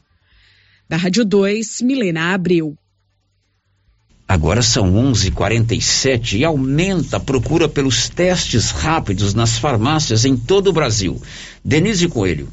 Da 0.89 0.97
Rádio 0.97 1.24
2, 1.24 1.82
Milena 1.84 2.34
Abreu. 2.34 2.76
Agora 4.28 4.62
são 4.62 4.93
11:47 4.93 6.39
e 6.39 6.43
aumenta 6.43 7.16
a 7.16 7.20
procura 7.22 7.70
pelos 7.70 8.10
testes 8.10 8.72
rápidos 8.72 9.34
nas 9.34 9.58
farmácias 9.58 10.26
em 10.26 10.36
todo 10.36 10.68
o 10.68 10.74
Brasil. 10.74 11.22
Denise 11.64 12.10
Coelho. 12.10 12.49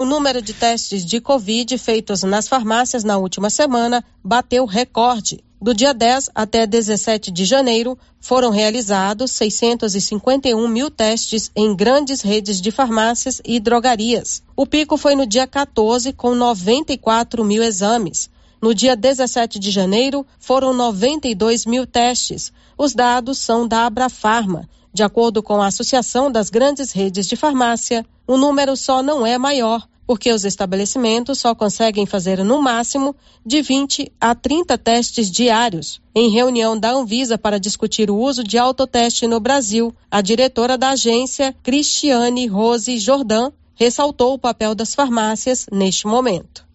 O 0.00 0.04
número 0.06 0.40
de 0.40 0.54
testes 0.54 1.04
de 1.04 1.20
Covid 1.20 1.76
feitos 1.76 2.22
nas 2.22 2.48
farmácias 2.48 3.04
na 3.04 3.18
última 3.18 3.50
semana 3.50 4.02
bateu 4.24 4.64
recorde. 4.64 5.44
Do 5.60 5.74
dia 5.74 5.92
10 5.92 6.30
até 6.34 6.66
17 6.66 7.30
de 7.30 7.44
janeiro, 7.44 7.98
foram 8.18 8.48
realizados 8.48 9.30
651 9.32 10.66
mil 10.68 10.90
testes 10.90 11.50
em 11.54 11.76
grandes 11.76 12.22
redes 12.22 12.62
de 12.62 12.70
farmácias 12.70 13.42
e 13.44 13.60
drogarias. 13.60 14.42
O 14.56 14.64
pico 14.64 14.96
foi 14.96 15.14
no 15.14 15.26
dia 15.26 15.46
14, 15.46 16.14
com 16.14 16.34
94 16.34 17.44
mil 17.44 17.62
exames. 17.62 18.30
No 18.58 18.74
dia 18.74 18.96
17 18.96 19.58
de 19.58 19.70
janeiro, 19.70 20.26
foram 20.38 20.72
92 20.72 21.66
mil 21.66 21.86
testes. 21.86 22.50
Os 22.78 22.94
dados 22.94 23.36
são 23.36 23.68
da 23.68 23.84
Abrafarma. 23.84 24.66
De 24.92 25.02
acordo 25.02 25.42
com 25.42 25.62
a 25.62 25.68
Associação 25.68 26.30
das 26.30 26.50
Grandes 26.50 26.92
Redes 26.92 27.26
de 27.26 27.36
Farmácia, 27.36 28.04
o 28.26 28.36
número 28.36 28.76
só 28.76 29.02
não 29.02 29.24
é 29.24 29.38
maior, 29.38 29.86
porque 30.06 30.32
os 30.32 30.44
estabelecimentos 30.44 31.38
só 31.38 31.54
conseguem 31.54 32.04
fazer 32.04 32.42
no 32.42 32.60
máximo 32.60 33.14
de 33.46 33.62
20 33.62 34.10
a 34.20 34.34
30 34.34 34.76
testes 34.76 35.30
diários. 35.30 36.00
Em 36.12 36.28
reunião 36.28 36.76
da 36.76 36.90
Anvisa 36.90 37.38
para 37.38 37.60
discutir 37.60 38.10
o 38.10 38.16
uso 38.16 38.42
de 38.42 38.58
autoteste 38.58 39.28
no 39.28 39.38
Brasil, 39.38 39.94
a 40.10 40.20
diretora 40.20 40.76
da 40.76 40.90
agência, 40.90 41.54
Cristiane 41.62 42.48
Rose 42.48 42.98
Jordan, 42.98 43.52
ressaltou 43.76 44.34
o 44.34 44.38
papel 44.38 44.74
das 44.74 44.94
farmácias 44.94 45.66
neste 45.70 46.08
momento. 46.08 46.69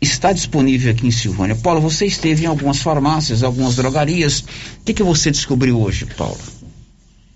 está 0.00 0.32
disponível 0.32 0.90
aqui 0.90 1.06
em 1.06 1.12
Silvânia. 1.12 1.54
Paulo, 1.54 1.80
você 1.80 2.06
esteve 2.06 2.42
em 2.42 2.48
algumas 2.48 2.78
farmácias, 2.78 3.44
algumas 3.44 3.76
drogarias. 3.76 4.40
O 4.40 4.84
que, 4.84 4.92
que 4.92 5.02
você 5.02 5.30
descobriu 5.30 5.80
hoje, 5.80 6.06
Paulo? 6.16 6.40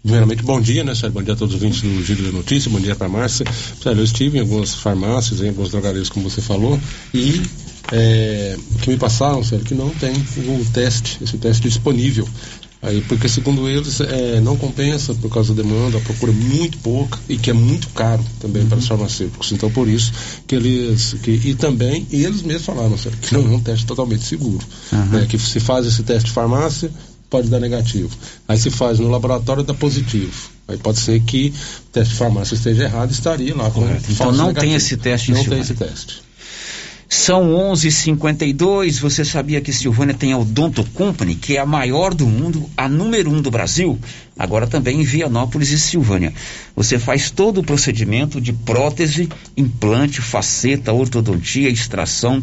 Primeiramente, 0.06 0.44
bom 0.44 0.60
dia, 0.60 0.84
né, 0.84 0.94
Sérgio? 0.94 1.14
Bom 1.14 1.22
dia 1.24 1.34
a 1.34 1.36
todos 1.36 1.56
os 1.56 1.60
ouvintes 1.60 1.82
do 1.82 2.04
Giro 2.04 2.22
da 2.22 2.30
Notícia, 2.30 2.70
bom 2.70 2.78
dia 2.78 2.94
para 2.94 3.08
a 3.08 3.10
Márcia. 3.10 3.44
Sérgio, 3.82 4.02
eu 4.02 4.04
estive 4.04 4.38
em 4.38 4.40
algumas 4.40 4.72
farmácias, 4.72 5.40
em 5.40 5.48
algumas 5.48 5.72
drogarias, 5.72 6.08
como 6.08 6.30
você 6.30 6.40
falou, 6.40 6.78
e 7.12 7.42
é, 7.90 8.56
que 8.82 8.88
me 8.88 8.96
passaram, 8.98 9.42
Sérgio, 9.42 9.66
que 9.66 9.74
não 9.74 9.90
tem 9.90 10.12
o 10.12 10.64
teste, 10.72 11.18
esse 11.24 11.36
teste 11.38 11.62
disponível. 11.62 12.24
Aí, 12.82 13.00
porque 13.08 13.28
segundo 13.28 13.68
eles 13.68 14.00
é, 14.00 14.40
não 14.40 14.56
compensa 14.56 15.12
por 15.14 15.28
causa 15.28 15.52
da 15.52 15.60
demanda, 15.60 15.98
a 15.98 16.00
procura 16.00 16.30
é 16.30 16.34
muito 16.36 16.78
pouca 16.78 17.18
e 17.28 17.36
que 17.36 17.50
é 17.50 17.52
muito 17.52 17.88
caro 17.88 18.24
também 18.38 18.62
uhum. 18.62 18.68
para 18.68 18.78
os 18.78 18.86
farmacêuticos. 18.86 19.50
Então 19.50 19.68
por 19.72 19.88
isso 19.88 20.12
que 20.46 20.54
eles 20.54 21.16
que, 21.20 21.32
e 21.32 21.54
também 21.56 22.06
eles 22.12 22.42
mesmos 22.42 22.64
falaram 22.64 22.96
Sérgio, 22.96 23.18
que 23.20 23.34
não 23.34 23.40
é 23.40 23.56
um 23.56 23.60
teste 23.60 23.84
totalmente 23.84 24.22
seguro, 24.22 24.64
uhum. 24.92 25.04
né, 25.06 25.26
que 25.28 25.36
se 25.36 25.58
faz 25.58 25.84
esse 25.84 26.04
teste 26.04 26.26
de 26.26 26.32
farmácia 26.32 26.92
pode 27.28 27.48
dar 27.48 27.60
negativo, 27.60 28.16
aí 28.46 28.58
se 28.58 28.70
faz 28.70 28.98
no 28.98 29.08
laboratório 29.08 29.62
dá 29.62 29.74
positivo. 29.74 30.50
Aí 30.68 30.76
pode 30.76 30.98
ser 30.98 31.20
que 31.20 31.54
o 31.88 31.90
teste 31.92 32.12
de 32.12 32.18
farmácia 32.18 32.54
esteja 32.56 32.84
errado, 32.84 33.10
estaria 33.12 33.54
lá 33.54 33.70
com 33.70 33.82
Então 34.10 34.32
não 34.32 34.48
negativo. 34.48 34.60
tem 34.60 34.74
esse 34.74 34.96
teste. 34.96 35.30
Não 35.30 35.44
tem 35.44 35.60
esse 35.60 35.74
teste. 35.74 36.25
São 37.08 37.54
11:52. 37.54 38.98
Você 38.98 39.24
sabia 39.24 39.60
que 39.60 39.72
Silvânia 39.72 40.12
tem 40.12 40.32
a 40.32 40.38
Odonto 40.38 40.84
Company, 40.92 41.36
que 41.36 41.56
é 41.56 41.60
a 41.60 41.66
maior 41.66 42.12
do 42.12 42.26
mundo, 42.26 42.68
a 42.76 42.88
número 42.88 43.30
um 43.30 43.40
do 43.40 43.50
Brasil? 43.50 43.96
Agora 44.36 44.66
também 44.66 45.00
em 45.00 45.04
Vianópolis 45.04 45.70
e 45.70 45.78
Silvânia. 45.78 46.34
Você 46.74 46.98
faz 46.98 47.30
todo 47.30 47.60
o 47.60 47.64
procedimento 47.64 48.40
de 48.40 48.52
prótese, 48.52 49.28
implante, 49.56 50.20
faceta, 50.20 50.92
ortodontia, 50.92 51.70
extração, 51.70 52.42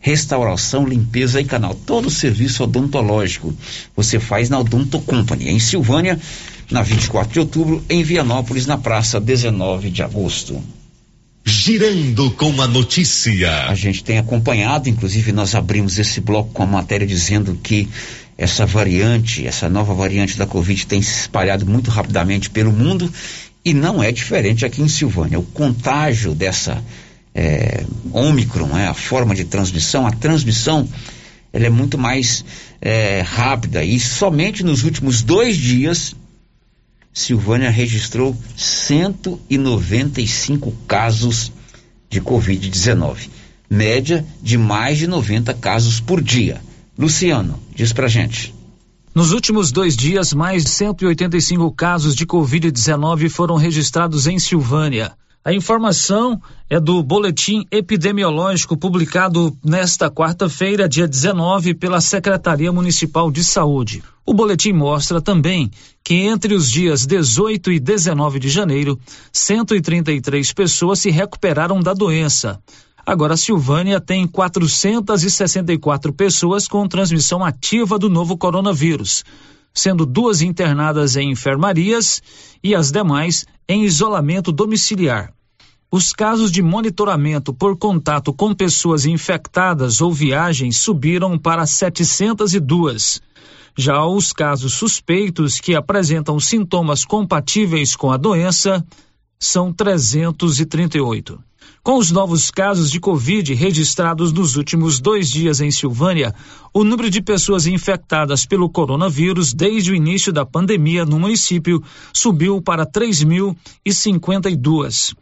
restauração, 0.00 0.84
limpeza 0.86 1.40
e 1.40 1.44
canal. 1.44 1.74
Todo 1.74 2.06
o 2.06 2.10
serviço 2.10 2.64
odontológico 2.64 3.54
você 3.94 4.18
faz 4.18 4.50
na 4.50 4.58
Odonto 4.58 5.00
Company, 5.00 5.48
em 5.48 5.60
Silvânia, 5.60 6.18
na 6.68 6.82
24 6.82 7.32
de 7.32 7.38
outubro, 7.38 7.84
em 7.88 8.02
Vianópolis, 8.02 8.66
na 8.66 8.76
praça 8.76 9.20
19 9.20 9.88
de 9.88 10.02
agosto. 10.02 10.60
Girando 11.44 12.30
com 12.32 12.60
a 12.60 12.66
notícia. 12.66 13.66
A 13.66 13.74
gente 13.74 14.04
tem 14.04 14.18
acompanhado, 14.18 14.88
inclusive 14.88 15.32
nós 15.32 15.54
abrimos 15.54 15.98
esse 15.98 16.20
bloco 16.20 16.52
com 16.52 16.62
a 16.62 16.66
matéria 16.66 17.06
dizendo 17.06 17.58
que 17.62 17.88
essa 18.36 18.64
variante, 18.64 19.46
essa 19.46 19.68
nova 19.68 19.94
variante 19.94 20.38
da 20.38 20.46
Covid 20.46 20.86
tem 20.86 21.02
se 21.02 21.20
espalhado 21.20 21.66
muito 21.66 21.90
rapidamente 21.90 22.48
pelo 22.50 22.72
mundo 22.72 23.12
e 23.64 23.74
não 23.74 24.02
é 24.02 24.10
diferente 24.10 24.64
aqui 24.64 24.82
em 24.82 24.88
Silvânia. 24.88 25.38
O 25.38 25.42
contágio 25.42 26.34
dessa 26.34 26.82
é, 27.34 27.84
é, 27.84 28.86
a 28.86 28.94
forma 28.94 29.34
de 29.34 29.44
transmissão, 29.44 30.06
a 30.06 30.10
transmissão 30.10 30.88
ela 31.52 31.66
é 31.66 31.70
muito 31.70 31.98
mais 31.98 32.44
é, 32.80 33.22
rápida 33.22 33.84
e 33.84 33.98
somente 33.98 34.62
nos 34.62 34.84
últimos 34.84 35.22
dois 35.22 35.56
dias 35.56 36.14
Silvânia 37.12 37.70
registrou 37.70 38.36
195 38.56 40.72
casos 40.86 41.52
de 42.08 42.20
Covid-19, 42.20 43.28
média 43.68 44.24
de 44.42 44.56
mais 44.56 44.98
de 44.98 45.06
90 45.06 45.52
casos 45.54 46.00
por 46.00 46.22
dia. 46.22 46.60
Luciano, 46.98 47.60
diz 47.74 47.92
pra 47.92 48.08
gente. 48.08 48.54
Nos 49.12 49.32
últimos 49.32 49.72
dois 49.72 49.96
dias, 49.96 50.32
mais 50.32 50.62
de 50.62 50.70
185 50.70 51.72
casos 51.72 52.14
de 52.14 52.24
Covid-19 52.24 53.28
foram 53.28 53.56
registrados 53.56 54.28
em 54.28 54.38
Silvânia. 54.38 55.12
A 55.42 55.54
informação 55.54 56.38
é 56.68 56.78
do 56.78 57.02
boletim 57.02 57.64
epidemiológico 57.70 58.76
publicado 58.76 59.56
nesta 59.64 60.10
quarta-feira, 60.10 60.86
dia 60.86 61.08
19, 61.08 61.72
pela 61.72 61.98
Secretaria 62.02 62.70
Municipal 62.70 63.30
de 63.30 63.42
Saúde. 63.42 64.02
O 64.26 64.34
boletim 64.34 64.74
mostra 64.74 65.18
também 65.18 65.70
que 66.04 66.14
entre 66.14 66.52
os 66.52 66.70
dias 66.70 67.06
18 67.06 67.72
e 67.72 67.80
19 67.80 68.38
de 68.38 68.50
janeiro, 68.50 69.00
133 69.32 70.52
pessoas 70.52 70.98
se 70.98 71.08
recuperaram 71.08 71.80
da 71.80 71.94
doença. 71.94 72.60
Agora, 73.06 73.34
Silvânia 73.34 73.98
tem 73.98 74.26
464 74.26 76.12
pessoas 76.12 76.68
com 76.68 76.86
transmissão 76.86 77.42
ativa 77.42 77.98
do 77.98 78.10
novo 78.10 78.36
coronavírus, 78.36 79.24
sendo 79.72 80.04
duas 80.04 80.42
internadas 80.42 81.16
em 81.16 81.30
enfermarias 81.30 82.22
e 82.62 82.74
as 82.74 82.90
demais 82.90 83.46
em 83.68 83.84
isolamento 83.84 84.52
domiciliar. 84.52 85.32
Os 85.92 86.12
casos 86.12 86.52
de 86.52 86.62
monitoramento 86.62 87.52
por 87.52 87.76
contato 87.76 88.32
com 88.32 88.54
pessoas 88.54 89.06
infectadas 89.06 90.00
ou 90.00 90.12
viagens 90.12 90.76
subiram 90.76 91.36
para 91.36 91.66
702. 91.66 93.20
Já 93.76 94.04
os 94.04 94.32
casos 94.32 94.74
suspeitos 94.74 95.58
que 95.58 95.74
apresentam 95.74 96.38
sintomas 96.38 97.04
compatíveis 97.04 97.96
com 97.96 98.12
a 98.12 98.16
doença 98.16 98.84
são 99.38 99.72
338. 99.72 101.49
Com 101.82 101.96
os 101.96 102.10
novos 102.10 102.50
casos 102.50 102.90
de 102.90 103.00
Covid 103.00 103.54
registrados 103.54 104.30
nos 104.32 104.56
últimos 104.56 105.00
dois 105.00 105.30
dias 105.30 105.60
em 105.60 105.70
Silvânia, 105.70 106.34
o 106.74 106.84
número 106.84 107.08
de 107.08 107.22
pessoas 107.22 107.66
infectadas 107.66 108.44
pelo 108.44 108.68
coronavírus 108.68 109.54
desde 109.54 109.90
o 109.90 109.94
início 109.94 110.30
da 110.32 110.44
pandemia 110.44 111.06
no 111.06 111.18
município 111.18 111.82
subiu 112.12 112.60
para 112.60 112.84
3.052. 112.84 115.14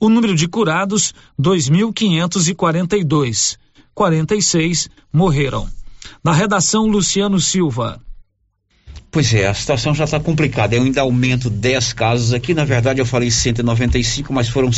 O 0.00 0.08
número 0.08 0.34
de 0.34 0.48
curados, 0.48 1.12
2.542. 1.40 3.58
46 3.94 4.88
morreram. 5.12 5.68
Na 6.22 6.32
redação, 6.32 6.86
Luciano 6.86 7.40
Silva. 7.40 8.00
Pois 9.10 9.32
é, 9.32 9.46
a 9.46 9.54
situação 9.54 9.94
já 9.94 10.04
está 10.04 10.20
complicada. 10.20 10.76
Eu 10.76 10.82
ainda 10.82 11.00
aumento 11.00 11.48
10 11.48 11.94
casos 11.94 12.34
aqui. 12.34 12.52
Na 12.52 12.64
verdade, 12.64 13.00
eu 13.00 13.06
falei 13.06 13.30
195, 13.30 14.32
mas 14.32 14.48
foram 14.48 14.72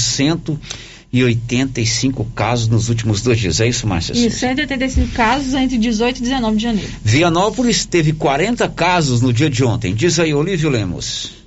185 1.13 2.25
casos 2.35 2.69
nos 2.69 2.89
últimos 2.89 3.23
dois 3.23 3.39
dias. 3.39 3.61
É 3.61 3.69
isso, 3.69 3.87
Márcia? 3.87 4.13
E 4.13 4.31
185 4.31 5.13
casos 5.13 5.55
entre 5.55 5.79
18 5.79 6.19
e 6.19 6.23
19 6.23 6.57
de 6.57 6.63
janeiro. 6.63 6.93
Vianópolis 7.03 7.85
teve 7.87 8.13
40 8.13 8.69
casos 8.69 9.21
no 9.23 9.33
dia 9.33 9.49
de 9.49 9.65
ontem. 9.65 9.95
Diz 9.95 10.19
aí, 10.19 10.35
Olívio 10.35 10.69
Lemos. 10.69 11.38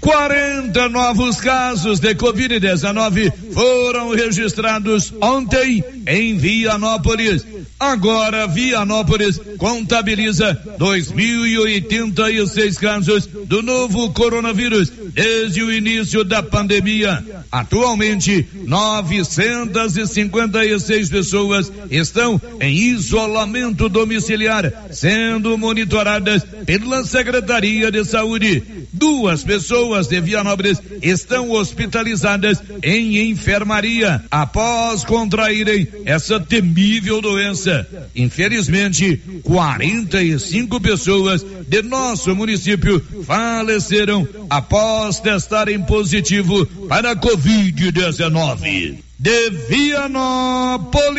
40 0.00 0.88
novos 0.88 1.40
casos 1.40 1.98
de 2.00 2.14
Covid-19 2.14 3.32
foram 3.52 4.08
registrados 4.10 5.12
ontem 5.20 5.84
em 6.06 6.38
Vianópolis. 6.38 7.44
Agora, 7.78 8.46
Vianópolis 8.46 9.38
contabiliza 9.58 10.58
2.086 10.78 12.78
casos 12.78 13.26
do 13.26 13.60
novo 13.62 14.10
coronavírus 14.12 14.90
desde 15.12 15.62
o 15.62 15.70
início 15.72 16.24
da 16.24 16.42
pandemia. 16.42 17.22
Atualmente, 17.50 18.46
956 18.66 21.10
pessoas 21.10 21.72
estão 21.90 22.40
em 22.60 22.74
isolamento 22.74 23.88
domiciliar, 23.88 24.70
sendo 24.90 25.56
monitoradas 25.58 26.44
pela 26.66 27.02
Secretaria 27.04 27.90
de 27.90 28.04
Saúde. 28.04 28.62
Duas 28.92 29.42
pessoas 29.42 29.89
de 30.08 30.20
Vianópolis 30.20 30.80
estão 31.02 31.50
hospitalizadas 31.50 32.62
em 32.82 33.30
enfermaria 33.30 34.22
após 34.30 35.04
contraírem 35.04 35.88
essa 36.04 36.38
temível 36.38 37.20
doença. 37.20 37.86
Infelizmente, 38.14 39.20
45 39.42 40.80
pessoas 40.80 41.44
de 41.66 41.82
nosso 41.82 42.34
município 42.34 43.02
faleceram 43.24 44.26
após 44.48 45.20
testarem 45.20 45.80
positivo 45.82 46.64
para 46.88 47.12
a 47.12 47.16
Covid-19. 47.16 48.98
De 49.18 49.50
Vianópolis, 49.68 51.10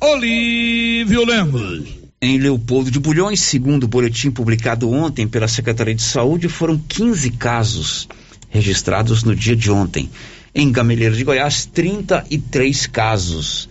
Olívio 0.00 1.24
Lemos. 1.24 1.99
Em 2.22 2.36
Leopoldo 2.36 2.90
de 2.90 3.00
Bulhões, 3.00 3.40
segundo 3.40 3.84
o 3.84 3.88
boletim 3.88 4.30
publicado 4.30 4.90
ontem 4.90 5.26
pela 5.26 5.48
Secretaria 5.48 5.94
de 5.94 6.02
Saúde, 6.02 6.50
foram 6.50 6.76
15 6.76 7.30
casos 7.30 8.06
registrados 8.50 9.24
no 9.24 9.34
dia 9.34 9.56
de 9.56 9.70
ontem. 9.70 10.10
Em 10.54 10.70
Gameleira 10.70 11.16
de 11.16 11.24
Goiás, 11.24 11.64
33 11.64 12.86
casos. 12.88 13.70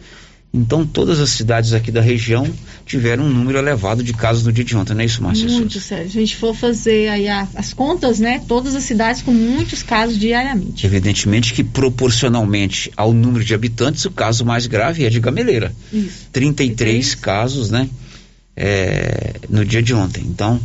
Então, 0.52 0.84
todas 0.84 1.20
as 1.20 1.30
cidades 1.30 1.74
aqui 1.74 1.92
da 1.92 2.02
região 2.02 2.52
tiveram 2.88 3.26
um 3.26 3.30
número 3.30 3.60
elevado 3.60 4.02
de 4.02 4.14
casos 4.14 4.44
no 4.44 4.52
dia 4.52 4.66
de 4.66 4.76
ontem, 4.76 4.96
não 4.96 5.02
é 5.02 5.06
isso, 5.06 5.22
Márcia? 5.22 5.48
Muito 5.48 5.80
sério. 5.80 6.10
Se 6.10 6.18
a 6.18 6.22
gente 6.22 6.36
for 6.36 6.56
fazer 6.56 7.08
aí 7.10 7.30
as 7.30 7.72
contas, 7.72 8.20
né? 8.20 8.42
Todas 8.48 8.74
as 8.74 8.84
cidades 8.84 9.22
com 9.22 9.32
muitos 9.32 9.84
casos 9.84 10.18
diariamente. 10.18 10.88
Evidentemente 10.88 11.54
que 11.54 11.64
proporcionalmente 11.64 12.92
ao 12.98 13.14
número 13.14 13.46
de 13.46 13.54
habitantes, 13.54 14.06
o 14.06 14.10
caso 14.10 14.44
mais 14.44 14.66
grave 14.66 15.06
é 15.06 15.10
de 15.12 15.20
Gameleira. 15.20 15.72
Isso. 15.94 16.30
33 16.34 17.14
casos, 17.14 17.70
né? 17.70 17.88
É, 18.62 19.36
no 19.50 19.64
dia 19.64 19.82
de 19.82 19.94
ontem. 19.94 20.22
Então, 20.28 20.60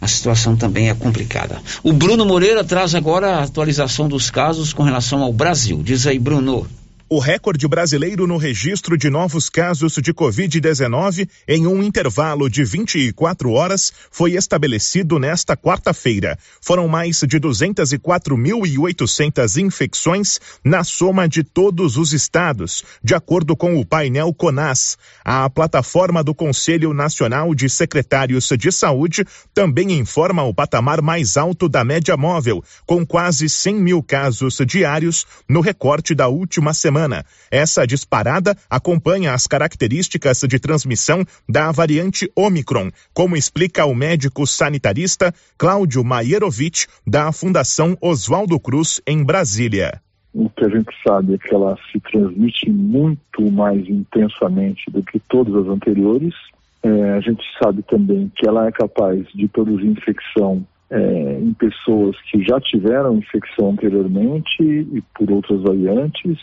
a 0.00 0.08
situação 0.08 0.56
também 0.56 0.88
é 0.88 0.94
complicada. 0.94 1.60
O 1.82 1.92
Bruno 1.92 2.24
Moreira 2.24 2.64
traz 2.64 2.94
agora 2.94 3.36
a 3.36 3.42
atualização 3.42 4.08
dos 4.08 4.30
casos 4.30 4.72
com 4.72 4.82
relação 4.82 5.22
ao 5.22 5.32
Brasil. 5.32 5.82
Diz 5.82 6.06
aí, 6.06 6.18
Bruno. 6.18 6.66
O 7.14 7.18
recorde 7.18 7.68
brasileiro 7.68 8.26
no 8.26 8.38
registro 8.38 8.96
de 8.96 9.10
novos 9.10 9.50
casos 9.50 9.96
de 9.96 10.14
Covid-19 10.14 11.28
em 11.46 11.66
um 11.66 11.82
intervalo 11.82 12.48
de 12.48 12.64
24 12.64 13.50
horas 13.50 13.92
foi 14.10 14.32
estabelecido 14.32 15.18
nesta 15.18 15.54
quarta-feira. 15.54 16.38
Foram 16.62 16.88
mais 16.88 17.18
de 17.18 17.38
204.800 17.38 19.62
infecções 19.62 20.40
na 20.64 20.82
soma 20.84 21.28
de 21.28 21.44
todos 21.44 21.98
os 21.98 22.14
estados, 22.14 22.82
de 23.04 23.14
acordo 23.14 23.54
com 23.54 23.78
o 23.78 23.84
painel 23.84 24.32
CONAS. 24.32 24.96
A 25.22 25.50
plataforma 25.50 26.24
do 26.24 26.34
Conselho 26.34 26.94
Nacional 26.94 27.54
de 27.54 27.68
Secretários 27.68 28.48
de 28.58 28.72
Saúde 28.72 29.26
também 29.52 29.92
informa 29.92 30.44
o 30.44 30.54
patamar 30.54 31.02
mais 31.02 31.36
alto 31.36 31.68
da 31.68 31.84
média 31.84 32.16
móvel, 32.16 32.64
com 32.86 33.04
quase 33.04 33.50
100 33.50 33.74
mil 33.74 34.02
casos 34.02 34.56
diários 34.66 35.26
no 35.46 35.60
recorte 35.60 36.14
da 36.14 36.28
última 36.28 36.72
semana 36.72 37.01
semana. 37.02 37.24
Essa 37.50 37.86
disparada 37.86 38.54
acompanha 38.70 39.34
as 39.34 39.46
características 39.46 40.40
de 40.48 40.58
transmissão 40.58 41.24
da 41.48 41.72
variante 41.72 42.30
Omicron, 42.36 42.90
como 43.12 43.36
explica 43.36 43.84
o 43.84 43.94
médico 43.94 44.46
sanitarista 44.46 45.32
Cláudio 45.58 46.04
Maierovic, 46.04 46.86
da 47.06 47.32
Fundação 47.32 47.96
Oswaldo 48.00 48.58
Cruz, 48.60 49.00
em 49.06 49.24
Brasília. 49.24 50.00
O 50.32 50.48
que 50.48 50.64
a 50.64 50.68
gente 50.68 50.90
sabe 51.06 51.34
é 51.34 51.38
que 51.38 51.54
ela 51.54 51.76
se 51.90 52.00
transmite 52.00 52.70
muito 52.70 53.50
mais 53.50 53.86
intensamente 53.88 54.90
do 54.90 55.02
que 55.02 55.20
todas 55.28 55.54
as 55.54 55.66
anteriores. 55.66 56.34
É, 56.82 57.10
a 57.12 57.20
gente 57.20 57.42
sabe 57.62 57.82
também 57.82 58.30
que 58.34 58.48
ela 58.48 58.66
é 58.66 58.72
capaz 58.72 59.26
de 59.34 59.46
produzir 59.48 59.86
infecção 59.86 60.64
é, 60.92 61.38
em 61.40 61.54
pessoas 61.54 62.14
que 62.30 62.42
já 62.44 62.60
tiveram 62.60 63.16
infecção 63.16 63.70
anteriormente 63.70 64.62
e 64.62 65.02
por 65.16 65.30
outras 65.30 65.62
variantes, 65.62 66.38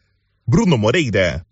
Bruno 0.48 0.78
Moreira. 0.78 1.46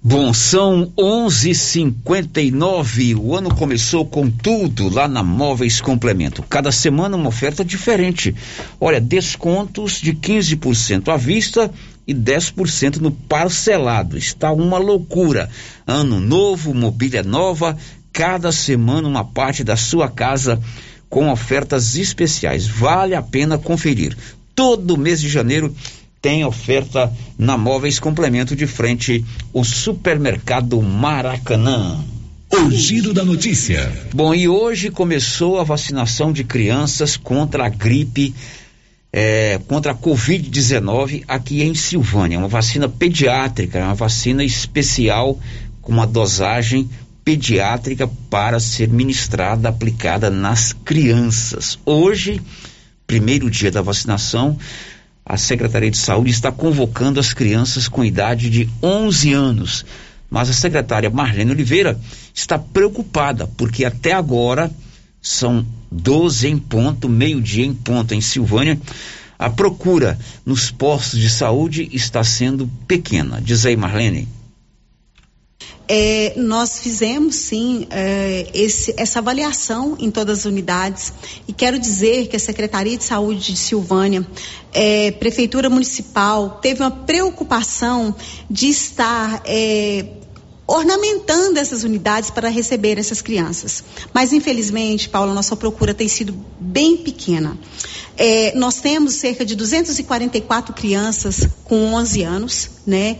Bom, 0.00 0.32
são 0.32 0.92
11:59. 0.96 3.16
O 3.16 3.34
ano 3.34 3.52
começou 3.52 4.06
com 4.06 4.30
tudo 4.30 4.88
lá 4.88 5.08
na 5.08 5.24
Móveis 5.24 5.80
Complemento. 5.80 6.40
Cada 6.44 6.70
semana 6.70 7.16
uma 7.16 7.30
oferta 7.30 7.64
diferente. 7.64 8.32
Olha, 8.80 9.00
descontos 9.00 10.00
de 10.00 10.12
15% 10.12 11.08
à 11.08 11.16
vista 11.16 11.68
e 12.06 12.14
10% 12.14 12.98
no 12.98 13.10
parcelado. 13.10 14.16
Está 14.16 14.52
uma 14.52 14.78
loucura. 14.78 15.50
Ano 15.84 16.20
novo, 16.20 16.72
mobília 16.72 17.24
nova, 17.24 17.76
cada 18.12 18.52
semana 18.52 19.08
uma 19.08 19.24
parte 19.24 19.64
da 19.64 19.76
sua 19.76 20.08
casa 20.08 20.60
com 21.10 21.28
ofertas 21.28 21.96
especiais. 21.96 22.68
Vale 22.68 23.16
a 23.16 23.22
pena 23.22 23.58
conferir. 23.58 24.16
Todo 24.54 24.96
mês 24.96 25.20
de 25.20 25.28
janeiro 25.28 25.74
tem 26.20 26.44
oferta 26.44 27.12
na 27.38 27.56
Móveis 27.56 27.98
Complemento 27.98 28.56
de 28.56 28.66
frente 28.66 29.24
o 29.52 29.64
supermercado 29.64 30.80
Maracanã. 30.82 32.04
O 32.50 32.70
giro 32.70 33.12
da 33.12 33.24
notícia. 33.24 33.92
Bom, 34.14 34.34
e 34.34 34.48
hoje 34.48 34.90
começou 34.90 35.60
a 35.60 35.64
vacinação 35.64 36.32
de 36.32 36.44
crianças 36.44 37.16
contra 37.16 37.66
a 37.66 37.68
gripe, 37.68 38.34
é, 39.12 39.60
contra 39.68 39.92
a 39.92 39.94
Covid-19 39.94 41.24
aqui 41.28 41.62
em 41.62 41.74
Silvânia. 41.74 42.38
Uma 42.38 42.48
vacina 42.48 42.88
pediátrica, 42.88 43.78
uma 43.78 43.94
vacina 43.94 44.42
especial 44.42 45.38
com 45.82 45.92
uma 45.92 46.06
dosagem 46.06 46.88
pediátrica 47.22 48.08
para 48.30 48.58
ser 48.58 48.88
ministrada, 48.88 49.68
aplicada 49.68 50.30
nas 50.30 50.72
crianças. 50.72 51.78
Hoje, 51.84 52.40
primeiro 53.06 53.50
dia 53.50 53.70
da 53.70 53.82
vacinação, 53.82 54.58
a 55.28 55.36
Secretaria 55.36 55.90
de 55.90 55.98
Saúde 55.98 56.30
está 56.30 56.50
convocando 56.50 57.20
as 57.20 57.34
crianças 57.34 57.86
com 57.86 58.02
idade 58.02 58.48
de 58.48 58.66
11 58.82 59.32
anos. 59.34 59.84
Mas 60.30 60.48
a 60.48 60.54
secretária 60.54 61.10
Marlene 61.10 61.50
Oliveira 61.50 62.00
está 62.34 62.58
preocupada, 62.58 63.46
porque 63.46 63.84
até 63.84 64.12
agora 64.12 64.70
são 65.20 65.66
12 65.92 66.48
em 66.48 66.58
ponto, 66.58 67.10
meio-dia 67.10 67.66
em 67.66 67.74
ponto 67.74 68.14
em 68.14 68.20
Silvânia. 68.22 68.80
A 69.38 69.50
procura 69.50 70.18
nos 70.46 70.70
postos 70.70 71.20
de 71.20 71.28
saúde 71.28 71.88
está 71.92 72.24
sendo 72.24 72.66
pequena. 72.86 73.40
Diz 73.40 73.66
aí, 73.66 73.76
Marlene. 73.76 74.26
É, 75.90 76.34
nós 76.36 76.80
fizemos 76.80 77.34
sim 77.36 77.86
é, 77.88 78.46
esse, 78.52 78.94
essa 78.98 79.20
avaliação 79.20 79.96
em 79.98 80.10
todas 80.10 80.40
as 80.40 80.44
unidades 80.44 81.14
e 81.46 81.52
quero 81.52 81.78
dizer 81.78 82.26
que 82.26 82.36
a 82.36 82.38
Secretaria 82.38 82.96
de 82.96 83.04
Saúde 83.04 83.52
de 83.52 83.56
Silvânia, 83.56 84.26
é, 84.70 85.10
Prefeitura 85.12 85.70
Municipal, 85.70 86.58
teve 86.60 86.82
uma 86.82 86.90
preocupação 86.90 88.14
de 88.50 88.68
estar 88.68 89.40
é, 89.46 90.04
ornamentando 90.68 91.58
essas 91.58 91.82
unidades 91.82 92.28
para 92.28 92.50
receber 92.50 92.98
essas 92.98 93.22
crianças. 93.22 93.82
Mas, 94.12 94.34
infelizmente, 94.34 95.08
Paula, 95.08 95.32
nossa 95.32 95.56
procura 95.56 95.94
tem 95.94 96.06
sido 96.06 96.34
bem 96.60 96.98
pequena. 96.98 97.58
É, 98.18 98.52
nós 98.54 98.78
temos 98.78 99.14
cerca 99.14 99.46
de 99.46 99.56
244 99.56 100.74
crianças 100.74 101.48
com 101.64 101.94
11 101.94 102.22
anos, 102.22 102.70
né? 102.86 103.16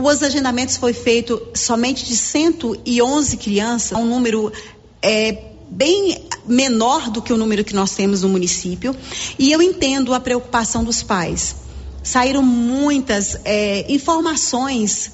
Os 0.00 0.22
agendamentos 0.22 0.76
foi 0.76 0.92
feito 0.92 1.42
somente 1.52 2.04
de 2.04 2.16
111 2.16 3.36
crianças, 3.36 3.98
um 3.98 4.06
número 4.06 4.52
é, 5.02 5.50
bem 5.68 6.24
menor 6.46 7.10
do 7.10 7.20
que 7.20 7.32
o 7.32 7.36
número 7.36 7.64
que 7.64 7.74
nós 7.74 7.90
temos 7.96 8.22
no 8.22 8.28
município. 8.28 8.94
E 9.36 9.50
eu 9.50 9.60
entendo 9.60 10.14
a 10.14 10.20
preocupação 10.20 10.84
dos 10.84 11.02
pais. 11.02 11.56
Saíram 12.00 12.44
muitas 12.44 13.40
é, 13.44 13.92
informações 13.92 15.10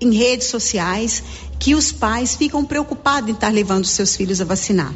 em 0.00 0.10
redes 0.14 0.46
sociais 0.46 1.22
que 1.58 1.74
os 1.74 1.92
pais 1.92 2.34
ficam 2.34 2.64
preocupados 2.64 3.30
em 3.30 3.32
estar 3.32 3.52
levando 3.52 3.84
seus 3.86 4.16
filhos 4.16 4.40
a 4.40 4.44
vacinar. 4.44 4.92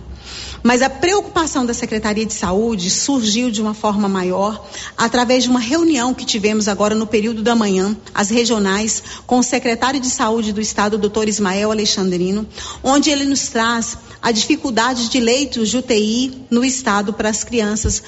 Mas 0.62 0.82
a 0.82 0.90
preocupação 0.90 1.64
da 1.64 1.72
Secretaria 1.72 2.26
de 2.26 2.32
Saúde 2.32 2.90
surgiu 2.90 3.50
de 3.50 3.62
uma 3.62 3.74
forma 3.74 4.08
maior 4.08 4.68
através 4.96 5.44
de 5.44 5.48
uma 5.48 5.60
reunião 5.60 6.12
que 6.12 6.24
tivemos 6.24 6.68
agora 6.68 6.94
no 6.94 7.06
período 7.06 7.42
da 7.42 7.54
manhã, 7.54 7.96
as 8.14 8.28
regionais, 8.28 9.02
com 9.26 9.38
o 9.38 9.42
secretário 9.42 10.00
de 10.00 10.10
Saúde 10.10 10.52
do 10.52 10.60
Estado, 10.60 10.98
doutor 10.98 11.28
Ismael 11.28 11.70
Alexandrino, 11.70 12.46
onde 12.82 13.10
ele 13.10 13.24
nos 13.24 13.48
traz 13.48 13.96
a 14.20 14.32
dificuldade 14.32 15.08
de 15.08 15.20
leitos 15.20 15.68
de 15.68 15.78
UTI 15.78 16.46
no 16.50 16.64
Estado 16.64 17.12
para 17.12 17.28
as 17.28 17.44
crianças 17.44 18.02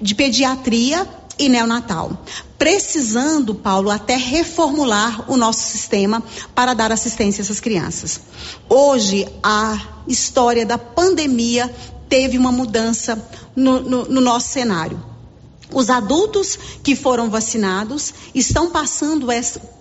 de 0.00 0.14
pediatria 0.14 1.06
e 1.46 1.48
neonatal. 1.48 2.24
Precisando, 2.56 3.54
Paulo, 3.54 3.90
até 3.90 4.16
reformular 4.16 5.30
o 5.30 5.36
nosso 5.36 5.60
sistema 5.66 6.22
para 6.54 6.74
dar 6.74 6.92
assistência 6.92 7.42
a 7.42 7.44
essas 7.44 7.58
crianças. 7.58 8.20
Hoje, 8.68 9.26
a 9.42 9.80
história 10.06 10.64
da 10.64 10.78
pandemia 10.78 11.72
teve 12.08 12.38
uma 12.38 12.52
mudança 12.52 13.20
no, 13.56 13.80
no, 13.80 14.04
no 14.04 14.20
nosso 14.20 14.48
cenário. 14.48 15.11
Os 15.74 15.90
adultos 15.90 16.58
que 16.82 16.94
foram 16.94 17.30
vacinados 17.30 18.12
estão 18.34 18.70
passando 18.70 19.28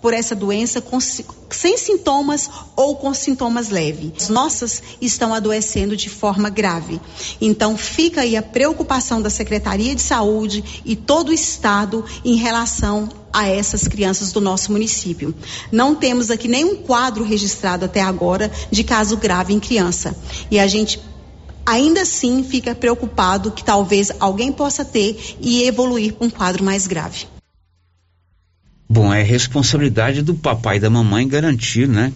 por 0.02 0.14
essa 0.14 0.36
doença 0.36 0.82
com, 0.82 1.00
sem 1.00 1.78
sintomas 1.78 2.50
ou 2.76 2.96
com 2.96 3.14
sintomas 3.14 3.70
leves. 3.70 4.30
Nossas 4.30 4.82
estão 5.02 5.34
adoecendo 5.34 5.96
de 5.96 6.10
forma 6.10 6.50
grave. 6.50 7.00
Então, 7.40 7.78
fica 7.78 8.22
aí 8.22 8.36
a 8.36 8.42
preocupação 8.42 9.22
da 9.22 9.30
Secretaria 9.30 9.94
de 9.94 10.02
Saúde 10.02 10.82
e 10.86 10.96
todo 10.96 11.30
o 11.30 11.34
Estado 11.34 12.04
em 12.24 12.36
relação 12.36 13.10
a 13.34 13.48
essas 13.48 13.88
crianças 13.88 14.32
do 14.32 14.42
nosso 14.42 14.72
município. 14.72 15.34
Não 15.72 15.96
temos 15.96 16.30
aqui 16.30 16.48
nenhum 16.48 16.76
quadro 16.78 17.24
registrado 17.24 17.86
até 17.86 18.02
agora 18.02 18.52
de 18.70 18.84
caso 18.84 19.18
grave 19.18 19.54
em 19.54 19.60
criança. 19.60 20.16
E 20.50 20.60
a 20.60 20.68
gente 20.68 21.00
ainda 21.66 22.02
assim 22.02 22.44
fica 22.44 22.76
preocupado 22.76 23.52
que 23.52 23.64
talvez 23.64 24.12
alguém 24.20 24.52
possa 24.52 24.84
ter 24.84 25.36
e 25.40 25.64
evoluir 25.64 26.14
para 26.14 26.28
um 26.28 26.30
quadro 26.30 26.64
mais 26.64 26.88
grave. 26.88 27.26
Bom, 28.90 29.14
é 29.14 29.24
responsabilidade 29.24 30.22
do 30.22 30.36
papai 30.36 30.78
e 30.78 30.80
da 30.80 30.90
mamãe 30.90 31.28
garantir, 31.28 31.88
né? 31.88 32.12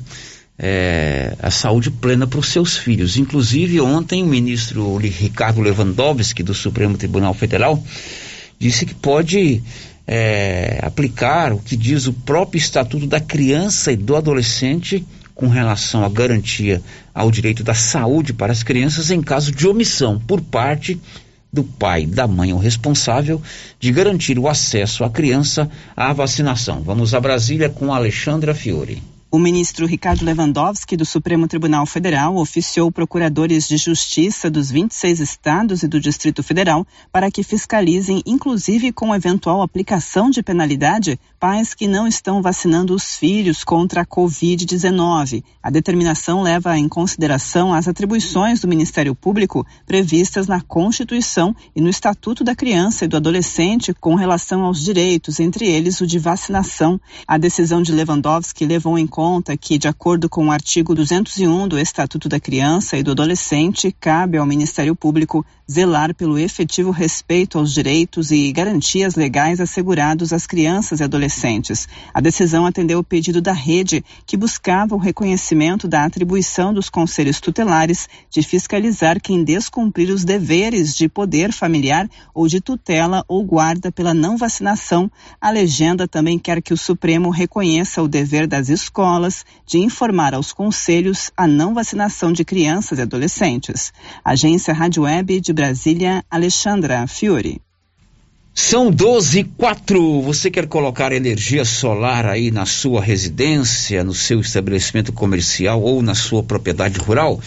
É, 0.57 1.35
a 1.41 1.51
saúde 1.51 1.89
plena 1.89 2.27
para 2.27 2.39
os 2.39 2.47
seus 2.47 2.77
filhos. 2.77 3.17
Inclusive, 3.17 3.79
ontem 3.79 4.23
o 4.23 4.27
ministro 4.27 4.97
Ricardo 4.97 5.61
Lewandowski, 5.61 6.43
do 6.43 6.53
Supremo 6.53 6.97
Tribunal 6.97 7.33
Federal, 7.33 7.81
disse 8.59 8.85
que 8.85 8.93
pode 8.93 9.63
é, 10.07 10.79
aplicar 10.81 11.53
o 11.53 11.59
que 11.59 11.75
diz 11.75 12.07
o 12.07 12.13
próprio 12.13 12.57
Estatuto 12.57 13.07
da 13.07 13.19
Criança 13.19 13.91
e 13.91 13.95
do 13.95 14.15
Adolescente 14.15 15.05
com 15.35 15.47
relação 15.49 16.03
à 16.03 16.09
garantia 16.09 16.81
ao 17.13 17.29
direito 17.29 17.63
da 17.63 17.73
saúde 17.73 18.33
para 18.33 18.53
as 18.53 18.63
crianças 18.63 19.11
em 19.11 19.21
caso 19.21 19.51
de 19.51 19.67
omissão 19.67 20.17
por 20.17 20.41
parte 20.41 20.99
do 21.51 21.63
pai, 21.63 22.05
da 22.05 22.27
mãe 22.27 22.51
ou 22.51 22.59
responsável 22.59 23.41
de 23.79 23.91
garantir 23.91 24.39
o 24.39 24.47
acesso 24.47 25.03
à 25.03 25.09
criança 25.09 25.69
à 25.95 26.11
vacinação. 26.11 26.81
Vamos 26.81 27.13
a 27.13 27.19
Brasília 27.19 27.69
com 27.69 27.93
Alexandra 27.93 28.55
Fiore. 28.55 29.14
O 29.35 29.37
ministro 29.37 29.85
Ricardo 29.85 30.23
Lewandowski, 30.23 30.95
do 30.95 31.03
Supremo 31.03 31.45
Tribunal 31.45 31.85
Federal, 31.85 32.37
oficiou 32.37 32.89
procuradores 32.89 33.67
de 33.67 33.75
justiça 33.75 34.49
dos 34.49 34.71
26 34.71 35.19
estados 35.19 35.83
e 35.83 35.89
do 35.89 35.99
Distrito 35.99 36.41
Federal 36.41 36.87
para 37.11 37.29
que 37.29 37.43
fiscalizem, 37.43 38.23
inclusive 38.25 38.93
com 38.93 39.13
eventual 39.13 39.61
aplicação 39.61 40.29
de 40.29 40.41
penalidade, 40.41 41.19
pais 41.37 41.73
que 41.73 41.85
não 41.85 42.07
estão 42.07 42.41
vacinando 42.41 42.95
os 42.95 43.17
filhos 43.17 43.65
contra 43.65 44.03
a 44.03 44.05
Covid-19. 44.05 45.43
A 45.61 45.69
determinação 45.69 46.41
leva 46.41 46.77
em 46.77 46.87
consideração 46.87 47.73
as 47.73 47.89
atribuições 47.89 48.61
do 48.61 48.69
Ministério 48.69 49.13
Público 49.13 49.67
previstas 49.85 50.47
na 50.47 50.61
Constituição 50.61 51.53
e 51.75 51.81
no 51.81 51.89
Estatuto 51.89 52.41
da 52.41 52.55
Criança 52.55 53.03
e 53.03 53.07
do 53.09 53.17
Adolescente 53.17 53.93
com 53.93 54.15
relação 54.15 54.63
aos 54.63 54.81
direitos, 54.81 55.41
entre 55.41 55.67
eles 55.67 55.99
o 55.99 56.07
de 56.07 56.17
vacinação. 56.17 56.97
A 57.27 57.37
decisão 57.37 57.81
de 57.81 57.91
Lewandowski 57.91 58.65
levou 58.65 58.97
em 58.97 59.05
conta 59.05 59.24
conta 59.25 59.57
que, 59.57 59.79
de 59.79 59.87
acordo 59.87 60.29
com 60.29 60.45
o 60.45 60.51
artigo 60.51 60.93
201 60.93 61.67
do 61.67 61.79
Estatuto 61.79 62.29
da 62.29 62.39
Criança 62.39 62.95
e 62.95 63.01
do 63.01 63.09
Adolescente, 63.09 63.91
cabe 63.99 64.37
ao 64.37 64.45
Ministério 64.45 64.95
Público 64.95 65.43
zelar 65.69 66.13
pelo 66.13 66.37
efetivo 66.37 66.91
respeito 66.91 67.57
aos 67.57 67.73
direitos 67.73 68.29
e 68.29 68.51
garantias 68.51 69.15
legais 69.15 69.59
assegurados 69.59 70.31
às 70.31 70.45
crianças 70.45 70.99
e 70.99 71.03
adolescentes. 71.03 71.87
A 72.13 72.21
decisão 72.21 72.67
atendeu 72.67 72.99
o 72.99 73.03
pedido 73.03 73.41
da 73.41 73.51
rede, 73.51 74.05
que 74.27 74.37
buscava 74.37 74.93
o 74.93 74.99
reconhecimento 74.99 75.87
da 75.87 76.05
atribuição 76.05 76.71
dos 76.71 76.87
conselhos 76.87 77.39
tutelares 77.39 78.07
de 78.29 78.43
fiscalizar 78.43 79.19
quem 79.19 79.43
descumprir 79.43 80.13
os 80.13 80.23
deveres 80.23 80.95
de 80.95 81.09
poder 81.09 81.51
familiar 81.51 82.07
ou 82.31 82.47
de 82.47 82.61
tutela 82.61 83.25
ou 83.27 83.43
guarda 83.43 83.91
pela 83.91 84.13
não 84.13 84.37
vacinação. 84.37 85.11
A 85.41 85.49
legenda 85.49 86.07
também 86.07 86.37
quer 86.37 86.61
que 86.61 86.75
o 86.75 86.77
Supremo 86.77 87.31
reconheça 87.31 88.03
o 88.03 88.07
dever 88.07 88.45
das 88.45 88.69
escolas 88.69 89.04
escolas 89.05 89.45
de 89.67 89.77
informar 89.77 90.33
aos 90.33 90.51
conselhos 90.51 91.31
a 91.37 91.47
não 91.47 91.75
vacinação 91.75 92.33
de 92.33 92.43
crianças 92.43 92.97
e 92.97 93.03
adolescentes. 93.03 93.93
Agência 94.23 94.73
Rádio 94.73 95.03
Web 95.03 95.39
de 95.39 95.53
Brasília, 95.53 96.25
Alexandra 96.29 97.05
Fiore. 97.05 97.61
São 98.53 98.89
12 98.89 99.39
e 99.39 99.43
4. 99.43 100.21
Você 100.23 100.49
quer 100.49 100.67
colocar 100.67 101.11
energia 101.11 101.63
solar 101.63 102.25
aí 102.25 102.49
na 102.49 102.65
sua 102.65 103.01
residência, 103.01 104.03
no 104.03 104.13
seu 104.13 104.39
estabelecimento 104.39 105.13
comercial 105.13 105.81
ou 105.81 106.01
na 106.01 106.15
sua 106.15 106.41
propriedade 106.41 106.97
rural? 106.97 107.39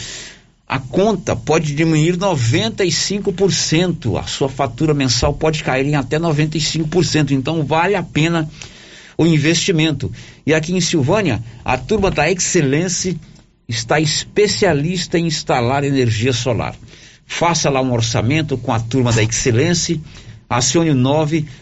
A 0.66 0.78
conta 0.78 1.34
pode 1.34 1.74
diminuir 1.74 2.16
95%. 2.16 4.20
A 4.20 4.24
sua 4.24 4.48
fatura 4.48 4.94
mensal 4.94 5.34
pode 5.34 5.64
cair 5.64 5.86
em 5.86 5.96
até 5.96 6.20
95%. 6.20 7.32
Então 7.32 7.64
vale 7.64 7.96
a 7.96 8.02
pena 8.02 8.48
o 9.18 9.26
investimento. 9.26 10.10
E 10.46 10.54
aqui 10.54 10.72
em 10.72 10.80
Silvânia, 10.80 11.42
a 11.64 11.76
turma 11.76 12.08
da 12.10 12.30
Excelência 12.30 13.16
está 13.68 14.00
especialista 14.00 15.18
em 15.18 15.26
instalar 15.26 15.82
energia 15.82 16.32
solar. 16.32 16.76
Faça 17.26 17.68
lá 17.68 17.82
um 17.82 17.92
orçamento 17.92 18.56
com 18.56 18.72
a 18.72 18.78
turma 18.78 19.12
da 19.12 19.20
Excelência. 19.22 20.00
Acione 20.48 20.90
o 20.90 20.96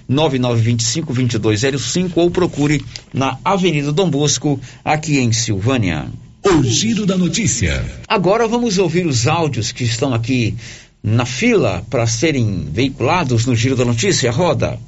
99925-2205 0.08 2.12
ou 2.14 2.30
procure 2.30 2.84
na 3.12 3.36
Avenida 3.44 3.90
Dom 3.90 4.08
Bosco, 4.08 4.60
aqui 4.84 5.18
em 5.18 5.32
Silvânia. 5.32 6.06
O 6.44 6.62
Giro 6.62 7.04
da 7.04 7.16
Notícia. 7.16 7.84
Agora 8.06 8.46
vamos 8.46 8.78
ouvir 8.78 9.04
os 9.04 9.26
áudios 9.26 9.72
que 9.72 9.82
estão 9.82 10.14
aqui 10.14 10.54
na 11.02 11.26
fila 11.26 11.84
para 11.90 12.06
serem 12.06 12.68
veiculados 12.70 13.46
no 13.46 13.56
Giro 13.56 13.74
da 13.74 13.84
Notícia. 13.84 14.30
Roda. 14.30 14.78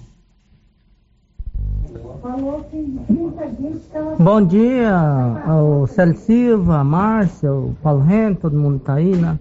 Bom 4.18 4.42
dia 4.42 4.94
ao 5.46 5.86
Célio 5.88 6.16
Silva, 6.16 6.84
Márcia, 6.84 7.52
o 7.52 7.74
Paulo 7.82 8.00
Reno, 8.00 8.36
todo 8.36 8.56
mundo 8.56 8.78
tá 8.78 8.94
aí, 8.94 9.16
né? 9.16 9.38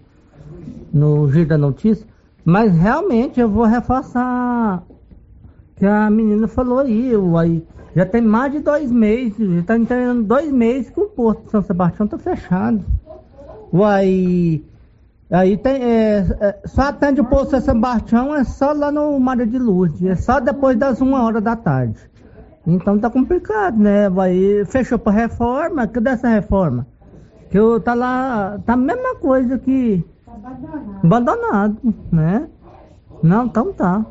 No 0.91 1.31
Giro 1.31 1.47
da 1.47 1.57
Notícia. 1.57 2.05
Mas 2.43 2.75
realmente 2.75 3.39
eu 3.39 3.49
vou 3.49 3.65
reforçar 3.65 4.83
que 5.75 5.85
a 5.85 6.09
menina 6.09 6.47
falou 6.47 6.79
aí, 6.79 7.11
aí 7.39 7.63
já 7.95 8.05
tem 8.05 8.21
mais 8.21 8.51
de 8.51 8.59
dois 8.59 8.91
meses, 8.91 9.37
já 9.37 9.59
está 9.59 9.77
entrando 9.77 10.23
dois 10.23 10.51
meses 10.51 10.89
que 10.89 10.99
o 10.99 11.05
Porto 11.05 11.45
de 11.45 11.51
São 11.51 11.61
Sebastião 11.61 12.05
está 12.05 12.17
fechado. 12.17 12.83
Uai, 13.71 14.63
aí 15.29 15.57
tem, 15.57 15.83
é, 15.83 16.25
é, 16.39 16.59
só 16.65 16.83
atende 16.83 17.21
o 17.21 17.25
Porto 17.25 17.45
de 17.45 17.51
São 17.51 17.61
Sebastião, 17.61 18.35
é 18.35 18.43
só 18.43 18.71
lá 18.71 18.91
no 18.91 19.19
Mar 19.19 19.37
de 19.37 19.59
Luz, 19.59 20.01
é 20.03 20.15
só 20.15 20.39
depois 20.39 20.77
das 20.77 20.99
uma 20.99 21.23
hora 21.23 21.39
da 21.39 21.55
tarde. 21.55 21.99
Então 22.68 22.99
tá 22.99 23.09
complicado, 23.09 23.80
né? 23.80 24.09
Vai, 24.09 24.65
fechou 24.65 24.99
para 24.99 25.13
reforma, 25.13 25.88
cadê 25.88 26.09
essa 26.09 26.28
reforma? 26.28 26.86
Que 27.49 27.57
eu 27.57 27.80
tá 27.80 27.93
lá, 27.93 28.59
tá 28.65 28.74
a 28.74 28.78
mesma 28.78 29.15
coisa 29.15 29.57
que 29.57 30.03
abandonado, 31.01 31.78
né? 32.11 32.47
Não, 33.24 33.45
então 33.45 33.72
tá. 33.72 34.05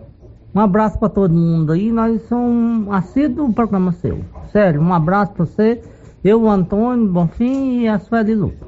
Um 0.54 0.60
abraço 0.60 0.98
para 0.98 1.10
todo 1.10 1.34
mundo 1.34 1.72
aí, 1.72 1.92
nós 1.92 2.22
somos 2.28 2.90
assíduos 2.94 3.48
do 3.48 3.54
programa 3.54 3.92
seu. 3.92 4.24
Sério, 4.50 4.80
um 4.80 4.94
abraço 4.94 5.32
para 5.32 5.44
você, 5.44 5.82
eu, 6.24 6.42
o 6.42 6.50
Antônio 6.50 7.06
Bonfim 7.08 7.82
e 7.82 7.88
a 7.88 7.98
Sueli 7.98 8.34
Lupa. 8.34 8.66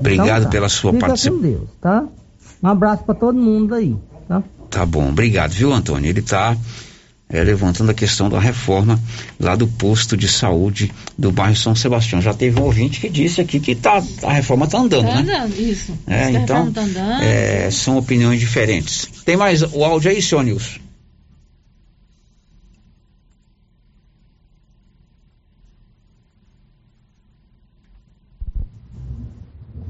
Obrigado 0.00 0.28
Então 0.28 0.44
tá. 0.44 0.48
pela 0.48 0.68
sua 0.70 0.92
participação. 0.94 1.36
com 1.36 1.42
Deus, 1.42 1.70
tá? 1.78 2.04
Um 2.62 2.68
abraço 2.68 3.04
para 3.04 3.14
todo 3.14 3.36
mundo 3.36 3.74
aí, 3.74 3.94
tá? 4.26 4.42
Tá 4.70 4.86
bom, 4.86 5.10
obrigado, 5.10 5.50
viu, 5.50 5.70
Antônio? 5.70 6.08
Ele 6.08 6.22
está 7.32 7.42
levantando 7.44 7.90
a 7.90 7.94
questão 7.94 8.28
da 8.28 8.38
reforma 8.38 9.00
lá 9.40 9.56
do 9.56 9.66
posto 9.66 10.16
de 10.16 10.28
saúde 10.28 10.92
do 11.18 11.32
bairro 11.32 11.56
São 11.56 11.74
Sebastião. 11.74 12.20
Já 12.20 12.34
teve 12.34 12.60
um 12.60 12.64
ouvinte 12.64 13.00
que 13.00 13.08
disse 13.08 13.40
aqui 13.40 13.58
que 13.58 13.74
tá, 13.74 14.02
a 14.22 14.32
reforma 14.32 14.66
está 14.66 14.78
andando, 14.78 15.06
Tá 15.06 15.22
né? 15.22 15.34
andando, 15.34 15.58
isso. 15.60 15.98
É, 16.06 16.30
então, 16.30 16.40
reforma 16.66 16.70
tá 16.72 16.80
andando. 16.82 17.22
é, 17.22 17.70
são 17.70 17.96
opiniões 17.96 18.38
diferentes. 18.38 19.08
Tem 19.24 19.36
mais 19.36 19.62
o 19.62 19.84
áudio 19.84 20.10
aí, 20.10 20.20
senhor 20.20 20.44
Nilson? 20.44 20.80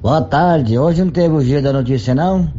Boa 0.00 0.20
tarde, 0.22 0.76
hoje 0.78 1.04
não 1.04 1.12
teve 1.12 1.34
o 1.34 1.40
giro 1.42 1.62
da 1.62 1.72
notícia 1.72 2.14
não? 2.14 2.52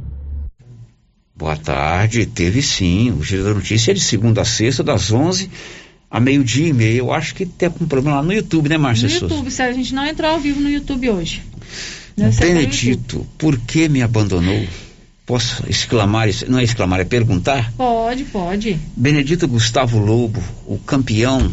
Boa 1.35 1.55
tarde, 1.55 2.25
teve 2.25 2.61
sim. 2.61 3.11
O 3.11 3.23
Giro 3.23 3.43
da 3.43 3.53
Notícia 3.53 3.91
é 3.91 3.93
de 3.93 3.99
segunda 3.99 4.41
a 4.41 4.45
sexta, 4.45 4.83
das 4.83 5.11
11 5.11 5.49
a 6.13 6.19
meio-dia 6.19 6.67
e 6.67 6.73
meia. 6.73 6.99
Eu 6.99 7.11
acho 7.11 7.33
que 7.33 7.43
tem 7.43 7.67
algum 7.67 7.87
problema 7.87 8.17
lá 8.17 8.23
no 8.23 8.31
YouTube, 8.31 8.69
né, 8.69 8.77
No 8.77 8.83
Márcia 8.83 9.09
Souza? 9.09 9.33
YouTube, 9.33 9.49
sério, 9.49 9.73
a 9.73 9.77
gente 9.77 9.95
não 9.95 10.05
entrou 10.05 10.29
ao 10.29 10.39
vivo 10.39 10.61
no 10.61 10.69
YouTube 10.69 11.09
hoje. 11.09 11.41
Benedito, 12.15 13.25
por 13.35 13.57
que 13.57 13.89
me 13.89 14.03
abandonou? 14.03 14.67
Posso 15.25 15.63
exclamar, 15.67 16.27
não 16.47 16.59
é 16.59 16.63
exclamar, 16.63 16.99
é 16.99 17.05
perguntar? 17.05 17.73
Pode, 17.75 18.25
pode. 18.25 18.77
Benedito 18.95 19.47
Gustavo 19.47 19.97
Lobo, 19.97 20.43
o 20.67 20.77
campeão, 20.77 21.51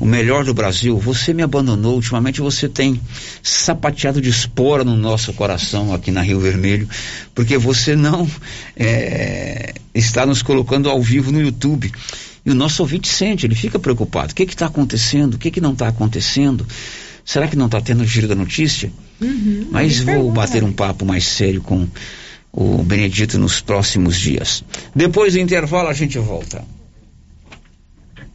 o 0.00 0.06
melhor 0.06 0.44
do 0.44 0.54
Brasil, 0.54 0.96
você 0.98 1.34
me 1.34 1.42
abandonou. 1.42 1.94
Ultimamente 1.94 2.40
você 2.40 2.68
tem 2.68 3.00
sapateado 3.42 4.20
de 4.20 4.30
espora 4.30 4.84
no 4.84 4.96
nosso 4.96 5.32
coração 5.32 5.92
aqui 5.92 6.10
na 6.10 6.22
Rio 6.22 6.38
Vermelho, 6.38 6.88
porque 7.34 7.58
você 7.58 7.96
não 7.96 8.28
é, 8.76 9.74
está 9.94 10.24
nos 10.24 10.42
colocando 10.42 10.88
ao 10.88 11.02
vivo 11.02 11.32
no 11.32 11.40
YouTube. 11.40 11.92
E 12.46 12.50
o 12.50 12.54
nosso 12.54 12.82
ouvinte 12.82 13.08
sente, 13.08 13.44
ele 13.44 13.54
fica 13.54 13.78
preocupado. 13.78 14.32
O 14.32 14.34
que 14.34 14.44
está 14.44 14.66
acontecendo? 14.66 15.34
O 15.34 15.38
que, 15.38 15.50
que 15.50 15.60
não 15.60 15.72
está 15.72 15.88
acontecendo? 15.88 16.66
Será 17.24 17.46
que 17.46 17.56
não 17.56 17.66
está 17.66 17.80
tendo 17.80 18.06
giro 18.06 18.28
da 18.28 18.34
notícia? 18.34 18.90
Uhum, 19.20 19.68
Mas 19.70 19.98
vou 20.00 20.30
bater 20.30 20.62
um 20.62 20.72
papo 20.72 21.04
mais 21.04 21.26
sério 21.26 21.60
com 21.60 21.86
o 22.52 22.82
Benedito 22.82 23.38
nos 23.38 23.60
próximos 23.60 24.18
dias. 24.18 24.64
Depois 24.94 25.34
do 25.34 25.40
intervalo 25.40 25.88
a 25.88 25.92
gente 25.92 26.18
volta. 26.18 26.64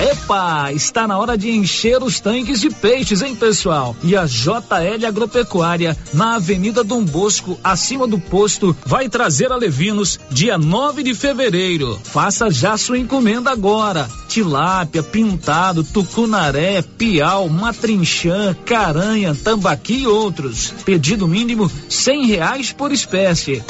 Epa, 0.00 0.72
está 0.72 1.06
na 1.06 1.18
hora 1.18 1.36
de 1.36 1.50
encher 1.50 2.02
os 2.02 2.20
tanques 2.20 2.58
de 2.58 2.70
peixes, 2.70 3.20
hein, 3.20 3.36
pessoal? 3.36 3.94
E 4.02 4.16
a 4.16 4.24
JL 4.24 5.06
Agropecuária, 5.06 5.94
na 6.14 6.36
Avenida 6.36 6.82
Dom 6.82 7.04
Bosco, 7.04 7.60
acima 7.62 8.06
do 8.06 8.18
posto, 8.18 8.74
vai 8.86 9.10
trazer 9.10 9.52
a 9.52 9.56
Levinos 9.56 10.18
dia 10.30 10.56
9 10.56 11.02
de 11.02 11.14
fevereiro. 11.14 12.00
Faça 12.02 12.50
já 12.50 12.78
sua 12.78 12.98
encomenda 12.98 13.50
agora. 13.50 14.08
Tilápia, 14.26 15.02
pintado, 15.02 15.84
tucunaré, 15.84 16.80
piau, 16.80 17.46
matrinchã, 17.50 18.56
caranha, 18.64 19.34
tambaqui 19.34 20.04
e 20.04 20.06
outros. 20.06 20.72
Pedido 20.82 21.28
mínimo 21.28 21.70
cem 21.90 22.24
reais 22.24 22.72
por 22.72 22.90
espécie. 22.90 23.62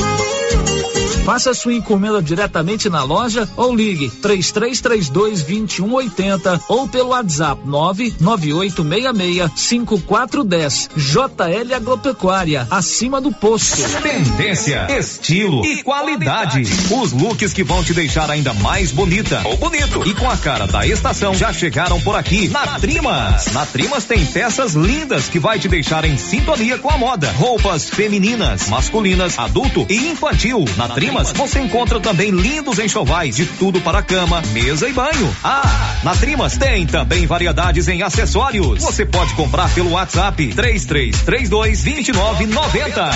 Faça 1.24 1.52
sua 1.52 1.74
encomenda 1.74 2.22
diretamente 2.22 2.88
na 2.88 3.02
loja 3.02 3.48
ou 3.56 3.74
ligue 3.74 4.08
3332 4.08 5.42
2180 5.50 6.62
ou 6.68 6.88
pelo 6.88 7.10
WhatsApp 7.10 7.60
99866 7.66 9.50
5410. 9.54 10.90
JL 10.96 11.74
Agropecuária, 11.74 12.66
acima 12.70 13.20
do 13.20 13.30
posto. 13.32 13.82
Tendência, 14.02 14.86
estilo 14.98 15.64
e 15.64 15.82
qualidade. 15.82 16.62
Os 16.90 17.12
looks 17.12 17.52
que 17.52 17.62
vão 17.62 17.84
te 17.84 17.92
deixar 17.92 18.30
ainda 18.30 18.54
mais 18.54 18.90
bonita 18.90 19.42
ou 19.44 19.56
bonito 19.58 20.02
e 20.06 20.14
com 20.14 20.28
a 20.28 20.36
cara 20.36 20.66
da 20.66 20.86
estação 20.86 21.34
já 21.34 21.52
chegaram 21.52 22.00
por 22.00 22.16
aqui 22.16 22.48
na 22.48 22.78
Trimas. 22.80 23.52
Na 23.52 23.66
Trimas 23.66 24.04
tem 24.04 24.24
peças 24.24 24.72
lindas 24.74 25.28
que 25.28 25.38
vai 25.38 25.58
te 25.58 25.68
deixar 25.68 26.04
em 26.04 26.16
sintonia 26.16 26.78
com 26.78 26.88
a 26.90 26.96
moda. 26.96 27.30
Roupas 27.32 27.90
femininas, 27.90 28.68
masculinas, 28.68 29.38
adulto 29.38 29.84
e 29.88 30.08
infantil. 30.08 30.64
Na 30.76 30.88
Trimas 30.88 31.09
você 31.34 31.60
encontra 31.60 31.98
também 32.00 32.30
lindos 32.30 32.78
enxovais 32.78 33.36
de 33.36 33.46
tudo 33.46 33.80
para 33.80 34.02
cama, 34.02 34.40
mesa 34.52 34.88
e 34.88 34.92
banho. 34.92 35.36
Ah, 35.42 35.98
na 36.04 36.14
Trimas 36.14 36.56
tem 36.56 36.86
também 36.86 37.26
variedades 37.26 37.88
em 37.88 38.02
acessórios. 38.02 38.82
Você 38.82 39.04
pode 39.04 39.34
comprar 39.34 39.72
pelo 39.74 39.90
WhatsApp 39.90 40.54
3332 40.54 41.82
2990. 41.82 43.10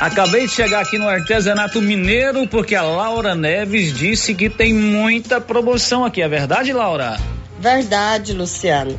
Acabei 0.00 0.46
de 0.46 0.52
chegar 0.52 0.80
aqui 0.80 0.98
no 0.98 1.08
artesanato 1.08 1.82
mineiro 1.82 2.46
porque 2.46 2.74
a 2.74 2.82
Laura 2.82 3.34
Neves 3.34 3.92
disse 3.96 4.34
que 4.34 4.48
tem 4.48 4.72
muita 4.72 5.40
promoção 5.40 6.04
aqui. 6.04 6.22
É 6.22 6.28
verdade, 6.28 6.72
Laura? 6.72 7.18
Verdade, 7.58 8.32
Luciano. 8.32 8.98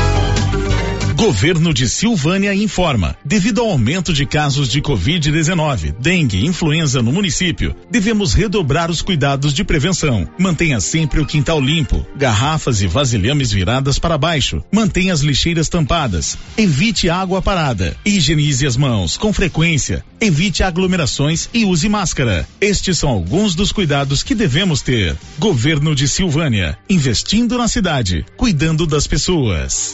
Governo 1.21 1.71
de 1.71 1.87
Silvânia 1.87 2.51
informa: 2.51 3.15
devido 3.23 3.61
ao 3.61 3.69
aumento 3.69 4.11
de 4.11 4.25
casos 4.25 4.67
de 4.67 4.81
Covid-19, 4.81 5.93
dengue 5.99 6.37
e 6.37 6.47
influenza 6.47 6.99
no 6.99 7.11
município, 7.11 7.75
devemos 7.91 8.33
redobrar 8.33 8.89
os 8.89 9.03
cuidados 9.03 9.53
de 9.53 9.63
prevenção. 9.63 10.27
Mantenha 10.35 10.79
sempre 10.79 11.21
o 11.21 11.25
quintal 11.27 11.61
limpo, 11.61 12.03
garrafas 12.17 12.81
e 12.81 12.87
vasilhames 12.87 13.51
viradas 13.51 13.99
para 13.99 14.17
baixo. 14.17 14.63
Mantenha 14.71 15.13
as 15.13 15.21
lixeiras 15.21 15.69
tampadas. 15.69 16.39
Evite 16.57 17.07
água 17.07 17.39
parada. 17.39 17.95
Higienize 18.03 18.65
as 18.65 18.75
mãos 18.75 19.15
com 19.15 19.31
frequência. 19.31 20.03
Evite 20.19 20.63
aglomerações 20.63 21.47
e 21.53 21.65
use 21.65 21.87
máscara. 21.87 22.47
Estes 22.59 22.97
são 22.97 23.09
alguns 23.09 23.53
dos 23.53 23.71
cuidados 23.71 24.23
que 24.23 24.33
devemos 24.33 24.81
ter. 24.81 25.15
Governo 25.37 25.93
de 25.93 26.07
Silvânia, 26.07 26.79
investindo 26.89 27.59
na 27.59 27.67
cidade, 27.67 28.25
cuidando 28.35 28.87
das 28.87 29.05
pessoas. 29.05 29.93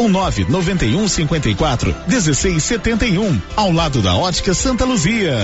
ou 0.01 0.09
991 0.09 1.07
54 1.07 1.95
1671, 2.07 3.39
ao 3.55 3.71
lado 3.71 4.01
da 4.01 4.15
Ótica 4.15 4.51
Santa 4.53 4.83
Luzia. 4.83 5.37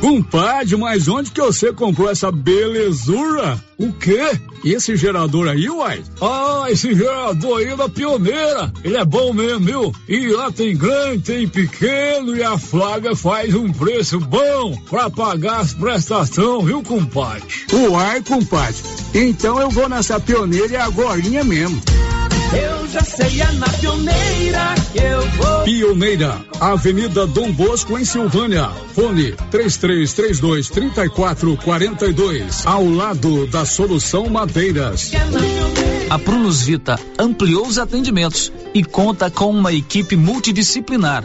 Compadre, 0.00 0.76
mas 0.76 1.08
onde 1.08 1.30
que 1.30 1.40
você 1.40 1.72
comprou 1.72 2.10
essa 2.10 2.32
belezura? 2.32 3.62
O 3.78 3.92
quê? 3.92 4.32
E 4.64 4.72
esse 4.72 4.96
gerador 4.96 5.46
aí, 5.46 5.68
uai? 5.68 6.02
Ah, 6.20 6.64
esse 6.68 6.94
gerador 6.94 7.58
aí 7.58 7.66
é 7.66 7.76
da 7.76 7.88
pioneira. 7.88 8.72
Ele 8.82 8.96
é 8.96 9.04
bom 9.04 9.32
mesmo, 9.32 9.60
viu? 9.60 9.94
E 10.08 10.28
lá 10.28 10.50
tem 10.50 10.76
grande, 10.76 11.22
tem 11.22 11.46
pequeno 11.46 12.34
e 12.34 12.42
a 12.42 12.58
Flávia 12.58 13.14
faz 13.14 13.54
um 13.54 13.70
preço 13.72 14.18
bom 14.18 14.76
pra 14.88 15.10
pagar 15.10 15.60
as 15.60 15.74
prestações, 15.74 16.64
viu, 16.64 16.82
compadre? 16.82 17.44
Uai, 17.72 18.22
compadre. 18.22 18.82
Então 19.14 19.60
eu 19.60 19.70
vou 19.70 19.88
nessa 19.88 20.18
pioneira 20.18 20.72
e 20.72 20.76
agorinha 20.76 21.44
mesmo. 21.44 21.80
Eu 22.54 22.88
já 22.88 23.02
sei, 23.02 23.40
é 23.40 23.52
na 23.52 23.68
pioneira 23.68 24.74
que 24.92 24.98
eu 24.98 25.22
vou. 25.30 25.64
Pioneira, 25.64 26.40
Avenida 26.60 27.26
Dom 27.26 27.50
Bosco, 27.52 27.98
em 27.98 28.04
Silvânia. 28.04 28.68
Fone 28.94 29.32
3332 29.50 30.68
3442. 30.68 32.66
Ao 32.66 32.86
lado 32.86 33.46
da 33.46 33.64
Solução 33.64 34.28
Madeiras. 34.28 35.12
A 36.10 36.18
Prunus 36.18 36.62
Vita 36.62 37.00
ampliou 37.18 37.66
os 37.66 37.78
atendimentos 37.78 38.52
e 38.74 38.84
conta 38.84 39.30
com 39.30 39.50
uma 39.50 39.72
equipe 39.72 40.14
multidisciplinar, 40.14 41.24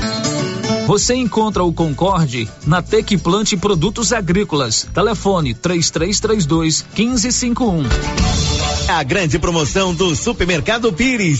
Você 0.87 1.15
encontra 1.15 1.63
o 1.63 1.71
Concorde 1.71 2.49
na 2.65 2.81
Tec 2.81 3.17
Plante 3.17 3.55
Produtos 3.55 4.11
Agrícolas. 4.11 4.87
Telefone 4.93 5.53
3332 5.53 6.85
1551. 6.97 7.83
A 8.89 9.03
grande 9.03 9.39
promoção 9.39 9.93
do 9.93 10.15
Supermercado 10.15 10.91
Pires. 10.91 11.39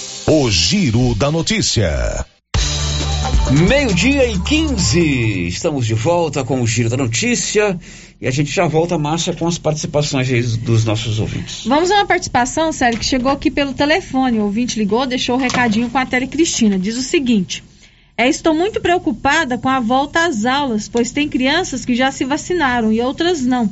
O 0.27 0.49
Giro 0.49 1.15
da 1.15 1.31
Notícia. 1.31 2.25
Meio-dia 3.67 4.31
e 4.31 4.39
15. 4.39 5.47
Estamos 5.47 5.85
de 5.85 5.93
volta 5.93 6.43
com 6.43 6.61
o 6.61 6.67
Giro 6.67 6.89
da 6.89 6.95
Notícia. 6.95 7.77
E 8.19 8.27
a 8.27 8.31
gente 8.31 8.51
já 8.51 8.67
volta, 8.67 8.97
Márcia, 8.97 9.33
com 9.33 9.47
as 9.47 9.57
participações 9.57 10.57
dos 10.57 10.85
nossos 10.85 11.19
ouvintes. 11.19 11.65
Vamos 11.65 11.89
a 11.91 11.95
uma 11.95 12.05
participação, 12.05 12.71
Sério, 12.71 12.99
que 12.99 13.05
chegou 13.05 13.31
aqui 13.31 13.49
pelo 13.49 13.73
telefone. 13.73 14.39
O 14.39 14.43
ouvinte 14.43 14.77
ligou, 14.77 15.05
deixou 15.05 15.35
o 15.35 15.39
um 15.39 15.41
recadinho 15.41 15.89
com 15.89 15.97
a 15.97 16.05
Tele 16.05 16.27
Cristina. 16.27 16.77
Diz 16.77 16.97
o 16.97 17.01
seguinte: 17.01 17.63
é, 18.15 18.29
Estou 18.29 18.53
muito 18.53 18.79
preocupada 18.79 19.57
com 19.57 19.69
a 19.69 19.79
volta 19.79 20.25
às 20.25 20.45
aulas, 20.45 20.87
pois 20.87 21.11
tem 21.11 21.27
crianças 21.27 21.83
que 21.83 21.95
já 21.95 22.11
se 22.11 22.23
vacinaram 22.23 22.93
e 22.93 23.01
outras 23.01 23.41
não. 23.41 23.69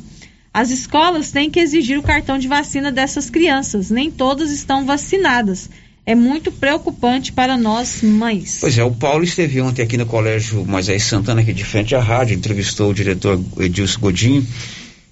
As 0.52 0.72
escolas 0.72 1.32
têm 1.32 1.50
que 1.50 1.60
exigir 1.60 1.98
o 1.98 2.04
cartão 2.04 2.40
de 2.40 2.48
vacina 2.48 2.92
dessas 2.92 3.30
crianças. 3.30 3.92
Nem 3.92 4.10
todas 4.10 4.52
estão 4.52 4.84
vacinadas 4.84 5.70
é 6.10 6.16
muito 6.16 6.52
preocupante 6.52 7.32
para 7.32 7.56
nós 7.56 8.02
mães. 8.02 8.58
Pois 8.62 8.76
é, 8.76 8.84
o 8.84 8.90
Paulo 8.90 9.24
esteve 9.24 9.62
ontem 9.62 9.84
aqui 9.84 9.96
no 9.96 10.08
Colégio 10.08 10.66
Moisés 10.66 11.04
Santana, 11.04 11.42
aqui 11.42 11.54
de 11.54 11.64
frente 11.64 11.94
à 11.94 12.02
rádio, 12.02 12.36
entrevistou 12.36 12.90
o 12.90 12.94
diretor 12.96 13.40
Edilson 13.60 14.00
Godinho. 14.00 14.48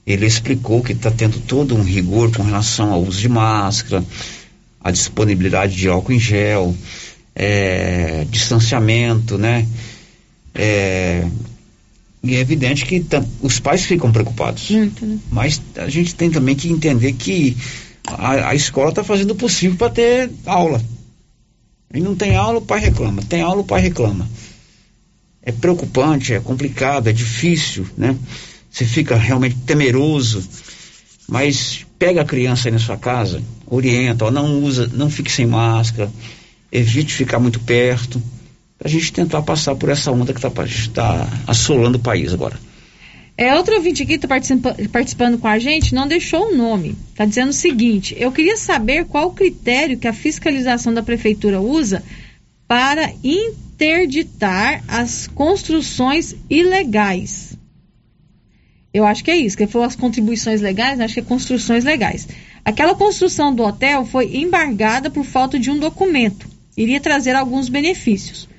Ele 0.08 0.26
explicou 0.26 0.82
que 0.82 0.94
está 0.94 1.12
tendo 1.12 1.40
todo 1.42 1.76
um 1.76 1.84
rigor 1.84 2.36
com 2.36 2.42
relação 2.42 2.92
ao 2.92 3.04
uso 3.04 3.22
de 3.22 3.30
máscara, 3.30 4.04
a 4.84 4.90
disponibilidade 4.90 5.76
de 5.76 5.88
álcool 5.88 6.14
em 6.14 6.20
gel, 6.20 6.76
é, 7.36 8.26
distanciamento, 8.32 9.38
né? 9.38 9.68
É, 10.56 11.28
e 12.24 12.36
é 12.36 12.40
evidente 12.40 12.88
que 12.88 13.06
os 13.40 13.60
pais 13.60 13.86
ficam 13.86 14.12
preocupados. 14.12 14.72
Muito, 14.72 15.06
né? 15.06 15.20
Mas 15.32 15.62
a 15.76 15.90
gente 15.90 16.16
tem 16.16 16.32
também 16.32 16.56
que 16.56 16.70
entender 16.70 17.14
que 17.14 17.56
a, 18.08 18.50
a 18.50 18.56
escola 18.56 18.90
está 18.90 19.04
fazendo 19.04 19.32
o 19.32 19.36
possível 19.36 19.78
para 19.78 19.92
ter 19.92 20.32
aula. 20.46 20.82
E 21.94 22.00
não 22.00 22.16
tem 22.16 22.36
aula, 22.36 22.60
o 22.60 22.62
pai 22.62 22.80
reclama. 22.80 23.22
Tem 23.24 23.42
aula, 23.42 23.62
o 23.62 23.66
pai 23.66 23.82
reclama. 23.82 24.28
É 25.42 25.52
preocupante, 25.52 26.34
é 26.34 26.40
complicado, 26.40 27.08
é 27.08 27.14
difícil, 27.14 27.88
né? 27.98 28.16
Você 28.70 28.86
fica 28.86 29.16
realmente 29.16 29.56
temeroso. 29.66 30.44
Mas 31.28 31.86
pega 32.00 32.22
a 32.22 32.26
criança 32.26 32.68
aí 32.68 32.72
na 32.72 32.80
sua 32.80 32.98
casa, 32.98 33.42
orienta, 33.66 34.26
ó, 34.26 34.32
não 34.32 34.64
usa, 34.64 34.90
não 34.94 35.10
fique 35.10 35.32
sem 35.32 35.46
máscara, 35.46 36.10
evite 36.72 37.14
ficar 37.14 37.40
muito 37.40 37.60
perto, 37.60 38.22
para 38.78 38.88
a 38.88 38.92
gente 38.92 39.12
tentar 39.12 39.42
passar 39.42 39.76
por 39.76 39.90
essa 39.90 40.12
onda 40.12 40.34
que 40.34 40.40
está 40.40 40.50
tá 40.94 41.28
assolando 41.48 41.98
o 41.98 42.02
país 42.02 42.34
agora. 42.34 42.58
É, 43.38 43.56
outro 43.56 43.76
ouvinte 43.76 44.02
aqui 44.02 44.14
está 44.14 44.28
participando, 44.28 44.90
participando 44.90 45.38
com 45.38 45.48
a 45.48 45.60
gente, 45.60 45.94
não 45.94 46.08
deixou 46.08 46.48
o 46.48 46.56
nome. 46.56 46.98
Está 47.12 47.24
dizendo 47.24 47.50
o 47.50 47.54
seguinte: 47.54 48.16
eu 48.18 48.32
queria 48.32 48.58
saber 48.58 49.06
qual 49.06 49.28
o 49.28 49.34
critério 49.34 49.98
que 49.98 50.08
a 50.08 50.14
fiscalização 50.14 50.92
da 50.92 51.04
prefeitura 51.04 51.62
usa 51.62 52.04
para 52.68 53.14
interditar 53.24 54.84
as 54.88 55.28
construções 55.28 56.36
ilegais. 56.50 57.56
Eu 58.92 59.06
acho 59.06 59.24
que 59.24 59.30
é 59.30 59.38
isso, 59.38 59.56
que 59.56 59.64
ele 59.64 59.72
falou 59.72 59.86
as 59.86 59.96
contribuições 59.96 60.60
legais, 60.60 61.00
acho 61.00 61.14
que 61.14 61.20
é 61.20 61.24
construções 61.24 61.84
legais. 61.84 62.28
Aquela 62.66 62.96
construção 62.96 63.54
do 63.54 63.64
hotel 63.64 64.04
foi 64.04 64.36
embargada 64.36 65.12
por 65.12 65.24
falta 65.24 65.60
de 65.60 65.70
um 65.70 65.78
documento. 65.78 66.50
Iria 66.76 67.00
trazer 67.00 67.36
alguns 67.36 67.70
benefícios. 67.70 68.50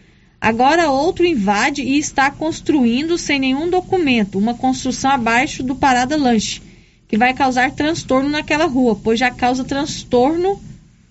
Agora 0.40 0.90
outro 0.90 1.26
invade 1.26 1.82
e 1.82 1.98
está 1.98 2.30
construindo 2.30 3.18
sem 3.18 3.40
nenhum 3.40 3.68
documento 3.68 4.38
uma 4.38 4.54
construção 4.54 5.10
abaixo 5.10 5.62
do 5.62 5.74
Parada 5.74 6.16
Lanche, 6.16 6.62
que 7.08 7.18
vai 7.18 7.34
causar 7.34 7.72
transtorno 7.72 8.28
naquela 8.28 8.66
rua, 8.66 8.94
pois 9.02 9.18
já 9.18 9.30
causa 9.30 9.64
transtorno 9.64 10.60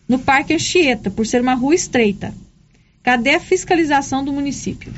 no 0.08 0.18
Parque 0.18 0.54
Anchieta, 0.54 1.12
por 1.12 1.28
ser 1.28 1.42
uma 1.42 1.56
rua 1.56 1.76
estreita. 1.76 2.34
Cadê 3.04 3.32
a 3.32 3.40
fiscalização 3.40 4.24
do 4.24 4.32
município? 4.32 4.94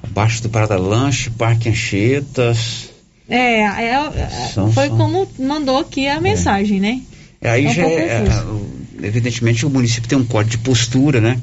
Abaixo 0.00 0.42
do 0.42 0.48
Parada 0.48 0.76
Lanche, 0.76 1.30
Parque 1.30 1.68
Anchietas. 1.68 2.90
É, 3.28 3.62
é, 3.62 3.90
é 3.92 4.28
são, 4.54 4.72
foi 4.72 4.86
são... 4.86 4.96
como 4.96 5.28
mandou 5.38 5.78
aqui 5.78 6.06
a 6.06 6.14
é. 6.14 6.20
mensagem, 6.20 6.78
né? 6.78 7.02
É, 7.40 7.50
aí 7.50 7.66
é 7.66 7.70
um 7.70 7.72
já 7.72 7.82
é, 7.82 8.24
evidentemente 9.02 9.66
o 9.66 9.70
município 9.70 10.08
tem 10.08 10.16
um 10.16 10.24
código 10.24 10.52
de 10.52 10.58
postura, 10.58 11.20
né? 11.20 11.40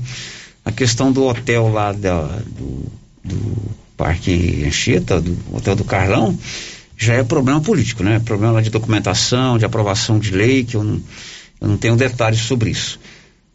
A 0.65 0.71
questão 0.71 1.11
do 1.11 1.25
hotel 1.25 1.67
lá 1.67 1.91
da, 1.91 2.21
do, 2.21 2.85
do 3.23 3.55
Parque 3.97 4.63
Anchieta, 4.65 5.19
do 5.19 5.37
Hotel 5.51 5.75
do 5.75 5.83
Carlão, 5.83 6.37
já 6.97 7.15
é 7.15 7.23
problema 7.23 7.59
político, 7.59 8.03
né? 8.03 8.19
Problema 8.19 8.61
de 8.61 8.69
documentação, 8.69 9.57
de 9.57 9.65
aprovação 9.65 10.17
de 10.17 10.31
lei, 10.31 10.63
que 10.63 10.75
eu 10.75 10.83
não, 10.83 11.01
eu 11.59 11.67
não 11.67 11.77
tenho 11.77 11.95
detalhes 11.95 12.39
sobre 12.41 12.69
isso. 12.69 12.99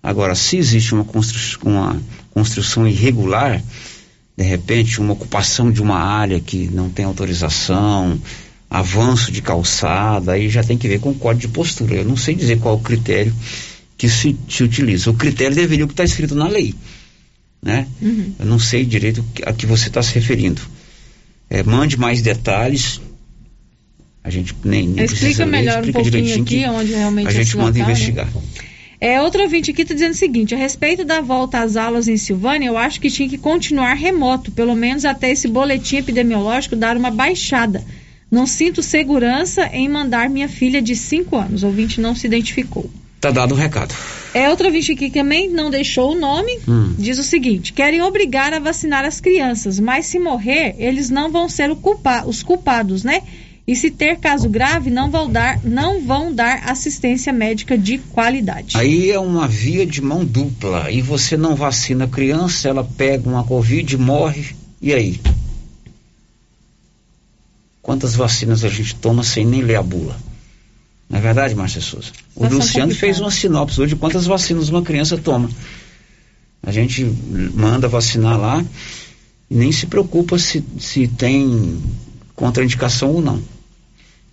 Agora, 0.02 0.35
se 0.35 0.56
existe 0.56 0.94
uma 0.94 1.05
construção, 1.05 1.60
uma 1.64 2.01
construção 2.30 2.86
irregular, 2.86 3.62
de 4.36 4.44
repente, 4.44 5.01
uma 5.01 5.14
ocupação 5.14 5.72
de 5.72 5.82
uma 5.82 5.98
área 5.98 6.39
que 6.40 6.68
não 6.72 6.90
tem 6.90 7.05
autorização, 7.05 8.20
avanço 8.70 9.32
de 9.32 9.40
calçada, 9.40 10.32
aí 10.32 10.48
já 10.48 10.62
tem 10.62 10.76
que 10.76 10.86
ver 10.86 11.01
com 11.01 11.10
o 11.10 11.14
código 11.14 11.40
de 11.40 11.48
postura. 11.48 11.97
Eu 11.97 12.05
não 12.05 12.16
sei 12.16 12.35
dizer 12.35 12.59
qual 12.60 12.76
o 12.76 12.80
critério 12.80 13.35
que 13.97 14.09
se, 14.09 14.36
se 14.48 14.62
utiliza. 14.62 15.10
O 15.10 15.14
critério 15.14 15.56
deveria 15.56 15.86
estar 15.86 16.05
escrito 16.05 16.35
na 16.35 16.47
lei 16.47 16.74
né? 17.62 17.86
Uhum. 18.01 18.35
Eu 18.39 18.47
não 18.47 18.59
sei 18.59 18.85
direito 18.85 19.24
a 19.44 19.52
que 19.52 19.66
você 19.66 19.89
está 19.89 20.02
se 20.02 20.14
referindo. 20.14 20.62
É, 21.51 21.62
mande 21.62 21.98
mais 21.98 22.22
detalhes. 22.22 23.01
A 24.22 24.30
gente 24.30 24.55
nem, 24.64 24.86
nem 24.89 25.05
explica 25.05 25.44
ler, 25.44 25.51
melhor 25.51 25.78
explica 25.78 25.98
um 25.98 26.02
pouquinho 26.02 26.43
aqui 26.43 26.64
onde 26.66 26.93
realmente 26.93 27.28
a 27.28 27.30
gente 27.30 27.56
manda 27.56 27.78
local, 27.78 27.90
investigar. 27.90 28.26
Né? 28.26 28.43
É, 29.01 29.22
outro 29.22 29.43
ouvinte 29.43 29.70
aqui 29.70 29.82
está 29.82 29.94
dizendo 29.94 30.12
o 30.12 30.16
seguinte: 30.16 30.55
a 30.55 30.59
respeito 30.59 31.05
da 31.05 31.20
volta 31.20 31.60
às 31.60 31.76
aulas 31.76 32.09
em 32.09 32.16
Silvânia, 32.16 32.66
eu 32.66 32.76
acho 32.76 33.01
que 33.01 33.10
tinha 33.10 33.28
que 33.28 33.39
continuar 33.39 33.94
remoto, 33.94 34.51
pelo 34.51 34.74
menos 34.74 35.05
até 35.05 35.30
esse 35.30 35.48
boletim 35.48 35.97
epidemiológico 35.98 36.76
dar 36.76 36.97
uma 36.97 37.10
baixada. 37.10 37.85
Não 38.30 38.47
sinto 38.47 38.82
segurança 38.82 39.70
em 39.72 39.89
mandar 39.89 40.28
minha 40.28 40.48
filha 40.48 40.82
de 40.82 40.94
5 40.94 41.35
anos. 41.36 41.62
O 41.62 41.68
ouvinte 41.68 42.01
não 42.01 42.14
se 42.14 42.26
identificou. 42.26 42.90
Tá 43.20 43.31
dado 43.31 43.53
o 43.53 43.57
recado. 43.57 43.95
É 44.32 44.49
outra 44.49 44.69
ouvinte 44.69 44.93
aqui 44.93 45.11
que 45.11 45.19
também 45.19 45.51
não 45.51 45.70
deixou 45.70 46.12
o 46.12 46.15
nome. 46.15 46.59
Hum. 46.69 46.95
Diz 46.97 47.19
o 47.19 47.24
seguinte: 47.24 47.73
querem 47.73 48.03
obrigar 48.03 48.53
a 48.53 48.59
vacinar 48.59 49.05
as 49.05 49.20
crianças, 49.20 49.81
mas 49.81 50.07
se 50.07 50.19
morrer, 50.19 50.77
eles 50.78 51.11
não 51.11 51.31
vão 51.31 51.49
ser 51.49 51.74
culpa 51.77 52.24
os 52.27 52.43
culpados, 52.43 53.03
né? 53.03 53.23
E 53.66 53.77
se 53.77 53.90
ter 53.90 54.16
caso 54.16 54.49
grave, 54.49 54.89
não 54.89 55.11
vão 55.11 55.31
dar, 55.31 55.61
não 55.62 56.01
vão 56.01 56.32
dar 56.32 56.70
assistência 56.70 57.32
médica 57.35 57.77
de 57.77 57.99
qualidade. 57.99 58.74
Aí 58.74 59.11
é 59.11 59.19
uma 59.19 59.47
via 59.47 59.85
de 59.85 60.01
mão 60.01 60.24
dupla. 60.24 60.90
E 60.90 61.03
você 61.03 61.36
não 61.36 61.55
vacina 61.55 62.07
a 62.07 62.09
criança, 62.09 62.69
ela 62.69 62.82
pega 62.82 63.28
uma 63.28 63.45
Covid, 63.45 63.95
morre. 63.99 64.57
E 64.81 64.95
aí? 64.95 65.20
Quantas 67.82 68.15
vacinas 68.15 68.65
a 68.65 68.69
gente 68.69 68.95
toma 68.95 69.23
sem 69.23 69.45
nem 69.45 69.61
ler 69.61 69.77
a 69.77 69.82
bula? 69.82 70.16
Não 71.09 71.18
é 71.18 71.22
verdade, 71.22 71.55
Márcia 71.55 71.80
Souza? 71.80 72.09
O 72.35 72.44
Situação 72.44 72.59
Luciano 72.59 72.89
complicada. 72.89 72.94
fez 72.94 73.20
uma 73.20 73.30
sinopse 73.30 73.80
hoje 73.80 73.94
de 73.94 74.01
quantas 74.01 74.26
vacinas 74.26 74.68
uma 74.68 74.82
criança 74.82 75.16
toma. 75.16 75.48
A 76.62 76.70
gente 76.70 77.05
manda 77.55 77.89
vacinar 77.89 78.39
lá 78.39 78.64
e 79.51 79.55
nem 79.55 79.72
se 79.72 79.86
preocupa 79.86 80.39
se, 80.39 80.62
se 80.78 81.09
tem 81.09 81.80
contraindicação 82.35 83.12
ou 83.12 83.20
não. 83.22 83.43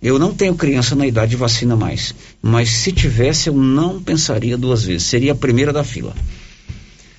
Eu 0.02 0.18
não 0.18 0.34
tenho 0.34 0.54
criança 0.54 0.94
na 0.94 1.06
idade 1.06 1.30
de 1.30 1.36
vacina 1.36 1.74
mais, 1.74 2.14
mas 2.42 2.68
se 2.68 2.92
tivesse 2.92 3.48
eu 3.48 3.54
não 3.54 4.02
pensaria 4.02 4.58
duas 4.58 4.84
vezes, 4.84 5.04
seria 5.04 5.32
a 5.32 5.34
primeira 5.34 5.72
da 5.72 5.82
fila. 5.82 6.14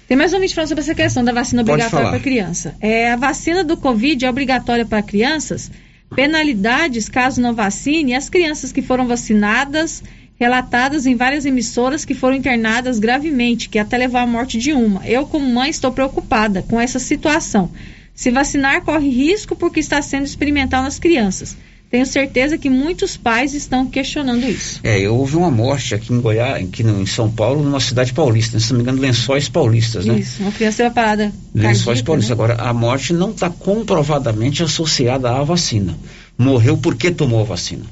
Tem 0.08 0.16
mais 0.16 0.32
um 0.34 0.40
vídeo 0.40 0.56
falando 0.56 0.70
sobre 0.70 0.84
essa 0.84 0.96
questão 0.96 1.24
da 1.24 1.34
vacina 1.34 1.64
obrigatória 1.64 2.10
para 2.10 2.20
criança. 2.20 2.76
É, 2.80 3.12
a 3.12 3.18
vacina 3.18 3.64
do 3.64 3.76
Covid 3.76 4.24
é 4.24 4.30
obrigatória 4.30 4.86
para 4.86 5.02
crianças. 5.02 5.70
Penalidades 6.16 7.10
caso 7.10 7.42
não 7.42 7.54
vacine. 7.54 8.16
As 8.16 8.30
crianças 8.30 8.72
que 8.72 8.82
foram 8.82 9.08
vacinadas, 9.08 10.04
relatadas 10.40 11.06
em 11.06 11.16
várias 11.16 11.46
emissoras 11.46 12.06
que 12.06 12.14
foram 12.14 12.36
internadas 12.36 13.00
gravemente, 13.00 13.70
que 13.70 13.80
até 13.80 13.98
levou 13.98 14.20
à 14.20 14.26
morte 14.26 14.58
de 14.58 14.74
uma. 14.74 15.06
Eu, 15.08 15.26
como 15.26 15.46
mãe, 15.46 15.70
estou 15.70 15.92
preocupada 15.92 16.62
com 16.64 16.80
essa 16.80 17.00
situação. 17.00 17.72
Se 18.14 18.32
vacinar, 18.32 18.82
corre 18.82 19.10
risco 19.10 19.56
porque 19.56 19.80
está 19.80 20.02
sendo 20.02 20.26
experimental 20.26 20.82
nas 20.82 20.98
crianças. 20.98 21.56
Tenho 21.90 22.06
certeza 22.06 22.58
que 22.58 22.70
muitos 22.70 23.16
pais 23.16 23.54
estão 23.54 23.86
questionando 23.88 24.46
isso. 24.46 24.82
É, 24.84 25.08
houve 25.10 25.38
uma 25.38 25.50
morte 25.50 25.96
aqui 25.96 26.12
em 26.12 26.20
Goiás, 26.20 26.68
aqui 26.68 26.84
no, 26.84 27.02
em 27.02 27.06
São 27.06 27.32
Paulo, 27.32 27.64
numa 27.64 27.80
cidade 27.80 28.12
paulista, 28.12 28.60
se 28.60 28.72
não 28.72 28.78
me 28.78 28.84
engano, 28.84 29.00
Lençóis 29.00 29.48
Paulistas, 29.48 30.06
né? 30.06 30.20
Isso, 30.20 30.42
uma 30.42 30.52
criança 30.52 30.84
uma 30.84 30.92
parada 30.92 31.32
Lençóis 31.56 32.02
cardíaca, 32.02 32.06
Paulistas. 32.06 32.38
né? 32.38 32.44
Agora, 32.44 32.62
a 32.62 32.74
morte 32.74 33.14
não 33.14 33.32
está 33.32 33.50
comprovadamente 33.50 34.62
associada 34.64 35.32
à 35.32 35.42
vacina. 35.44 35.98
Morreu 36.38 36.78
porque 36.78 37.10
tomou 37.10 37.40
a 37.40 37.46
vacina. 37.46 37.86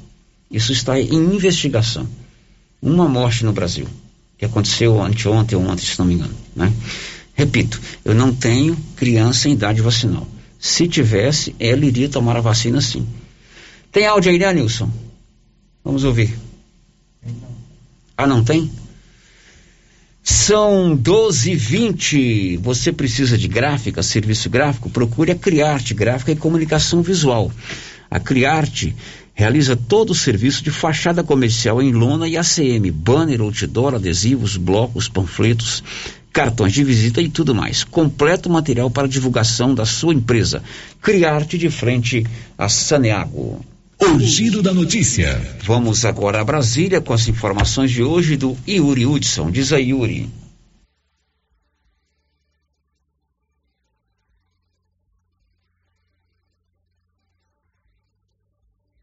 Isso 0.50 0.72
está 0.72 1.00
em 1.00 1.14
investigação. 1.14 2.06
Uma 2.82 3.08
morte 3.08 3.46
no 3.46 3.52
Brasil, 3.52 3.86
que 4.36 4.44
aconteceu 4.44 5.02
anteontem 5.02 5.56
ou 5.56 5.64
ontem, 5.64 5.86
se 5.86 5.98
não 5.98 6.04
me 6.04 6.14
engano. 6.14 6.34
Né? 6.54 6.70
Repito, 7.34 7.80
eu 8.04 8.14
não 8.14 8.32
tenho 8.32 8.76
criança 8.94 9.48
em 9.48 9.52
idade 9.52 9.80
vacinal. 9.80 10.28
Se 10.58 10.86
tivesse, 10.86 11.54
ela 11.58 11.84
iria 11.84 12.08
tomar 12.08 12.36
a 12.36 12.40
vacina 12.40 12.80
sim. 12.80 13.06
Tem 13.96 14.04
áudio 14.04 14.30
aí, 14.30 14.38
né, 14.38 14.52
Nilson? 14.52 14.90
Vamos 15.82 16.04
ouvir. 16.04 16.36
Ah, 18.14 18.26
não 18.26 18.44
tem? 18.44 18.70
São 20.22 20.94
12 20.94 21.52
e 21.52 21.56
20 21.56 22.56
Você 22.58 22.92
precisa 22.92 23.38
de 23.38 23.48
gráfica, 23.48 24.02
serviço 24.02 24.50
gráfico? 24.50 24.90
Procure 24.90 25.32
a 25.32 25.34
Criarte 25.34 25.94
Gráfica 25.94 26.30
e 26.30 26.36
Comunicação 26.36 27.00
Visual. 27.00 27.50
A 28.10 28.20
Criarte 28.20 28.94
realiza 29.32 29.74
todo 29.74 30.10
o 30.10 30.14
serviço 30.14 30.62
de 30.62 30.70
fachada 30.70 31.24
comercial 31.24 31.80
em 31.80 31.90
lona 31.90 32.28
e 32.28 32.36
ACM, 32.36 32.90
banner, 32.92 33.40
outdoor, 33.40 33.94
adesivos, 33.94 34.58
blocos, 34.58 35.08
panfletos, 35.08 35.82
cartões 36.34 36.74
de 36.74 36.84
visita 36.84 37.22
e 37.22 37.30
tudo 37.30 37.54
mais. 37.54 37.82
Completo 37.82 38.50
material 38.50 38.90
para 38.90 39.08
divulgação 39.08 39.74
da 39.74 39.86
sua 39.86 40.12
empresa. 40.12 40.62
Criarte 41.00 41.56
de 41.56 41.70
frente 41.70 42.26
a 42.58 42.68
Saneago. 42.68 43.64
O 43.98 44.20
giro 44.20 44.62
da 44.62 44.74
notícia. 44.74 45.40
Vamos 45.62 46.04
agora 46.04 46.40
a 46.40 46.44
Brasília 46.44 47.00
com 47.00 47.14
as 47.14 47.28
informações 47.28 47.90
de 47.90 48.02
hoje 48.02 48.36
do 48.36 48.56
Yuri 48.68 49.06
Hudson. 49.06 49.50
Diz 49.50 49.72
aí, 49.72 49.88
Yuri. 49.88 50.30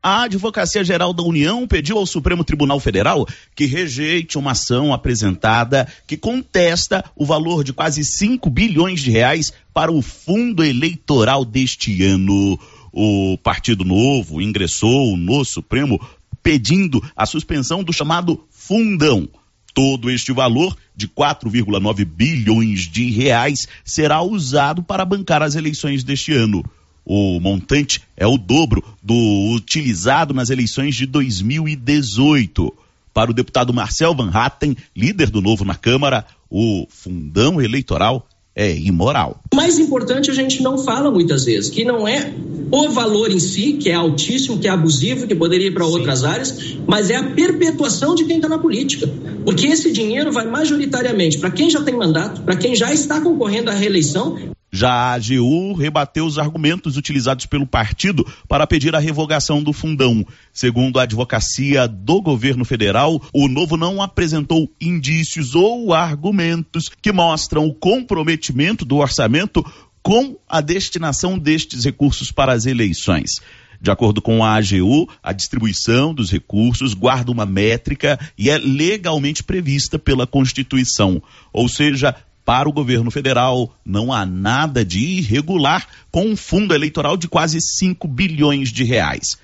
A 0.06 0.24
Advocacia 0.24 0.84
Geral 0.84 1.14
da 1.14 1.24
União 1.24 1.66
pediu 1.66 1.98
ao 1.98 2.06
Supremo 2.06 2.44
Tribunal 2.44 2.78
Federal 2.80 3.26
que 3.56 3.66
rejeite 3.66 4.38
uma 4.38 4.52
ação 4.52 4.94
apresentada 4.94 5.88
que 6.06 6.18
contesta 6.18 7.04
o 7.16 7.26
valor 7.26 7.64
de 7.64 7.72
quase 7.72 8.04
5 8.04 8.50
bilhões 8.50 9.00
de 9.00 9.10
reais 9.10 9.54
para 9.74 9.92
o 9.92 10.02
fundo 10.02 10.62
eleitoral 10.64 11.46
deste 11.46 12.04
ano. 12.04 12.60
O 12.94 13.40
Partido 13.40 13.84
Novo 13.84 14.40
ingressou 14.40 15.18
no 15.18 15.44
Supremo 15.44 16.00
pedindo 16.44 17.04
a 17.16 17.26
suspensão 17.26 17.84
do 17.84 17.92
chamado 17.92 18.44
fundão. 18.52 19.28
Todo 19.74 20.12
este 20.12 20.32
valor 20.32 20.78
de 20.96 21.08
4,9 21.08 22.06
bilhões 22.06 22.82
de 22.82 23.10
reais 23.10 23.68
será 23.84 24.22
usado 24.22 24.84
para 24.84 25.04
bancar 25.04 25.42
as 25.42 25.56
eleições 25.56 26.04
deste 26.04 26.32
ano. 26.34 26.64
O 27.04 27.40
montante 27.40 28.02
é 28.16 28.28
o 28.28 28.38
dobro 28.38 28.84
do 29.02 29.54
utilizado 29.56 30.32
nas 30.32 30.52
eleições 30.52 30.96
de 30.96 31.08
2018. 31.08 32.72
Para 33.12 33.32
o 33.32 33.34
deputado 33.34 33.74
Marcel 33.74 34.14
Van 34.14 34.30
Hatten, 34.32 34.78
líder 34.96 35.32
do 35.32 35.42
Novo 35.42 35.66
na 35.66 35.76
Câmara, 35.76 36.26
o 36.48 36.86
fundão 36.90 37.60
eleitoral 37.60 38.28
é 38.56 38.76
imoral. 38.76 39.42
O 39.52 39.56
mais 39.56 39.80
importante 39.80 40.30
a 40.30 40.34
gente 40.34 40.62
não 40.62 40.78
fala 40.78 41.10
muitas 41.10 41.46
vezes, 41.46 41.70
que 41.70 41.84
não 41.84 42.08
é 42.08 42.32
o 42.74 42.90
valor 42.90 43.30
em 43.30 43.40
si, 43.40 43.74
que 43.74 43.92
é 43.92 43.94
altíssimo, 43.94 44.58
que 44.58 44.68
é 44.68 44.72
abusivo, 44.72 45.28
que 45.28 45.36
poderia 45.36 45.68
ir 45.68 45.76
para 45.76 45.86
outras 45.86 46.24
áreas, 46.24 46.76
mas 46.88 47.12
é 47.12 47.16
a 47.16 47.24
perpetuação 47.24 48.16
de 48.16 48.26
quem 48.26 48.38
está 48.38 48.50
na 48.50 48.58
política. 48.58 49.08
Porque 49.46 49.68
esse 49.68 49.92
dinheiro 49.92 50.32
vai 50.32 50.48
majoritariamente 50.48 51.38
para 51.38 51.52
quem 51.52 51.70
já 51.70 51.84
tem 51.84 51.96
mandato, 51.96 52.42
para 52.42 52.56
quem 52.56 52.76
já 52.76 52.92
está 52.92 53.22
concorrendo 53.22 53.70
à 53.70 53.76
reeleição. 53.76 54.40
Já 54.72 54.90
a 54.90 55.14
AGU 55.14 55.74
rebateu 55.74 56.26
os 56.26 56.40
argumentos 56.40 56.98
utilizados 56.98 57.46
pelo 57.46 57.68
partido 57.68 58.26
para 58.48 58.66
pedir 58.66 58.96
a 58.96 59.00
revogação 59.00 59.62
do 59.62 59.72
fundão. 59.72 60.26
Segundo 60.52 60.98
a 61.00 61.04
advocacia 61.04 61.88
do 61.88 62.20
governo 62.24 62.66
federal, 62.66 63.22
o 63.32 63.48
novo 63.48 63.78
não 63.78 64.02
apresentou 64.02 64.68
indícios 64.82 65.54
ou 65.54 65.94
argumentos 65.94 66.90
que 66.90 67.12
mostram 67.12 67.68
o 67.68 67.74
comprometimento 67.76 68.84
do 68.84 68.98
orçamento 68.98 69.64
com 70.04 70.38
a 70.48 70.60
destinação 70.60 71.40
destes 71.40 71.86
recursos 71.86 72.32
para 72.32 72.52
as 72.52 72.66
eleições. 72.66 73.40
De 73.82 73.90
acordo 73.90 74.22
com 74.22 74.44
a 74.44 74.56
AGU, 74.56 75.10
a 75.22 75.34
distribuição 75.34 76.14
dos 76.14 76.30
recursos 76.30 76.94
guarda 76.94 77.32
uma 77.32 77.46
métrica 77.46 78.20
e 78.38 78.50
é 78.50 78.58
legalmente 78.58 79.44
prevista 79.44 79.98
pela 79.98 80.28
Constituição. 80.28 81.22
Ou 81.52 81.68
seja, 81.68 82.16
para 82.46 82.68
o 82.68 82.74
governo 82.74 83.10
federal, 83.10 83.74
não 83.86 84.12
há 84.12 84.26
nada 84.26 84.86
de 84.86 85.00
irregular 85.00 85.88
com 86.12 86.28
um 86.28 86.36
fundo 86.36 86.74
eleitoral 86.74 87.18
de 87.18 87.28
quase 87.28 87.60
5 87.62 88.08
bilhões 88.08 88.72
de 88.72 88.84
reais. 88.84 89.38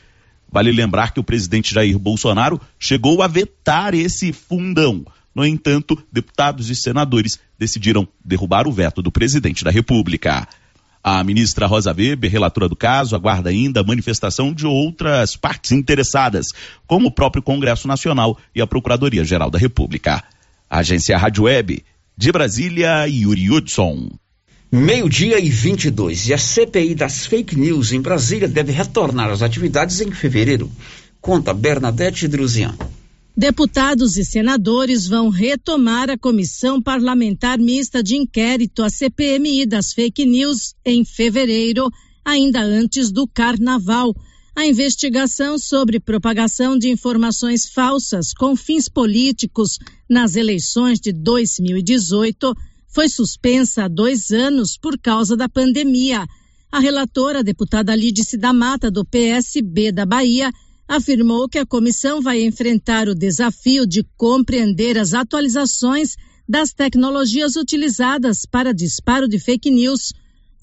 Vale 0.52 0.72
lembrar 0.72 1.14
que 1.14 1.20
o 1.20 1.24
presidente 1.24 1.74
Jair 1.74 1.98
Bolsonaro 1.98 2.60
chegou 2.78 3.22
a 3.22 3.28
vetar 3.28 3.94
esse 3.94 4.34
fundão. 4.34 5.06
No 5.40 5.46
entanto, 5.46 5.98
deputados 6.12 6.70
e 6.70 6.76
senadores 6.76 7.40
decidiram 7.58 8.06
derrubar 8.26 8.68
o 8.68 8.74
veto 8.74 9.02
do 9.02 9.10
presidente 9.10 9.64
da 9.64 9.72
República. 9.72 10.46
A 11.02 11.24
ministra 11.24 11.66
Rosa 11.66 11.94
Weber, 11.94 12.30
relatora 12.30 12.68
do 12.68 12.76
caso, 12.76 13.16
aguarda 13.16 13.50
ainda 13.50 13.80
a 13.80 13.84
manifestação 13.86 14.54
de 14.54 14.68
outras 14.68 15.38
partes 15.38 15.72
interessadas, 15.72 16.48
como 16.86 17.08
o 17.08 17.12
próprio 17.12 17.42
Congresso 17.42 17.88
Nacional 17.88 18.38
e 18.54 18.62
a 18.62 18.68
Procuradoria-Geral 18.68 19.50
da 19.50 19.58
República. 19.58 20.22
Agência 20.70 21.18
Rádio 21.18 21.46
Web, 21.46 21.86
de 22.18 22.32
Brasília, 22.34 23.08
Yuri 23.08 23.50
Hudson. 23.50 24.10
Meio-dia 24.70 25.40
e 25.40 25.50
22. 25.50 26.28
E 26.28 26.34
a 26.34 26.38
CPI 26.38 26.96
das 26.96 27.26
fake 27.26 27.58
news 27.58 27.94
em 27.94 28.02
Brasília 28.02 28.50
deve 28.50 28.74
retornar 28.74 29.30
às 29.30 29.42
atividades 29.42 30.02
em 30.02 30.12
fevereiro. 30.12 30.70
Conta 31.22 31.54
Bernadette 31.54 32.28
Druzian. 32.28 32.76
Deputados 33.40 34.18
e 34.18 34.26
senadores 34.26 35.08
vão 35.08 35.30
retomar 35.30 36.10
a 36.10 36.18
Comissão 36.18 36.82
Parlamentar 36.82 37.58
Mista 37.58 38.04
de 38.04 38.18
Inquérito, 38.18 38.84
a 38.84 38.90
CPMI 38.90 39.66
das 39.66 39.94
Fake 39.94 40.26
News, 40.26 40.76
em 40.84 41.06
fevereiro, 41.06 41.90
ainda 42.26 42.60
antes 42.60 43.14
do 43.14 43.26
Carnaval. 43.26 44.14
A 44.54 44.66
investigação 44.66 45.58
sobre 45.58 46.02
propagação 46.02 46.78
de 46.78 46.90
informações 46.90 47.66
falsas 47.66 48.34
com 48.34 48.58
fins 48.58 48.90
políticos 48.90 49.80
nas 50.10 50.36
eleições 50.36 51.00
de 51.00 51.14
2018 51.14 52.54
foi 52.90 53.08
suspensa 53.08 53.86
há 53.86 53.88
dois 53.88 54.32
anos 54.32 54.78
por 54.78 55.00
causa 55.00 55.38
da 55.38 55.48
pandemia. 55.48 56.28
A 56.70 56.80
relatora, 56.82 57.40
a 57.40 57.44
deputada 57.44 57.96
Lídice 57.96 58.38
da 58.38 58.52
Mata, 58.52 58.92
do 58.92 59.06
PSB 59.06 59.94
da 59.94 60.06
Bahia, 60.06 60.52
afirmou 60.90 61.48
que 61.48 61.60
a 61.60 61.66
comissão 61.68 62.20
vai 62.20 62.42
enfrentar 62.42 63.08
o 63.08 63.14
desafio 63.14 63.86
de 63.86 64.04
compreender 64.18 64.98
as 64.98 65.14
atualizações 65.14 66.16
das 66.48 66.74
tecnologias 66.74 67.56
utilizadas 67.56 68.44
para 68.44 68.74
disparo 68.74 69.28
de 69.28 69.38
fake 69.38 69.70
news. 69.70 70.12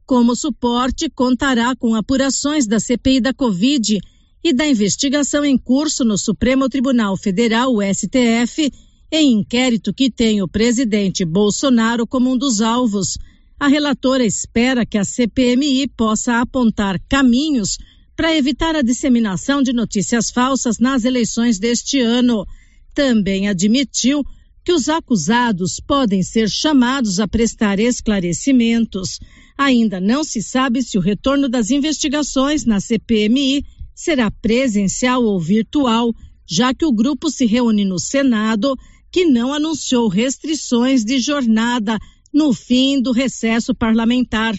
Como 0.04 0.34
suporte, 0.34 1.08
contará 1.08 1.76
com 1.76 1.94
apurações 1.94 2.66
da 2.66 2.80
CPI 2.80 3.20
da 3.20 3.32
Covid 3.32 4.00
e 4.42 4.52
da 4.52 4.66
investigação 4.66 5.44
em 5.44 5.56
curso 5.56 6.04
no 6.04 6.18
Supremo 6.18 6.68
Tribunal 6.68 7.16
Federal, 7.16 7.72
o 7.72 7.80
STF, 7.80 8.72
em 9.12 9.32
inquérito 9.32 9.94
que 9.94 10.10
tem 10.10 10.42
o 10.42 10.48
presidente 10.48 11.24
Bolsonaro 11.24 12.04
como 12.04 12.32
um 12.32 12.36
dos 12.36 12.60
alvos. 12.60 13.16
A 13.60 13.68
relatora 13.68 14.26
espera 14.26 14.84
que 14.84 14.98
a 14.98 15.04
CPMI 15.04 15.86
possa 15.96 16.40
apontar 16.40 17.00
caminhos 17.08 17.78
para 18.16 18.34
evitar 18.34 18.74
a 18.74 18.82
disseminação 18.82 19.62
de 19.62 19.72
notícias 19.72 20.30
falsas 20.30 20.78
nas 20.78 21.04
eleições 21.04 21.58
deste 21.58 22.00
ano. 22.00 22.46
Também 22.94 23.46
admitiu 23.46 24.24
que 24.64 24.72
os 24.72 24.88
acusados 24.88 25.78
podem 25.86 26.22
ser 26.22 26.48
chamados 26.48 27.20
a 27.20 27.28
prestar 27.28 27.78
esclarecimentos. 27.78 29.20
Ainda 29.56 30.00
não 30.00 30.24
se 30.24 30.42
sabe 30.42 30.82
se 30.82 30.96
o 30.96 31.00
retorno 31.00 31.48
das 31.48 31.70
investigações 31.70 32.64
na 32.64 32.80
CPMI 32.80 33.64
será 33.94 34.30
presencial 34.30 35.22
ou 35.22 35.38
virtual, 35.38 36.12
já 36.48 36.74
que 36.74 36.84
o 36.84 36.92
grupo 36.92 37.30
se 37.30 37.46
reúne 37.46 37.84
no 37.84 37.98
Senado, 37.98 38.76
que 39.12 39.24
não 39.24 39.52
anunciou 39.52 40.08
restrições 40.08 41.04
de 41.04 41.18
jornada 41.18 41.98
no 42.32 42.52
fim 42.52 43.00
do 43.00 43.12
recesso 43.12 43.74
parlamentar. 43.74 44.54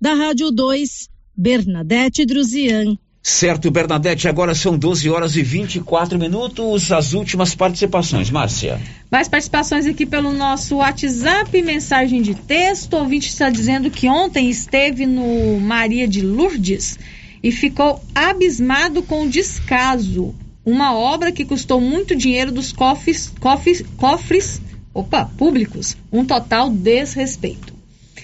Da 0.00 0.14
Rádio 0.14 0.50
2, 0.50 1.08
Bernadette 1.38 2.26
Druzian. 2.26 2.98
Certo, 3.22 3.70
Bernadette, 3.70 4.26
agora 4.26 4.56
são 4.56 4.76
12 4.76 5.08
horas 5.08 5.36
e 5.36 5.42
24 5.42 6.18
minutos. 6.18 6.90
As 6.90 7.12
últimas 7.12 7.54
participações, 7.54 8.28
Márcia. 8.28 8.80
Mais 9.08 9.28
participações 9.28 9.86
aqui 9.86 10.04
pelo 10.04 10.32
nosso 10.32 10.76
WhatsApp, 10.76 11.62
mensagem 11.62 12.22
de 12.22 12.34
texto. 12.34 12.94
O 12.94 13.00
ouvinte 13.00 13.28
está 13.28 13.50
dizendo 13.50 13.88
que 13.88 14.08
ontem 14.08 14.50
esteve 14.50 15.06
no 15.06 15.60
Maria 15.60 16.08
de 16.08 16.22
Lourdes 16.22 16.98
e 17.40 17.52
ficou 17.52 18.02
abismado 18.12 19.02
com 19.02 19.22
o 19.22 19.30
descaso. 19.30 20.34
Uma 20.64 20.92
obra 20.92 21.30
que 21.30 21.44
custou 21.44 21.80
muito 21.80 22.16
dinheiro 22.16 22.50
dos 22.50 22.72
cofres, 22.72 23.32
cofres, 23.38 23.84
cofres 23.96 24.60
opa, 24.92 25.24
públicos. 25.24 25.96
Um 26.12 26.24
total 26.24 26.68
desrespeito. 26.68 27.72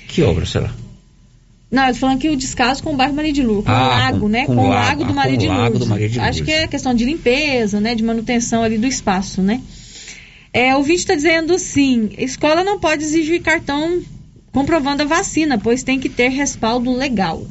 Que 0.08 0.22
obra 0.22 0.44
será? 0.44 0.83
Não, 1.74 1.86
eu 1.88 1.92
tô 1.92 1.98
falando 2.00 2.18
que 2.20 2.28
o 2.28 2.36
descaso 2.36 2.82
com 2.82 2.92
o 2.92 2.96
bairro 2.96 3.14
Maria 3.14 3.32
de 3.32 3.42
Lourdes, 3.42 3.66
com 3.66 3.72
Ah, 3.72 3.84
o 3.84 3.88
lago, 3.88 4.20
com- 4.20 4.28
né? 4.28 4.46
com 4.46 4.52
o 4.52 4.56
lago, 4.68 4.70
lago 4.70 5.04
do 5.04 5.14
Maria 5.14 5.36
de 5.36 5.48
Lourdes. 5.48 6.18
Acho 6.18 6.44
que 6.44 6.50
é 6.52 6.66
questão 6.68 6.94
de 6.94 7.04
limpeza, 7.04 7.80
né? 7.80 7.94
De 7.94 8.02
manutenção 8.02 8.62
ali 8.62 8.78
do 8.78 8.86
espaço, 8.86 9.42
né? 9.42 9.60
É, 10.52 10.76
o 10.76 10.82
vídeo 10.82 11.00
está 11.00 11.14
dizendo 11.14 11.52
assim: 11.54 12.10
escola 12.16 12.62
não 12.62 12.78
pode 12.78 13.02
exigir 13.02 13.42
cartão 13.42 14.00
comprovando 14.52 15.02
a 15.02 15.06
vacina, 15.06 15.58
pois 15.58 15.82
tem 15.82 15.98
que 15.98 16.08
ter 16.08 16.28
respaldo 16.28 16.92
legal. 16.92 17.44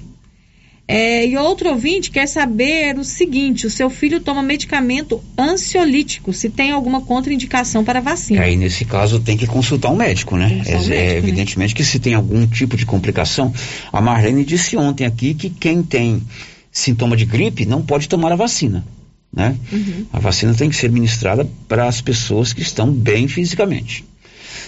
É, 0.85 1.25
e 1.25 1.37
outro 1.37 1.69
ouvinte 1.69 2.11
quer 2.11 2.27
saber 2.27 2.97
o 2.97 3.03
seguinte: 3.05 3.65
o 3.65 3.69
seu 3.69 3.89
filho 3.89 4.19
toma 4.19 4.43
medicamento 4.43 5.23
ansiolítico, 5.37 6.33
se 6.33 6.49
tem 6.49 6.71
alguma 6.71 7.01
contraindicação 7.01 7.83
para 7.85 7.99
a 7.99 8.01
vacina. 8.01 8.41
Aí, 8.41 8.57
nesse 8.57 8.83
caso, 8.83 9.19
tem 9.21 9.37
que 9.37 9.47
consultar 9.47 9.89
um 9.91 9.95
médico, 9.95 10.35
né? 10.35 10.47
um 10.47 10.49
É- 10.49 10.71
é, 10.71 10.77
médico, 10.77 10.89
né? 10.89 11.17
evidentemente 11.17 11.73
que 11.73 11.83
se 11.85 11.99
tem 11.99 12.13
algum 12.13 12.45
tipo 12.45 12.75
de 12.75 12.85
complicação. 12.85 13.53
A 13.93 14.01
Marlene 14.01 14.43
disse 14.43 14.75
ontem 14.75 15.05
aqui 15.05 15.33
que 15.33 15.49
quem 15.49 15.81
tem 15.81 16.21
sintoma 16.69 17.15
de 17.15 17.25
gripe 17.25 17.65
não 17.65 17.81
pode 17.81 18.09
tomar 18.09 18.33
a 18.33 18.35
vacina, 18.35 18.83
né? 19.31 19.55
Uhum. 19.71 20.05
A 20.11 20.19
vacina 20.19 20.53
tem 20.53 20.69
que 20.69 20.75
ser 20.75 20.91
ministrada 20.91 21.47
para 21.67 21.87
as 21.87 22.01
pessoas 22.01 22.51
que 22.51 22.61
estão 22.61 22.91
bem 22.91 23.27
fisicamente. 23.29 24.03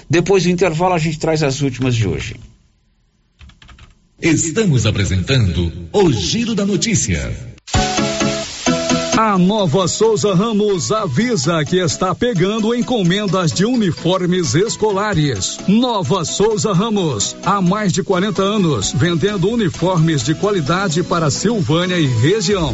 Depois 0.10 0.44
do 0.44 0.50
intervalo, 0.50 0.94
a 0.94 1.00
gente 1.00 1.20
traz 1.20 1.44
as 1.44 1.62
últimas 1.62 1.94
de 1.94 2.08
hoje. 2.08 2.36
Estamos 4.22 4.86
apresentando 4.86 5.72
o 5.92 6.12
Giro 6.12 6.56
da 6.56 6.66
Notícia. 6.66 7.36
A 9.18 9.38
Nova 9.38 9.90
Souza 9.90 10.34
Ramos 10.34 10.90
avisa 10.90 11.66
que 11.66 11.80
está 11.80 12.16
pegando 12.16 12.74
encomendas 12.74 13.52
de 13.52 13.66
uniformes 13.66 14.56
escolares. 14.56 15.58
Nova 15.68 16.24
Souza 16.24 16.72
Ramos, 16.72 17.36
há 17.44 17.62
mais 17.62 17.92
de 17.92 18.04
40 18.04 18.42
anos, 18.42 18.94
vendendo 18.94 19.50
uniformes 19.50 20.24
de 20.24 20.34
qualidade 20.34 21.04
para 21.04 21.30
Silvânia 21.30 22.00
e 22.00 22.08
região. 22.08 22.74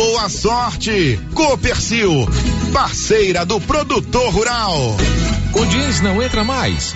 sorte. 0.29 1.19
Copercil, 1.33 2.27
parceira 2.73 3.45
do 3.45 3.59
produtor 3.59 4.33
rural. 4.33 4.97
O 5.53 5.65
jeans 5.65 6.01
não 6.01 6.21
entra 6.21 6.43
mais. 6.43 6.95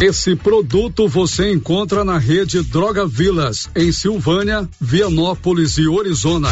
Esse 0.00 0.36
produto 0.36 1.08
você 1.08 1.50
encontra 1.50 2.04
na 2.04 2.18
rede 2.18 2.62
Droga 2.62 3.06
Vilas, 3.06 3.70
em 3.74 3.90
Silvânia, 3.90 4.68
Vianópolis 4.78 5.78
e 5.78 5.88
Orizona. 5.88 6.50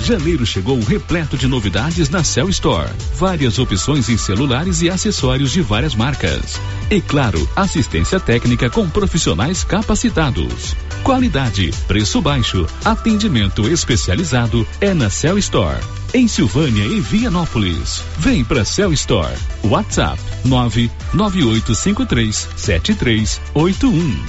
Janeiro 0.00 0.44
chegou 0.44 0.80
repleto 0.80 1.36
de 1.36 1.46
novidades 1.46 2.10
na 2.10 2.24
Cell 2.24 2.48
Store. 2.48 2.90
Várias 3.16 3.60
opções 3.60 4.08
em 4.08 4.16
celulares 4.16 4.82
e 4.82 4.90
acessórios 4.90 5.52
de 5.52 5.62
várias 5.62 5.94
marcas. 5.94 6.60
E 6.90 7.00
claro, 7.00 7.48
assistência 7.54 8.18
técnica 8.18 8.68
com 8.68 8.90
profissionais 8.90 9.62
capacitados. 9.62 10.74
Qualidade, 11.04 11.70
preço 11.86 12.20
baixo, 12.20 12.66
atendimento 12.84 13.68
especializado 13.70 14.66
é 14.80 14.92
na 14.92 15.08
Cell 15.08 15.38
Store. 15.38 15.78
Em 16.14 16.28
Silvânia 16.28 16.84
e 16.84 17.00
Vianópolis. 17.00 18.04
Vem 18.18 18.44
pra 18.44 18.64
Cell 18.64 18.92
Store. 18.92 19.36
WhatsApp 19.64 20.16
99853 20.44 22.48
7381. 22.56 24.24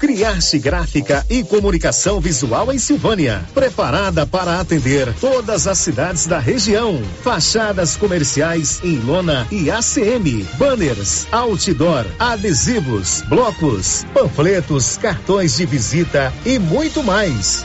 Criarte 0.00 0.58
Gráfica 0.58 1.24
e 1.30 1.44
Comunicação 1.44 2.20
Visual 2.20 2.72
em 2.72 2.78
Silvânia. 2.78 3.44
Preparada 3.54 4.26
para 4.26 4.58
atender 4.58 5.14
todas 5.20 5.68
as 5.68 5.78
cidades 5.78 6.26
da 6.26 6.40
região. 6.40 7.00
Fachadas 7.22 7.96
comerciais 7.96 8.80
em 8.82 8.98
lona 8.98 9.46
e 9.52 9.70
ACM. 9.70 10.44
Banners, 10.58 11.28
outdoor, 11.30 12.04
adesivos, 12.18 13.22
blocos, 13.28 14.04
panfletos, 14.12 14.96
cartões 14.96 15.56
de 15.56 15.66
visita 15.66 16.32
e 16.44 16.58
muito 16.58 17.00
mais. 17.04 17.64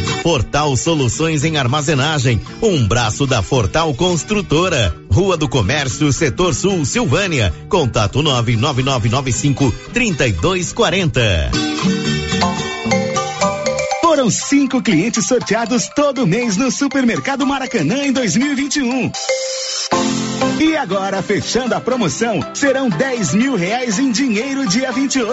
Fortal 0.21 0.77
Soluções 0.77 1.43
em 1.43 1.57
Armazenagem, 1.57 2.39
um 2.61 2.87
braço 2.87 3.25
da 3.25 3.41
Fortal 3.41 3.93
Construtora. 3.93 4.95
Rua 5.11 5.35
do 5.35 5.49
Comércio, 5.49 6.13
Setor 6.13 6.53
Sul, 6.53 6.85
Silvânia. 6.85 7.53
Contato 7.67 8.21
99995 8.21 9.73
3240. 9.93 11.51
Foram 14.01 14.29
cinco 14.29 14.81
clientes 14.81 15.25
sorteados 15.25 15.89
todo 15.95 16.27
mês 16.27 16.55
no 16.55 16.69
Supermercado 16.69 17.45
Maracanã 17.45 18.05
em 18.05 18.11
2021. 18.11 19.11
E 20.59 20.77
agora, 20.77 21.23
fechando 21.23 21.73
a 21.73 21.81
promoção, 21.81 22.39
serão 22.53 22.87
10 22.87 23.33
mil 23.33 23.55
reais 23.55 23.97
em 23.97 24.11
dinheiro 24.11 24.67
dia 24.67 24.91
28. 24.91 25.27